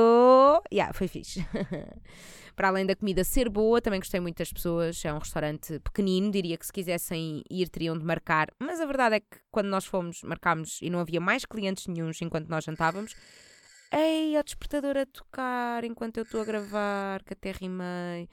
Yeah, 0.71 0.93
foi 0.93 1.07
fixe. 1.07 1.45
para 2.55 2.67
além 2.67 2.85
da 2.85 2.95
comida 2.95 3.23
ser 3.23 3.49
boa, 3.49 3.81
também 3.81 3.99
gostei 3.99 4.19
muito 4.19 4.37
das 4.37 4.51
pessoas. 4.51 5.03
É 5.05 5.13
um 5.13 5.17
restaurante 5.17 5.79
pequenino, 5.79 6.31
diria 6.31 6.57
que 6.57 6.65
se 6.65 6.73
quisessem 6.73 7.43
ir 7.49 7.69
teriam 7.69 7.97
de 7.97 8.05
marcar, 8.05 8.49
mas 8.59 8.79
a 8.79 8.85
verdade 8.85 9.15
é 9.15 9.19
que 9.19 9.37
quando 9.51 9.67
nós 9.67 9.85
fomos, 9.85 10.21
marcámos 10.23 10.79
e 10.81 10.89
não 10.89 10.99
havia 10.99 11.19
mais 11.19 11.45
clientes 11.45 11.87
nenhums 11.87 12.21
enquanto 12.21 12.49
nós 12.49 12.63
jantávamos. 12.63 13.15
Ei, 13.95 14.35
o 14.35 14.43
despertador 14.43 14.97
a 14.97 15.05
tocar 15.05 15.83
enquanto 15.83 16.17
eu 16.17 16.23
estou 16.23 16.41
a 16.41 16.45
gravar, 16.45 17.23
que 17.23 17.33
até 17.33 17.51
rimei. 17.51 18.27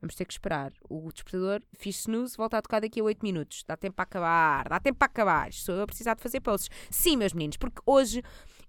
Vamos 0.00 0.14
ter 0.14 0.24
que 0.24 0.32
esperar. 0.32 0.72
O 0.88 1.12
despertador, 1.12 1.60
fiz 1.74 2.00
snooze, 2.00 2.34
volta 2.34 2.56
a 2.56 2.62
tocar 2.62 2.80
daqui 2.80 2.98
a 2.98 3.04
8 3.04 3.22
minutos. 3.22 3.62
Dá 3.68 3.76
tempo 3.76 3.94
para 3.94 4.04
acabar, 4.04 4.68
dá 4.70 4.80
tempo 4.80 4.98
para 4.98 5.06
acabar. 5.06 5.50
Estou 5.50 5.82
a 5.82 5.86
precisar 5.86 6.14
de 6.14 6.22
fazer 6.22 6.40
posts. 6.40 6.70
Sim, 6.90 7.18
meus 7.18 7.34
meninos, 7.34 7.58
porque 7.58 7.82
hoje 7.84 8.22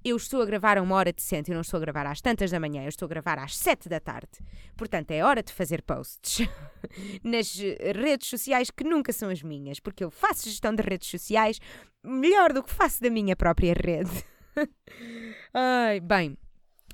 eu 0.04 0.18
estou 0.18 0.41
a 0.41 0.46
gravar 0.46 0.78
a 0.78 0.82
uma 0.82 0.96
hora 0.96 1.14
decente, 1.14 1.50
eu 1.50 1.56
não 1.56 1.62
estou 1.62 1.78
a 1.78 1.82
gravar 1.82 2.06
às 2.06 2.20
tantas 2.20 2.52
da 2.52 2.60
manhã, 2.60 2.84
eu 2.84 2.89
estou 2.89 3.06
a 3.06 3.10
gravar 3.10 3.39
às 3.39 3.56
sete 3.56 3.88
da 3.88 4.02
tarde. 4.02 4.39
Portanto, 4.76 5.12
é 5.12 5.24
hora 5.24 5.41
de 5.41 5.54
fazer 5.54 5.82
posts 5.82 6.46
nas 7.24 7.56
redes 7.56 8.28
sociais 8.28 8.70
que 8.70 8.84
nunca 8.84 9.14
são 9.14 9.30
as 9.30 9.41
minhas, 9.41 9.80
porque 9.80 10.04
eu 10.04 10.12
faço 10.12 10.50
gestão 10.50 10.76
de 10.76 10.84
redes 10.84 11.10
sociais 11.10 11.58
melhor 12.04 12.52
do 12.52 12.62
que 12.62 12.70
faço 12.70 13.02
da 13.02 13.10
minha 13.10 13.36
própria 13.36 13.74
rede. 13.74 14.26
Ai, 15.54 15.99
bem, 15.99 16.38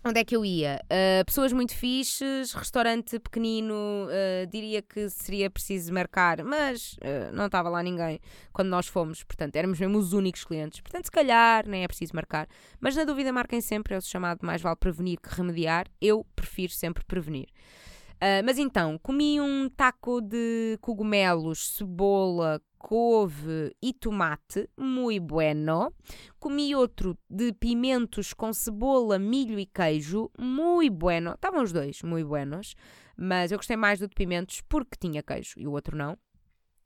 Onde 0.05 0.21
é 0.21 0.23
que 0.23 0.33
eu 0.33 0.45
ia? 0.45 0.79
Uh, 0.85 1.25
pessoas 1.25 1.51
muito 1.51 1.75
fixes, 1.75 2.53
restaurante 2.53 3.19
pequenino, 3.19 3.73
uh, 3.75 4.47
diria 4.47 4.81
que 4.81 5.09
seria 5.09 5.49
preciso 5.49 5.93
marcar, 5.93 6.41
mas 6.41 6.93
uh, 6.93 7.33
não 7.33 7.47
estava 7.47 7.67
lá 7.67 7.83
ninguém 7.83 8.17
quando 8.53 8.69
nós 8.69 8.87
fomos, 8.87 9.23
portanto 9.25 9.57
éramos 9.57 9.77
mesmo 9.77 9.97
os 9.97 10.13
únicos 10.13 10.45
clientes. 10.45 10.79
Portanto, 10.79 11.03
se 11.03 11.11
calhar 11.11 11.67
nem 11.67 11.83
é 11.83 11.87
preciso 11.87 12.15
marcar, 12.15 12.47
mas 12.79 12.95
na 12.95 13.03
dúvida 13.03 13.33
marquem 13.33 13.59
sempre, 13.59 13.93
é 13.93 13.97
o 13.97 14.01
chamado 14.01 14.39
mais 14.41 14.61
vale 14.61 14.77
prevenir 14.77 15.19
que 15.19 15.35
remediar. 15.35 15.87
Eu 15.99 16.25
prefiro 16.33 16.71
sempre 16.71 17.03
prevenir. 17.03 17.49
mas 18.45 18.57
então, 18.57 18.97
comi 18.99 19.41
um 19.41 19.69
taco 19.69 20.21
de 20.21 20.77
cogumelos, 20.79 21.75
cebola, 21.75 22.61
couve 22.79 23.75
e 23.81 23.93
tomate, 23.93 24.69
muito 24.77 25.25
bueno. 25.25 25.93
Comi 26.39 26.73
outro 26.73 27.17
de 27.29 27.53
pimentos 27.53 28.33
com 28.33 28.53
cebola, 28.53 29.19
milho 29.19 29.59
e 29.59 29.65
queijo, 29.65 30.31
muito 30.39 30.95
bueno. 30.95 31.33
Estavam 31.33 31.61
os 31.61 31.73
dois 31.73 32.01
muito 32.01 32.27
buenos, 32.27 32.73
mas 33.15 33.51
eu 33.51 33.57
gostei 33.57 33.75
mais 33.75 33.99
do 33.99 34.07
de 34.07 34.15
pimentos 34.15 34.61
porque 34.61 34.97
tinha 34.97 35.21
queijo 35.21 35.53
e 35.57 35.67
o 35.67 35.71
outro 35.71 35.95
não. 35.95 36.13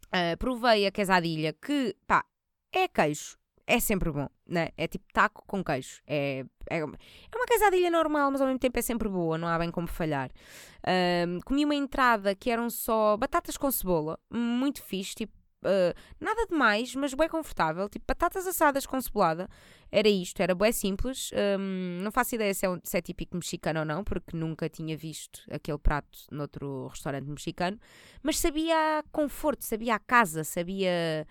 Uh, 0.07 0.37
provei 0.37 0.85
a 0.85 0.91
quesadilha, 0.91 1.53
que 1.53 1.95
pá, 2.05 2.25
é 2.71 2.87
queijo, 2.87 3.37
é 3.65 3.79
sempre 3.79 4.11
bom, 4.11 4.27
né? 4.47 4.69
É 4.75 4.87
tipo 4.87 5.05
taco 5.13 5.43
com 5.47 5.63
queijo. 5.63 6.01
É, 6.05 6.45
é, 6.69 6.79
é 6.79 6.83
uma 6.83 7.47
quesadilha 7.47 7.89
normal, 7.89 8.31
mas 8.31 8.41
ao 8.41 8.47
mesmo 8.47 8.59
tempo 8.59 8.77
é 8.77 8.81
sempre 8.81 9.07
boa, 9.07 9.37
não 9.37 9.47
há 9.47 9.57
bem 9.57 9.71
como 9.71 9.87
falhar. 9.87 10.31
Uh, 10.79 11.43
comi 11.45 11.63
uma 11.63 11.75
entrada 11.75 12.35
que 12.35 12.49
eram 12.49 12.69
só 12.69 13.15
batatas 13.15 13.57
com 13.57 13.71
cebola, 13.71 14.19
muito 14.31 14.83
fixe, 14.83 15.15
tipo 15.15 15.42
Uh, 15.67 15.93
nada 16.19 16.45
demais, 16.47 16.93
mas 16.95 17.13
bem 17.13 17.27
confortável. 17.27 17.89
Tipo, 17.89 18.05
batatas 18.07 18.45
assadas 18.47 18.85
com 18.85 18.99
cebolada. 18.99 19.49
Era 19.91 20.09
isto, 20.09 20.41
era 20.41 20.55
bem 20.55 20.71
simples. 20.71 21.31
Um, 21.59 22.01
não 22.01 22.11
faço 22.11 22.35
ideia 22.35 22.53
se 22.53 22.65
é, 22.65 22.69
um, 22.69 22.79
se 22.83 22.97
é 22.97 23.01
típico 23.01 23.35
mexicano 23.35 23.79
ou 23.79 23.85
não, 23.85 24.03
porque 24.03 24.35
nunca 24.35 24.69
tinha 24.69 24.97
visto 24.97 25.41
aquele 25.51 25.77
prato 25.77 26.19
noutro 26.31 26.87
restaurante 26.87 27.27
mexicano. 27.27 27.79
Mas 28.21 28.39
sabia 28.39 28.99
a 28.99 29.03
conforto, 29.11 29.63
sabia 29.63 29.95
a 29.95 29.99
casa, 29.99 30.43
sabia. 30.43 31.27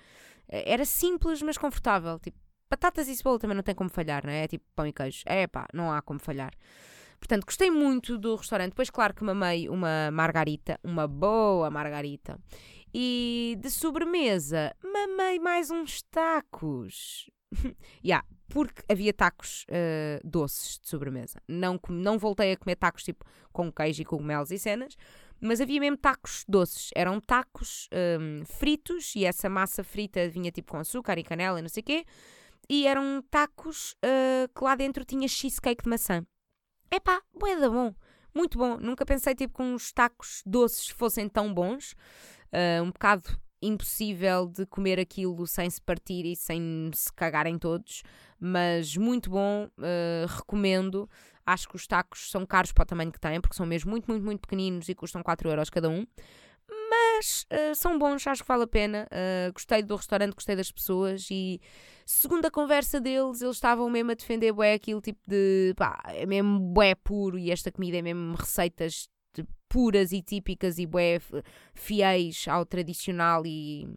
Era 0.49 0.85
simples, 0.85 1.43
mas 1.43 1.59
confortável. 1.59 2.19
Tipo, 2.19 2.39
batatas 2.71 3.09
e 3.09 3.17
cebola 3.17 3.39
também 3.39 3.57
não 3.57 3.63
tem 3.63 3.75
como 3.75 3.91
falhar, 3.91 4.25
não 4.25 4.33
é? 4.33 4.45
É 4.45 4.49
tipo 4.49 4.65
pão 4.75 4.87
e 4.87 4.93
queijo. 4.93 5.23
É 5.27 5.47
pá, 5.47 5.67
não 5.75 5.93
há 5.93 6.01
como 6.01 6.19
falhar. 6.19 6.53
Portanto, 7.23 7.45
gostei 7.45 7.71
muito 7.71 8.19
do 8.19 8.35
restaurante. 8.35 8.71
Depois, 8.71 8.91
claro 8.91 9.15
que 9.15 9.23
mamei 9.23 9.69
uma 9.69 10.11
margarita, 10.11 10.79
uma 10.83 11.07
boa 11.07 11.71
margarita. 11.71 12.37
E 12.95 13.57
de 13.59 13.71
sobremesa, 13.71 14.77
mamei 14.83 15.39
mais 15.39 15.71
uns 15.71 16.03
tacos. 16.11 17.31
yeah, 18.05 18.27
porque 18.49 18.83
havia 18.87 19.15
tacos 19.15 19.65
uh, 19.71 20.21
doces 20.23 20.79
de 20.79 20.89
sobremesa. 20.89 21.41
Não, 21.49 21.81
não 21.89 22.19
voltei 22.19 22.53
a 22.53 22.57
comer 22.57 22.77
tacos 22.77 23.03
tipo 23.03 23.25
com 23.51 23.73
queijo 23.73 24.03
e 24.03 24.05
cogumelos 24.05 24.51
e 24.51 24.59
cenas, 24.59 24.95
mas 25.41 25.61
havia 25.61 25.81
mesmo 25.81 25.97
tacos 25.97 26.45
doces. 26.47 26.91
Eram 26.95 27.19
tacos 27.19 27.89
um, 28.21 28.45
fritos 28.45 29.15
e 29.17 29.25
essa 29.25 29.49
massa 29.49 29.83
frita 29.83 30.29
vinha 30.29 30.51
tipo 30.51 30.73
com 30.73 30.79
açúcar 30.79 31.19
e 31.19 31.25
canela 31.25 31.59
e 31.59 31.63
não 31.63 31.71
sei 31.71 31.81
o 31.81 31.85
quê. 31.85 32.05
E 32.69 32.87
eram 32.87 33.23
tacos 33.31 33.93
uh, 34.05 34.53
que 34.55 34.63
lá 34.63 34.75
dentro 34.75 35.03
tinha 35.03 35.27
cheesecake 35.27 35.83
de 35.83 35.89
maçã. 35.89 36.27
Epá, 36.91 37.23
boeda 37.33 37.71
bom. 37.71 37.95
Muito 38.35 38.59
bom. 38.59 38.77
Nunca 38.77 39.07
pensei 39.07 39.35
tipo 39.35 39.57
que 39.57 39.63
uns 39.63 39.93
tacos 39.93 40.43
doces 40.45 40.89
fossem 40.89 41.27
tão 41.27 41.53
bons 41.53 41.95
uh, 42.53 42.83
um 42.83 42.91
bocado 42.91 43.29
impossível 43.63 44.47
de 44.49 44.67
comer 44.67 44.99
aquilo 44.99 45.47
sem 45.47 45.71
se 45.71 45.81
partir 45.81 46.27
e 46.27 46.35
sem 46.35 46.91
se 46.93 47.13
cagarem 47.13 47.59
todos, 47.59 48.03
mas 48.39 48.97
muito 48.97 49.31
bom, 49.31 49.69
uh, 49.79 50.27
recomendo. 50.27 51.09
Acho 51.47 51.69
que 51.69 51.77
os 51.77 51.87
tacos 51.87 52.31
são 52.31 52.45
caros 52.45 52.73
para 52.73 52.83
o 52.83 52.87
tamanho 52.87 53.13
que 53.13 53.21
têm, 53.21 53.41
porque 53.41 53.57
são 53.57 53.67
mesmo 53.67 53.91
muito, 53.91 54.11
muito, 54.11 54.25
muito 54.25 54.41
pequeninos 54.41 54.89
e 54.89 54.95
custam 54.95 55.23
4 55.23 55.49
euros 55.49 55.71
cada 55.71 55.89
um. 55.89 56.07
Mas 56.91 57.47
uh, 57.53 57.75
são 57.75 57.99
bons, 57.99 58.27
acho 58.27 58.43
que 58.43 58.49
vale 58.49 58.65
a 58.65 58.67
pena. 58.67 59.09
Uh, 59.11 59.53
gostei 59.53 59.83
do 59.83 59.97
restaurante, 59.97 60.35
gostei 60.35 60.57
das 60.57 60.71
pessoas 60.71 61.29
e 61.31 61.61
segundo 62.05 62.47
a 62.47 62.51
conversa 62.51 63.01
deles, 63.01 63.43
eles 63.43 63.57
estavam 63.57 63.89
mesmo 63.89 64.11
a 64.11 64.15
defender 64.15 64.53
bué 64.53 64.75
aquilo 64.75 65.01
tipo 65.01 65.21
de 65.27 65.75
pá, 65.77 66.03
é 66.09 66.27
mesmo 66.27 66.59
bué 66.59 66.95
puro 66.95 67.39
e 67.39 67.51
esta 67.51 67.71
comida 67.73 67.99
é 67.99 68.03
mesmo 68.03 68.35
receitas 68.35 69.09
puras 69.69 70.13
e 70.13 70.21
típicas 70.21 70.79
e 70.79 70.87
bué 70.87 71.19
fiéis 71.75 72.47
ao 72.49 72.67
tradicional 72.67 73.45
e 73.47 73.89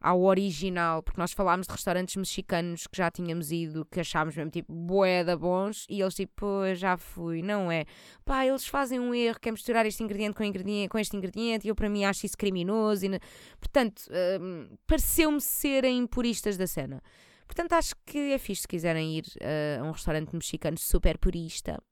ao 0.00 0.22
original, 0.22 1.02
porque 1.02 1.20
nós 1.20 1.32
falámos 1.32 1.66
de 1.66 1.72
restaurantes 1.72 2.14
mexicanos 2.16 2.86
que 2.86 2.96
já 2.96 3.10
tínhamos 3.10 3.50
ido, 3.50 3.84
que 3.90 4.00
achámos 4.00 4.36
mesmo 4.36 4.50
tipo 4.50 4.72
bué 4.72 5.24
da 5.24 5.36
bons, 5.36 5.86
e 5.88 6.00
eles 6.00 6.14
tipo, 6.14 6.46
já 6.74 6.96
fui, 6.96 7.42
não 7.42 7.70
é? 7.70 7.84
Pá, 8.24 8.46
eles 8.46 8.66
fazem 8.66 9.00
um 9.00 9.12
erro, 9.12 9.40
que 9.40 9.48
é 9.48 9.52
misturar 9.52 9.84
este 9.86 10.02
ingrediente 10.02 10.36
com, 10.36 10.44
ingrediente, 10.44 10.88
com 10.88 10.98
este 10.98 11.16
ingrediente, 11.16 11.66
e 11.66 11.70
eu 11.70 11.74
para 11.74 11.88
mim 11.88 12.04
acho 12.04 12.26
isso 12.26 12.36
criminoso, 12.36 13.06
e, 13.06 13.20
portanto, 13.58 14.02
hum, 14.40 14.68
pareceu-me 14.86 15.40
serem 15.40 16.06
puristas 16.06 16.56
da 16.56 16.66
cena. 16.66 17.02
Portanto, 17.46 17.72
acho 17.72 17.94
que 18.06 18.32
é 18.32 18.38
fixe 18.38 18.62
se 18.62 18.68
quiserem 18.68 19.18
ir 19.18 19.24
uh, 19.40 19.82
a 19.82 19.84
um 19.84 19.90
restaurante 19.90 20.32
mexicano 20.34 20.78
super 20.78 21.18
purista. 21.18 21.82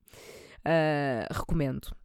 Uh, 0.58 1.32
recomendo. 1.32 1.96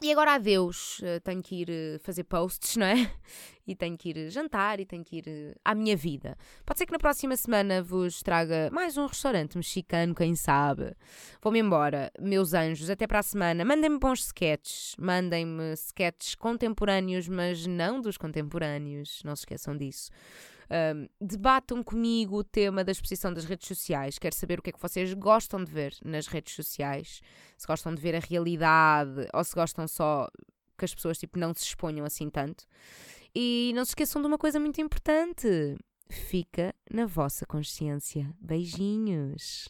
E 0.00 0.12
agora 0.12 0.34
adeus, 0.34 1.00
uh, 1.00 1.20
tenho 1.24 1.42
que 1.42 1.56
ir 1.56 1.68
uh, 1.70 1.98
fazer 1.98 2.22
posts, 2.22 2.76
não 2.76 2.86
é? 2.86 2.94
E 3.66 3.74
tenho 3.76 3.98
que 3.98 4.08
ir 4.08 4.30
jantar 4.30 4.80
e 4.80 4.86
tenho 4.86 5.04
que 5.04 5.18
ir 5.18 5.54
à 5.62 5.74
minha 5.74 5.94
vida. 5.94 6.38
Pode 6.64 6.78
ser 6.78 6.86
que 6.86 6.92
na 6.92 6.98
próxima 6.98 7.36
semana 7.36 7.82
vos 7.82 8.22
traga 8.22 8.70
mais 8.72 8.96
um 8.96 9.04
restaurante 9.04 9.58
mexicano, 9.58 10.14
quem 10.14 10.34
sabe. 10.34 10.96
Vou-me 11.42 11.58
embora, 11.58 12.10
meus 12.18 12.54
anjos, 12.54 12.88
até 12.88 13.06
para 13.06 13.18
a 13.18 13.22
semana. 13.22 13.66
Mandem-me 13.66 13.98
bons 13.98 14.24
sketches, 14.24 14.96
mandem-me 14.98 15.74
sketches 15.74 16.34
contemporâneos, 16.34 17.28
mas 17.28 17.66
não 17.66 18.00
dos 18.00 18.16
contemporâneos, 18.16 19.20
não 19.22 19.36
se 19.36 19.42
esqueçam 19.42 19.76
disso. 19.76 20.10
Um, 20.70 21.08
debatam 21.20 21.82
comigo 21.82 22.36
o 22.36 22.44
tema 22.44 22.84
da 22.84 22.92
exposição 22.92 23.32
das 23.32 23.44
redes 23.44 23.66
sociais. 23.66 24.18
Quero 24.18 24.34
saber 24.34 24.58
o 24.58 24.62
que 24.62 24.70
é 24.70 24.72
que 24.72 24.80
vocês 24.80 25.12
gostam 25.14 25.64
de 25.64 25.72
ver 25.72 25.94
nas 26.04 26.26
redes 26.26 26.54
sociais. 26.54 27.20
Se 27.56 27.66
gostam 27.66 27.94
de 27.94 28.00
ver 28.00 28.14
a 28.14 28.20
realidade 28.20 29.28
ou 29.32 29.42
se 29.42 29.54
gostam 29.54 29.88
só 29.88 30.28
que 30.76 30.84
as 30.84 30.94
pessoas 30.94 31.18
tipo, 31.18 31.38
não 31.38 31.54
se 31.54 31.64
exponham 31.64 32.04
assim 32.04 32.28
tanto. 32.28 32.64
E 33.34 33.72
não 33.74 33.84
se 33.84 33.90
esqueçam 33.90 34.20
de 34.20 34.28
uma 34.28 34.38
coisa 34.38 34.60
muito 34.60 34.80
importante: 34.80 35.76
fica 36.10 36.74
na 36.90 37.06
vossa 37.06 37.46
consciência. 37.46 38.30
Beijinhos. 38.40 39.68